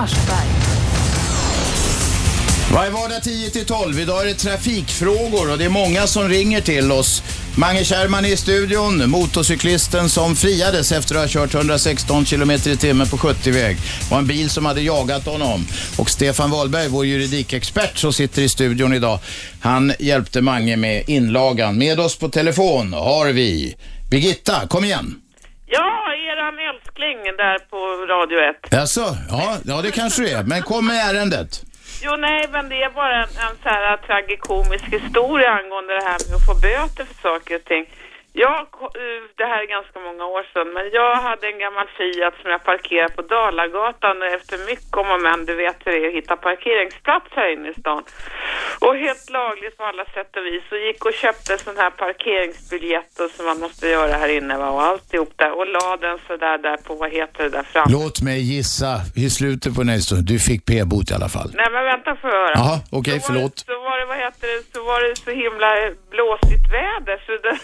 [2.74, 4.00] Varje vardag 10 till 12.
[4.00, 7.24] Idag är det trafikfrågor och det är många som ringer till oss.
[7.58, 12.58] Mange Kärrman är i studion, motorcyklisten som friades efter att ha kört 116 km i
[12.58, 13.78] timmen på 70-väg.
[14.12, 15.68] var en bil som hade jagat honom.
[15.98, 19.20] Och Stefan Wahlberg, vår juridikexpert som sitter i studion idag,
[19.60, 21.78] han hjälpte Mange med inlagan.
[21.78, 23.76] Med oss på telefon har vi
[24.10, 25.21] Birgitta, kom igen.
[25.74, 27.78] Ja, eran älskling där på
[28.14, 28.56] Radio 1.
[28.72, 30.44] Jaså, ja, ja det kanske det är.
[30.44, 31.52] Men kom med ärendet.
[32.04, 36.20] Jo, nej, men det är bara en, en så här tragikomisk historia angående det här
[36.28, 37.86] med att få böter för saker och ting.
[38.34, 42.34] Jag, eh, det här är ganska många år sedan, men jag hade en gammal Fiat
[42.42, 46.06] som jag parkerade på Dalagatan och efter mycket om och men, du vet hur det
[46.06, 48.04] är att hitta parkeringsplats här inne i stan.
[48.86, 50.64] Och helt lagligt på alla sätt och vis.
[50.72, 54.70] Och gick och köpte sån här parkeringsbiljett och som man måste göra här inne va?
[54.70, 55.52] och alltihop där.
[55.58, 57.88] Och la den så där, på, vad heter det där fram?
[57.90, 61.50] Låt mig gissa i slutet på nästa Du fick p-bot i alla fall.
[61.54, 62.54] Nej men vänta får jag höra.
[62.56, 63.56] Jaha, okej, var förlåt.
[63.56, 65.70] det- Så var det, vad heter det, så var det så himla
[66.12, 67.58] blåsigt väder så det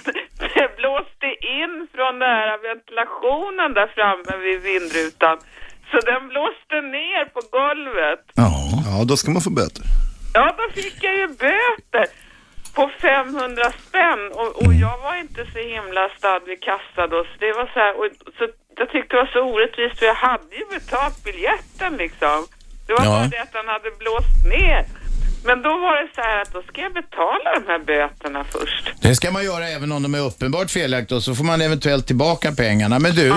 [0.80, 1.28] blåste
[1.58, 5.38] in från den här ventilationen där framme vid vindrutan.
[5.92, 8.24] Så den blåste ner på golvet.
[8.36, 9.84] Ja, då ska man få böter.
[10.34, 12.06] Ja, då fick jag ju böter
[12.76, 14.80] på 500 spänn och, och Mm.
[14.80, 18.08] jag var inte så himla stadd vid kassa då så det var så här, och,
[18.38, 18.44] så
[18.80, 22.38] jag tyckte det var så orättvist för jag hade ju betalt biljetten liksom.
[22.88, 23.12] Det var Ja.
[23.12, 24.82] bara det att den hade blåst ner.
[25.48, 28.94] Men då var det så här att då ska jag betala de här böterna först.
[29.02, 32.08] Det ska man göra även om de är uppenbart felaktiga och så får man eventuellt
[32.08, 33.00] tillbaka pengarna.
[33.00, 33.36] Men du,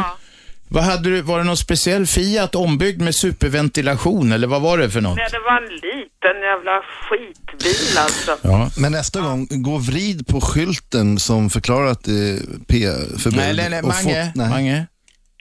[0.68, 4.90] vad hade du, var det någon speciell Fiat ombyggd med superventilation eller vad var det
[4.90, 5.16] för något?
[5.16, 8.36] Nej, det var en liten jävla skitbil alltså.
[8.42, 8.70] Ja.
[8.76, 12.38] Men nästa gång, gå och vrid på skylten som förklarar att det är
[12.68, 13.36] P-förbud.
[13.36, 14.48] Nej, nej, nej, Mange, nej.
[14.48, 14.86] Mange.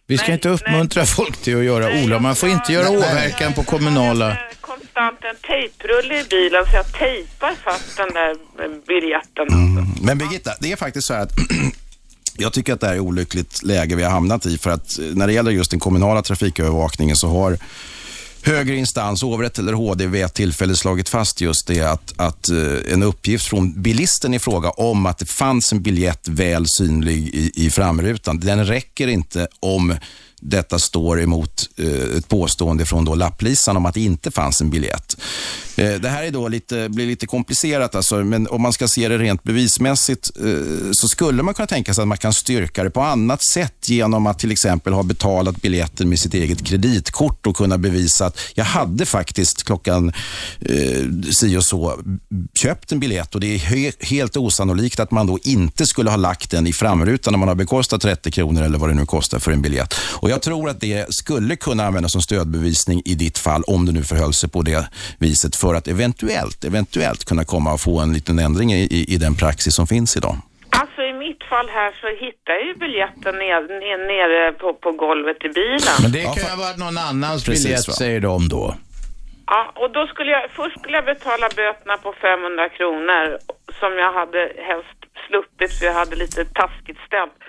[0.07, 2.21] Vi ska inte uppmuntra folk till att göra olag.
[2.21, 2.97] Man får inte göra nej.
[2.97, 4.37] åverkan på kommunala...
[4.99, 9.47] Konstant en tejprulle i bilen så jag tejpar fast den där eh, biljetten.
[9.47, 9.77] biljetten.
[9.77, 9.87] Mm.
[10.01, 11.31] Men Birgitta, det är faktiskt så här att
[12.37, 15.05] jag tycker att det här är olyckligt läge vi har hamnat i för att eh,
[15.05, 17.57] när det gäller just den kommunala trafikövervakningen så har
[18.43, 22.93] högre instans, hovrätt eller HD vid ett tillfälle slagit fast just det att, att eh,
[22.93, 27.51] en uppgift från bilisten i fråga om att det fanns en biljett väl synlig i,
[27.65, 29.95] i framrutan, den räcker inte om
[30.39, 34.69] detta står emot eh, ett påstående från då lapplisan om att det inte fanns en
[34.69, 35.17] biljett.
[35.75, 39.07] Eh, det här är då lite, blir lite komplicerat, alltså, men om man ska se
[39.09, 42.89] det rent bevismässigt eh, så skulle man kunna tänka sig att man kan styrka det
[42.89, 47.55] på annat sätt genom att till exempel ha betalat biljetten med sitt eget kreditkort och
[47.55, 50.11] kunna bevisa att jag hade faktiskt klockan
[50.61, 51.99] eh, si och så
[52.53, 56.17] köpt en biljett och det är he- helt osannolikt att man då inte skulle ha
[56.17, 59.39] lagt den i framrutan när man har bekostat 30 kronor eller vad det nu kostar
[59.39, 59.93] för en biljett.
[59.99, 63.91] Och jag tror att det skulle kunna användas som stödbevisning i ditt fall om det
[63.91, 68.13] nu förhöll sig på det viset för att eventuellt, eventuellt kunna komma och få en
[68.13, 70.35] liten ändring i, i, i den praxis som finns idag.
[70.81, 74.91] Alltså i mitt fall här så hittar jag ju biljetten ner, ner, nere på, på
[74.91, 75.95] golvet i bilen.
[76.01, 77.93] Men det kan ju ha varit någon annans Precis, biljett va?
[77.93, 78.75] säger de då.
[79.51, 83.23] Ja, och då skulle jag, först skulle jag betala böterna på 500 kronor
[83.79, 87.39] som jag hade helst sluppit för jag hade lite taskigt ställt.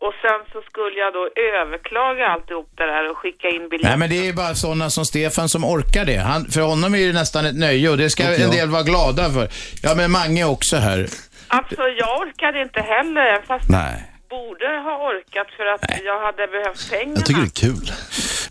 [0.00, 1.28] Och sen så skulle jag då
[1.60, 3.88] överklaga alltihop det där och skicka in biljetter.
[3.88, 6.16] Nej men det är ju bara sådana som Stefan som orkar det.
[6.16, 8.82] Han, för honom är det nästan ett nöje och det ska Och en del vara
[8.82, 9.48] glada för.
[9.82, 11.06] Ja men Mange också här.
[11.48, 14.13] Alltså jag orkade inte heller, fast Nej.
[14.34, 17.12] Borde ha orkat för att jag hade behövt pengarna.
[17.16, 17.92] Jag tycker det är kul.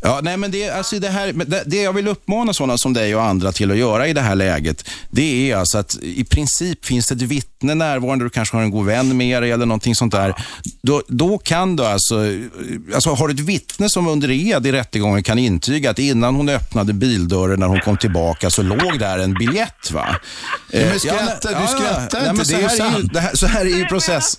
[0.06, 2.94] Ja, nej, men det, alltså det, här, men det, det jag vill uppmana sådana som
[2.94, 6.24] dig och andra till att göra i det här läget, det är alltså att i
[6.24, 9.66] princip finns det ett vittne närvarande, du kanske har en god vän med dig eller
[9.66, 10.34] någonting sånt där.
[10.82, 12.16] Då, då kan du alltså,
[12.94, 16.50] alltså, har du ett vittne som under ed i rättegången kan intyga att innan hon
[16.50, 20.16] öppnade bildörren när hon kom tillbaka så låg där en biljett va?
[20.72, 23.14] men Eh, skratta- du skrattar nej, inte, men så det är ju sant.
[23.14, 24.38] det här- Så här är ju process.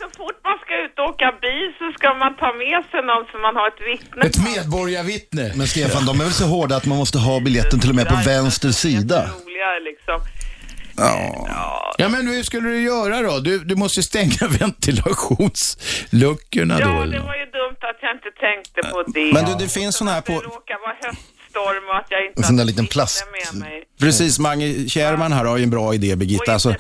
[1.11, 4.39] Åka bil så ska man ta med sig någon som man har ett vittne Ett
[4.57, 5.53] medborgarvittne.
[5.57, 8.09] Men Stefan, de är väl så hårda att man måste ha biljetten till och med
[8.09, 9.21] på vänster sida?
[9.23, 10.21] roligare liksom.
[10.97, 11.49] Ja.
[11.99, 13.39] ja men hur skulle du göra då?
[13.39, 16.93] Du, du måste stänga ventilationsluckorna Ja, då.
[16.93, 17.19] det eller?
[17.19, 19.33] var ju dumt att jag inte tänkte på det.
[19.33, 20.33] Men du, det finns sådana här på...
[20.33, 23.25] Det råkar vara höststorm och att jag inte En sån där hade liten vittne plast.
[23.53, 23.85] med mig.
[24.01, 26.53] Precis, Mange Kärman här har ju en bra idé Birgitta.
[26.53, 26.75] Alltså,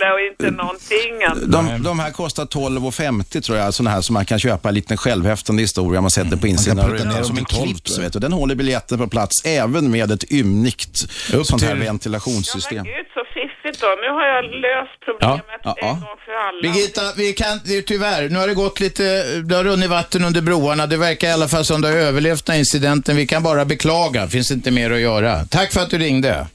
[0.00, 1.24] Tejprulle och inte någonting.
[1.28, 1.46] Alltså.
[1.46, 4.96] de, de här kostar 12,50 tror jag, sådana här som man kan köpa en liten
[4.96, 6.78] självhäftande historia man sätter på insidan.
[6.78, 6.90] Mm.
[6.90, 8.04] prutta ner dem som en till 12, clips, tror jag.
[8.04, 8.18] vet du.
[8.18, 10.96] Den håller biljetten på plats även med ett ymnigt
[11.44, 12.84] sånt här till- ventilationssystem.
[12.84, 13.86] Gud så fiffigt då.
[13.86, 16.62] Nu har jag löst problemet Ja, en gång för alla.
[16.62, 20.24] Birgitta, vi kan, det är tyvärr, nu har det gått lite, det har runnit vatten
[20.24, 20.86] under broarna.
[20.86, 23.16] Det verkar i alla fall som du har överlevt den här incidenten.
[23.16, 25.44] Vi kan bara beklaga, finns inte mer att göra.
[25.44, 26.46] Tack för att du ringde.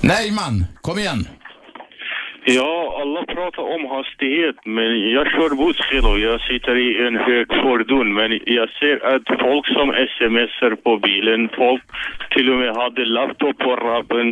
[0.00, 1.28] Nejman, kom igen.
[2.56, 7.16] Ja, alla pratar om hastighet, men jag kör buss själv och jag sitter i en
[7.28, 8.14] hög fordon.
[8.18, 11.82] Men jag ser att folk som smsar på bilen, folk
[12.34, 14.26] till och med hade laptop på ratten,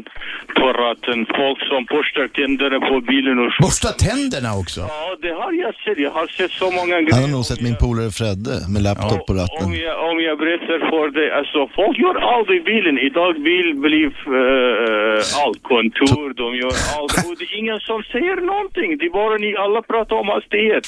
[0.58, 4.80] på ratten, folk som borstar tänderna på bilen och Borsta tänderna också?
[4.80, 5.98] Ja, det har jag sett.
[6.06, 7.14] Jag har sett så många grejer.
[7.14, 9.62] Han har nog sett min polare Fredde med laptop på ratten.
[9.66, 12.94] Om jag, om jag berättar för dig, alltså folk gör allt i bilen.
[13.08, 17.14] Idag bil blir uh, allt, kontor, de gör allt.
[17.26, 18.98] Och det är ingen som säger någonting.
[18.98, 20.86] Det är bara ni alla pratar om hastighet.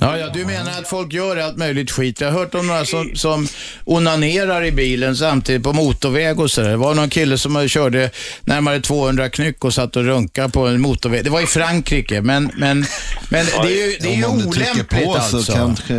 [0.00, 2.20] Ja, ja, du menar att folk gör allt möjligt skit.
[2.20, 3.46] Jag har hört om några som, som
[3.84, 6.70] onanerar i bilen samtidigt på motorväg och sådär.
[6.70, 8.10] Det var någon kille som körde
[8.44, 11.24] närmare 200 knyck och satt och runkade på en motorväg.
[11.24, 12.84] Det var i Frankrike, men, men,
[13.30, 15.52] men det är ju, det är ju olämpligt på så alltså.
[15.52, 15.94] kanske...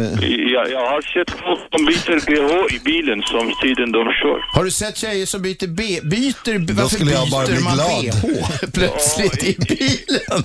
[0.54, 4.40] Jag, jag har sett folk som byter GH i bilen som tiden de kör.
[4.56, 5.84] Har du sett tjejer som byter B...
[6.14, 6.56] Byter...
[6.78, 8.04] Varför skulle jag bara byter bli man glad.
[8.16, 8.36] BH
[8.78, 10.40] plötsligt i bilen?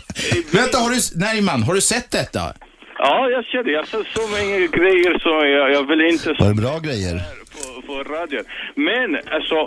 [0.58, 0.98] Vänta, har du...
[1.24, 2.42] Nejman, har du sett detta?
[2.98, 3.72] Ja, jag ser det.
[3.80, 7.14] Jag ser så många grejer som jag, jag vill inte Var det bra grejer?
[7.54, 8.44] på, på radion.
[8.74, 9.58] Men alltså,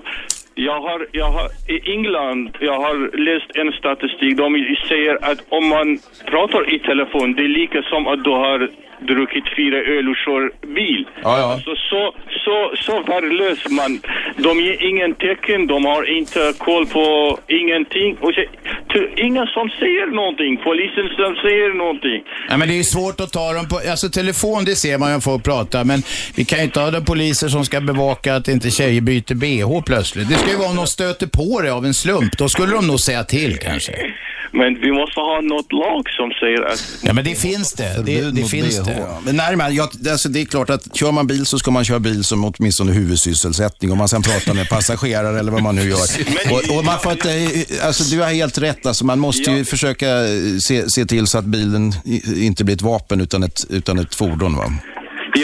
[0.56, 2.96] jag har, jag har, i England, jag har
[3.30, 4.38] läst en statistik.
[4.38, 8.60] De säger att om man pratar i telefon, det är lika som att du har
[9.08, 10.44] druckit fyra öl och kör
[10.76, 11.08] bil.
[11.24, 11.54] Ja, ja.
[11.54, 14.02] Alltså, så, så, så värdelös man.
[14.38, 17.06] De ger ingen tecken, de har inte koll på
[17.48, 18.18] ingenting.
[18.22, 18.42] Och så,
[19.18, 22.20] ingen som säger någonting, polisen som säger någonting.
[22.50, 23.76] Ja, men det är svårt att ta dem på...
[23.92, 26.00] Alltså telefon, det ser man ju om folk pratar, men
[26.36, 29.86] vi kan ju inte ha de poliser som ska bevaka att inte tjejer byter BH
[29.86, 30.30] plötsligt.
[30.30, 32.38] Det ska ju vara om de stöter på det av en slump.
[32.38, 33.94] Då skulle de nog säga till kanske.
[34.54, 36.82] Men vi måste ha något lag som säger att...
[37.04, 38.04] Ja, men det finns det.
[38.06, 38.91] Det, det finns det.
[39.00, 41.72] Ja, men nej, men jag, alltså det är klart att kör man bil så ska
[41.72, 43.92] man köra bil som åtminstone huvudsysselsättning.
[43.92, 46.00] Om man sen pratar med passagerare eller vad man nu gör.
[46.52, 47.50] Och, och man får inte,
[47.84, 48.86] alltså du har helt rätt.
[48.86, 50.08] Alltså man måste ju försöka
[50.62, 51.96] se, se till så att bilen
[52.36, 54.56] inte blir ett vapen utan ett, utan ett fordon.
[54.56, 54.74] Va?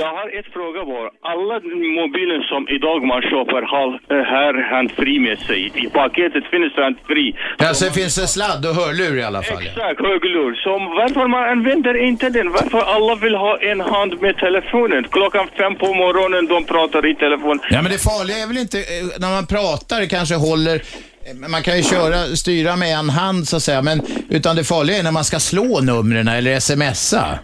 [0.01, 1.09] Jag har ett fråga bara.
[1.31, 1.55] Alla
[1.99, 5.61] mobiler som idag man köper har eh, här handfri med sig.
[5.83, 7.25] I paketet finns handfri.
[7.57, 9.63] Ja, sen finns det sladd och hörlur i alla fall.
[9.67, 10.51] Exakt, höglur.
[10.63, 12.51] Så varför man använder inte den?
[12.51, 15.01] Varför alla vill ha en hand med telefonen?
[15.17, 17.59] Klockan fem på morgonen de pratar i telefon.
[17.69, 18.85] Ja, men det farliga är väl inte eh,
[19.19, 23.55] när man pratar, kanske håller eh, man kan ju köra, styra med en hand så
[23.55, 27.39] att säga, men utan det farliga är när man ska slå numren eller smsa.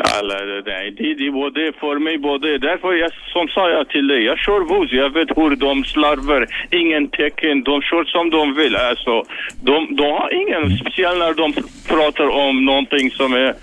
[0.00, 0.34] Alla,
[0.66, 2.58] nej, det, det både för mig både.
[2.58, 4.92] Därför jag, som sa jag till dig, jag kör buss.
[4.92, 6.46] Jag vet hur de slarvar.
[6.70, 7.62] Ingen tecken.
[7.62, 8.76] De kör som de vill.
[8.76, 9.22] Alltså,
[9.62, 11.52] de, de har ingen speciell när de
[11.88, 13.54] pratar om någonting som är...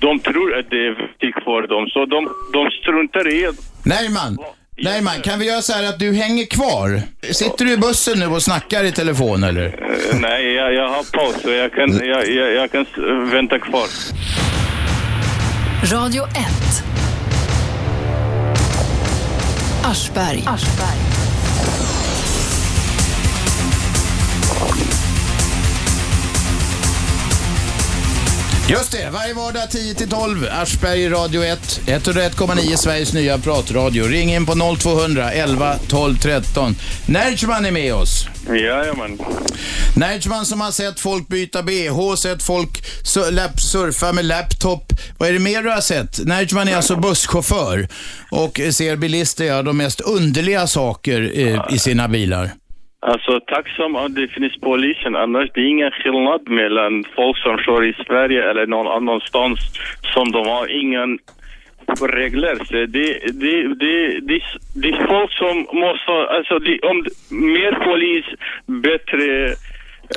[0.00, 1.86] De tror att det är viktigt för dem.
[1.88, 3.52] Så de, de struntar i det.
[3.84, 4.38] Nejman,
[4.82, 7.00] Nejman, kan vi göra så här att du hänger kvar?
[7.32, 9.66] Sitter du i bussen nu och snackar i telefon eller?
[9.66, 12.86] Eh, Nej, jag, jag har paus så jag kan, jag, jag, jag kan
[13.30, 13.86] vänta kvar.
[15.82, 16.82] Radio 1.
[19.82, 21.17] Aschberg.
[28.70, 34.04] Just det, varje vardag 10 till 12, Aschberg Radio 1, 101,9 Sveriges nya pratradio.
[34.04, 36.76] Ring in på 0200 11 12 13.
[37.06, 38.26] Nerchman är med oss.
[38.48, 39.18] Jajamän.
[39.96, 42.84] Nerchman som har sett folk byta bh, sett folk
[43.58, 44.92] surfa med laptop.
[45.18, 46.18] Vad är det mer du har sett?
[46.26, 47.88] Nerchman är alltså busschaufför
[48.30, 52.52] och ser bilister göra de mest underliga saker eh, i sina bilar.
[53.00, 57.84] Alltså tacksam att det finns polisen, annars det är ingen skillnad mellan folk som kör
[57.84, 59.58] i Sverige eller någon annanstans
[60.14, 61.18] som de har ingen
[62.00, 62.56] regler.
[62.64, 64.40] Så det, det, det, det,
[64.74, 66.96] det är folk som måste, alltså det, om
[67.30, 68.24] mer polis,
[68.66, 69.46] bättre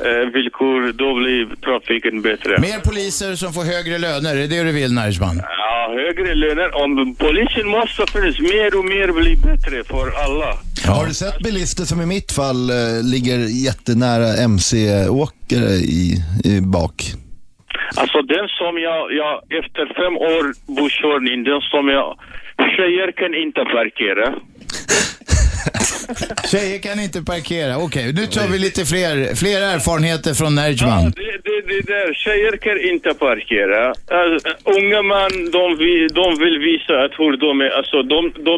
[0.04, 2.50] eh, villkor, då blir trafiken bättre.
[2.50, 5.36] Mer poliser som får högre löner, är det det du vill Nerchman?
[5.58, 6.82] Ja, högre löner.
[6.82, 10.50] Om polisen måste finnas mer och mer blir bättre för alla.
[10.86, 12.76] Har du sett bilister som i mitt fall eh,
[13.12, 13.38] ligger
[13.68, 16.02] jättenära MC-åkare i,
[16.44, 16.96] i bak?
[18.00, 20.44] Alltså den som jag, jag efter fem år
[20.78, 22.18] busskörning, den som jag,
[22.76, 24.26] tjejer kan inte parkera.
[26.52, 27.78] Tjejer kan inte parkera.
[27.78, 31.04] Okej, nu tar vi lite fler, fler erfarenheter från Nerchman.
[31.10, 33.80] Det, det, det där, tjejer kan inte parkera.
[34.20, 38.54] Alltså, unga man, de vill, de vill visa att hur de är, alltså de, de,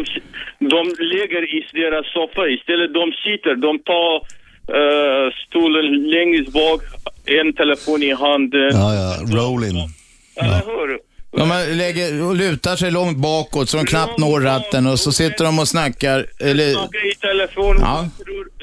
[0.74, 0.82] de
[1.14, 4.14] lägger i deras soffa istället, de sitter, de tar
[4.78, 6.80] eh, stolen längst bak,
[7.40, 8.70] en telefon i handen.
[8.72, 9.76] Ja, ja, rolling.
[10.40, 11.13] Eller hur?
[11.36, 15.44] De lägger och lutar sig långt bakåt så de knappt når ratten och så sitter
[15.44, 16.26] de och snackar.
[16.40, 16.70] Eller,
[17.10, 17.76] i telefon.
[17.80, 18.08] Ja.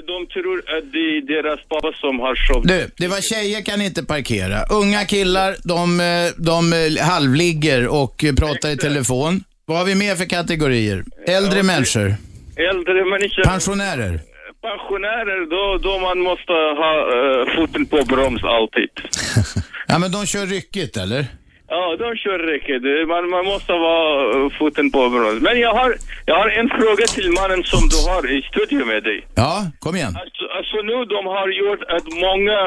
[0.08, 2.62] De, tror, att det är deras pappa som har shop.
[2.64, 4.64] du, det var tjejer kan inte parkera.
[4.70, 9.44] Unga killar, de, eh, de eh, halvligger och pratar i telefon.
[9.66, 11.04] Vad har vi mer för kategorier?
[11.28, 12.16] Äldre människor,
[12.56, 13.44] Äldre människor.
[13.44, 14.20] pensionärer.
[14.62, 18.90] Pensionärer, då, då man måste ha uh, foten på broms alltid.
[19.88, 21.26] Ja, men de kör ryckigt, eller?
[21.74, 22.82] Ja, de kör räcket.
[23.08, 25.42] Man, man måste vara uh, foten på broms.
[25.42, 25.90] Men jag har,
[26.26, 29.20] jag har en fråga till mannen som du har i studio med dig.
[29.36, 30.14] Ja, kom igen.
[30.24, 32.60] Alltså, alltså nu de har gjort att många,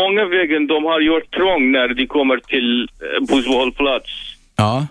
[0.00, 4.10] många vägen de har gjort trång när de kommer till uh, busshållplats.
[4.56, 4.86] Ja.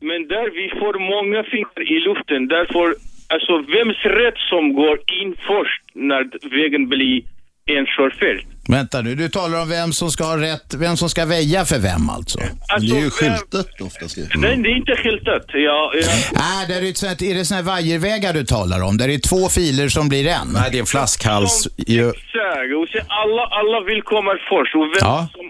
[0.00, 2.86] Men där vi får många fingrar i luften, därför,
[3.34, 6.22] alltså vems rätt som går in först när
[6.58, 7.22] vägen blir
[7.66, 8.46] en körfält?
[8.68, 11.78] Vänta nu, du talar om vem som ska ha rätt, vem som ska väja för
[11.78, 12.38] vem alltså?
[12.68, 14.18] Alltså, det är ju skyltat oftast.
[14.18, 14.26] ju.
[14.34, 15.44] Nej, det är inte skyltat.
[15.48, 16.08] Ja, ja.
[16.32, 18.96] Nej, där är, ett sånt, är det såna här vajervägar du talar om?
[18.96, 20.48] Där det är två filer som blir en?
[20.52, 21.66] Nej, det är en flaskhals.
[21.78, 22.70] Exakt.
[22.80, 24.74] Och så alla, alla vill komma först.
[24.74, 25.28] Och, vem Ja.
[25.32, 25.46] som,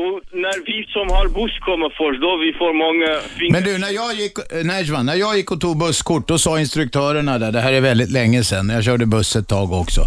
[0.00, 3.52] och när vi som har buss kommer först, då vi får många fingrar.
[3.52, 7.38] Men du, när jag gick, eh, när jag gick och tog busskort, då sa instruktörerna
[7.38, 10.00] där, det här är väldigt länge sedan, jag körde buss ett tag också.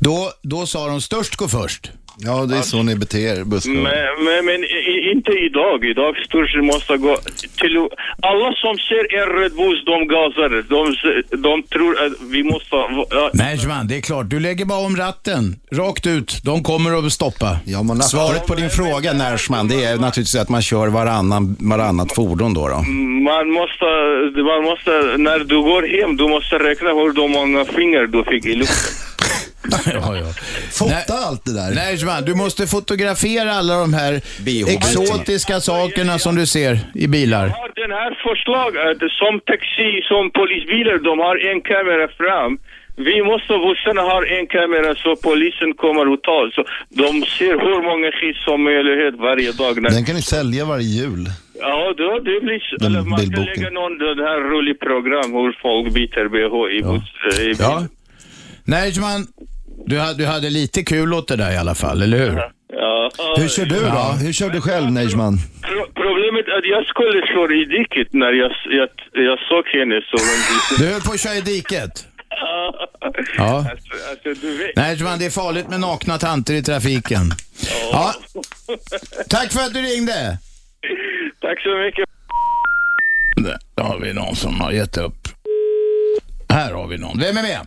[0.00, 1.90] Då, då sa de störst går först.
[2.18, 3.44] Ja, det är så ni beter er.
[3.44, 5.84] Men, men, men i- inte idag.
[5.84, 7.16] Idag störst måste gå
[7.60, 7.76] till...
[8.22, 10.50] Alla som ser en röd buss, de gasar.
[10.68, 10.80] De,
[11.42, 12.76] de tror att vi måste...
[13.10, 16.40] Ja, Najman, det är klart, du lägger bara om ratten, rakt ut.
[16.44, 17.56] De kommer att stoppa.
[17.64, 22.14] Ja, man Svaret på din fråga, Närsman, det är naturligtvis att man kör varannan, varannat
[22.14, 22.68] fordon då.
[22.68, 22.78] då.
[23.30, 23.84] Man måste,
[24.52, 28.54] man måste, när du går hem, du måste räkna hur många fingrar du fick i
[28.54, 29.13] luften.
[29.70, 30.32] Ja, ja.
[30.72, 31.74] Fota allt det där.
[31.74, 34.12] Najman, du måste fotografera alla de här
[34.76, 37.46] exotiska sakerna som du ser i bilar.
[37.48, 42.58] har den här förslaget, som taxi, som polisbilar, de har en kamera fram.
[42.96, 46.50] Vi måste, bussarna har en kamera så polisen kommer och tar.
[46.56, 46.62] Så
[47.02, 47.06] de
[47.38, 49.82] ser hur många skit som möjligt varje dag.
[49.82, 51.24] När, Den kan ni sälja varje jul.
[51.60, 52.76] Ja, då, det blir så.
[52.76, 53.52] Den Eller man kan bildboken.
[53.62, 57.08] lägga någon den här rolig program hur folk byter bh i buss.
[57.38, 57.56] eh, I bil.
[57.60, 57.86] Ja.
[58.64, 59.26] Najman,
[59.86, 62.40] du, hade- du hade lite kul åt det där i alla fall, eller hur?
[62.72, 63.10] Ja.
[63.36, 64.04] Hur kör du då?
[64.24, 65.38] Hur kör du själv, Nejman?
[65.62, 68.50] Pro- Problemet är att jag skulle köra i diket när jag,
[68.80, 68.88] jag,
[69.28, 70.00] jag såg henne.
[70.10, 72.06] Så hon Du höll på att köra i diket?
[73.36, 73.56] Ja.
[73.70, 74.76] Alltså, alltså, du vet.
[74.76, 77.20] Najman, det är farligt med nakna tanter i trafiken.
[77.92, 78.14] Ja.
[79.28, 80.38] Tack för att du ringde.
[81.40, 82.04] Tack så mycket.
[83.76, 85.28] Där har vi någon som har gett upp.
[86.48, 87.18] Här har vi någon.
[87.20, 87.60] Vem är med?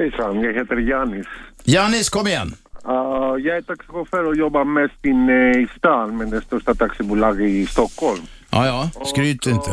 [0.00, 1.26] Hejsan, jag heter Janis.
[1.64, 2.54] Janis, kom igen.
[2.88, 7.66] Uh, jag är taxichaufför och jobbar mest inne i stan med det största taxibolaget i
[7.66, 8.20] Stockholm.
[8.50, 9.04] Ja, ja.
[9.04, 9.70] Skryt inte.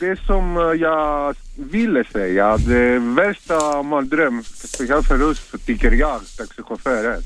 [0.00, 7.16] Det som eh, jag ville säga, det värsta mardröm, speciellt för oss tycker jag, taxichaufförer,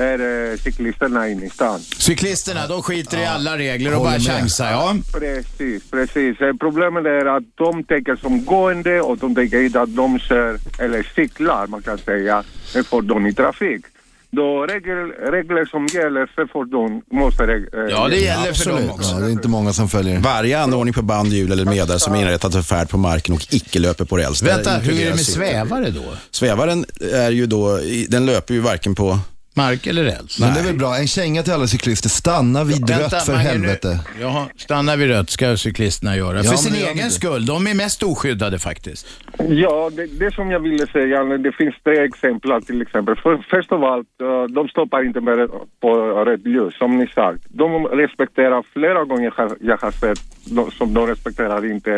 [0.00, 1.80] är eh, cyklisterna inne i stan.
[1.80, 4.38] Cyklisterna, de skiter i alla regler och Håller bara med.
[4.40, 4.70] chansar.
[4.70, 4.94] Ja.
[5.12, 6.40] Precis, precis.
[6.40, 10.58] Eh, Problemet är att de tänker som gående och de tänker inte att de kör,
[10.78, 12.44] eller cyklar man kan säga,
[12.74, 13.84] med fordon i trafik.
[14.32, 14.96] Då regel,
[15.32, 17.42] regler som gäller för fordon måste...
[17.42, 18.90] reg- eh, Absolut.
[19.02, 20.18] Ja, det är inte många som följer.
[20.20, 23.46] Varje anordning på band, hjul eller medar som är inrättat för färd på marken och
[23.50, 24.40] icke löper på räls.
[24.40, 26.02] där Vänta, hur är det med svävare då?
[26.30, 27.78] Svävaren är ju då,
[28.08, 29.18] den löper ju varken på
[29.54, 30.40] Mark eller räls?
[30.40, 30.96] Men det är väl bra.
[30.96, 32.08] En känga till alla cyklister.
[32.08, 34.00] Stanna vid Vänta, rött för Mange, nu- helvete.
[34.20, 36.36] Jaha, stanna vid rött ska cyklisterna göra.
[36.36, 37.10] Ja, för sin egen de.
[37.10, 37.46] skull.
[37.46, 39.06] De är mest oskyddade faktiskt.
[39.48, 43.16] Ja, det, det som jag ville säga, det finns tre exempel till exempel.
[43.16, 45.48] För, först av allt, eh, de stoppar inte med,
[45.80, 45.94] på
[46.24, 47.42] rött ljus, som ni sagt.
[47.48, 51.92] De respekterar flera gånger, har- jag har sett, de, som de respekterar inte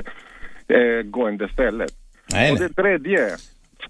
[0.68, 1.92] eh, gående stället.
[2.32, 3.28] Nej, och det tredje,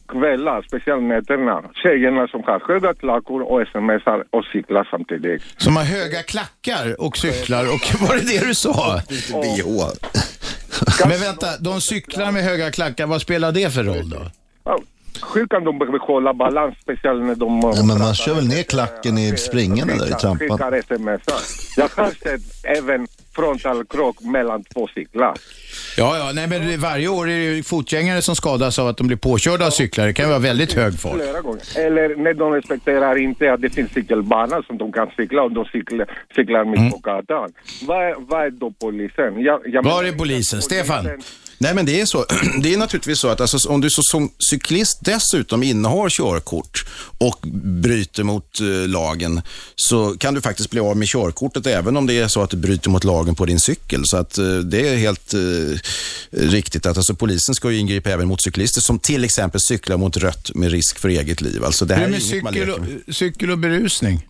[0.09, 5.43] kvällar, speciellt nätterna, tjejerna som har höga klackor och smsar och cyklar samtidigt.
[5.57, 9.01] Som har höga klackar och cyklar och var det det du sa?
[9.43, 11.09] bh.
[11.09, 14.23] Men vänta, de cyklar med höga klackar, vad spelar det för roll då?
[14.65, 14.79] Ja,
[15.35, 17.61] Hur kan de behålla balans, speciellt när de...
[17.77, 20.59] Ja, men man kör väl ner klacken i springande där i trampan.
[21.77, 25.35] Jag har sett även frontalkrock mellan två cyklar.
[25.97, 28.97] Ja, ja, nej men det- varje år är det ju fotgängare som skadas av att
[28.97, 30.07] de blir påkörda av cyklar.
[30.07, 31.15] Det kan ju vara väldigt hög fart.
[31.15, 31.63] Flera gånger.
[31.79, 35.65] Eller när de respekterar inte att det finns cykelbana som de kan cykla och de
[35.65, 36.07] cyklar,
[36.37, 37.51] cyklar mitt på gatan.
[37.83, 39.41] Vad är, vad är då polisen?
[39.43, 40.63] Jag, jag Var är polisen?
[40.63, 41.09] Stefan?
[41.59, 42.25] Nej men det är så.
[42.63, 46.85] Det är naturligtvis så att alltså, om du så, som cyklist dessutom innehar körkort
[47.19, 47.39] och
[47.83, 49.41] bryter mot eh, lagen
[49.77, 52.57] så kan du faktiskt bli av med körkortet även om det är så att du
[52.57, 54.03] bryter mot lagen på din cykel.
[54.05, 55.41] Så att eh, det är helt eh,
[56.31, 60.17] riktigt att alltså, polisen ska ju ingripa även mot cyklister som till exempel cyklar mot
[60.17, 61.65] rött med risk för eget liv.
[61.65, 63.15] Alltså, det Hur här är är det med cykel och, med.
[63.15, 64.29] cykel och berusning?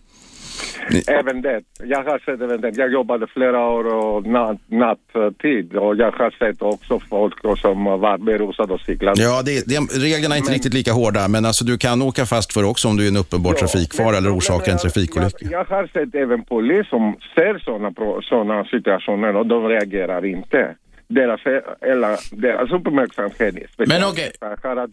[1.07, 1.61] Även det.
[1.83, 2.71] Jag har sett även det.
[2.75, 8.17] Jag jobbade flera år och natt, nattid och jag har sett också folk som var
[8.17, 9.21] berusade och cyklade.
[9.21, 12.53] Ja, det, det, reglerna är inte riktigt lika hårda, men alltså, du kan åka fast
[12.53, 15.37] för också om du är en uppenbar trafikfara eller orsakar en trafikolycka.
[15.39, 20.75] Jag, jag har sett även polis som ser sådana såna situationer och de reagerar inte.
[21.07, 21.41] Deras,
[21.81, 24.31] eller, deras uppmärksamhet är Men okej,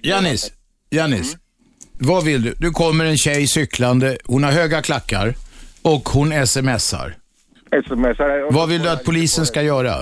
[0.03, 0.53] Janis,
[0.91, 1.37] Janis.
[2.03, 2.55] Vad vill du?
[2.59, 5.35] Du kommer en tjej cyklande, hon har höga klackar
[5.83, 7.15] och hon smsar.
[7.87, 8.53] smsar.
[8.53, 9.95] Vad vill du att polisen ska göra?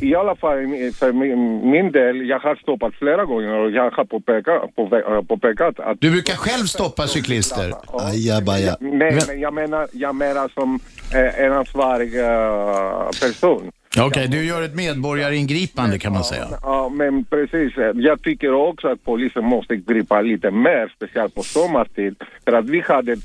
[0.00, 0.56] I alla fall
[0.98, 5.80] för min, min del, jag har stoppat flera gånger och jag har påpekat, på, påpekat
[5.80, 6.00] att...
[6.00, 7.72] Du brukar själv stoppa cyklister.
[7.86, 8.76] Ajabaja.
[8.80, 10.80] Nej, men jag menar, jag menar som
[11.14, 13.70] eh, en ansvarig eh, person.
[14.00, 16.48] Okej, du gör ett medborgaringripande kan man säga.
[16.62, 17.72] Ja, men precis.
[17.94, 22.14] Jag tycker också att polisen måste gripa lite mer, speciellt på sommartid.
[22.44, 23.16] För att vi hade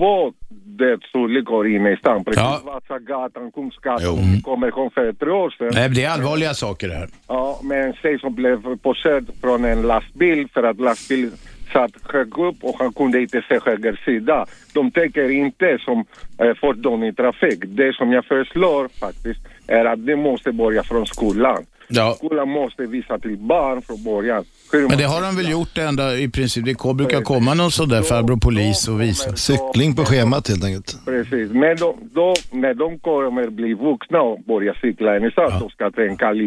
[0.00, 0.32] två
[0.78, 1.96] dödsolyckor inne i.
[1.96, 2.60] Precis Ja.
[2.64, 4.32] Vasagatan, Kungsgatan.
[4.34, 5.70] Vi kommer ihåg för ett år sedan.
[5.74, 7.08] Nej, det är allvarliga saker det här.
[7.28, 11.32] Ja, med en tjej som blev påkörd från en lastbil för att lastbilen
[11.72, 14.46] satt högt upp och han kunde inte se höger sida.
[14.74, 16.04] De tänker inte som
[16.38, 17.58] eh, fordon i trafik.
[17.66, 21.66] Det som jag föreslår faktiskt är att det måste börja från skolan.
[21.88, 22.14] Ja.
[22.16, 24.44] Skolan måste visa till barn från början.
[24.72, 26.64] Men det har de väl gjort ända i princip.
[26.64, 29.36] Det brukar komma någon sån där farbror polis och visa.
[29.36, 31.04] Cykling på schemat helt enkelt.
[31.04, 31.50] Precis.
[31.50, 35.90] Men då, då, när de kommer bli vuxna och börja cykla i stan, de ska
[35.90, 36.38] tänka lite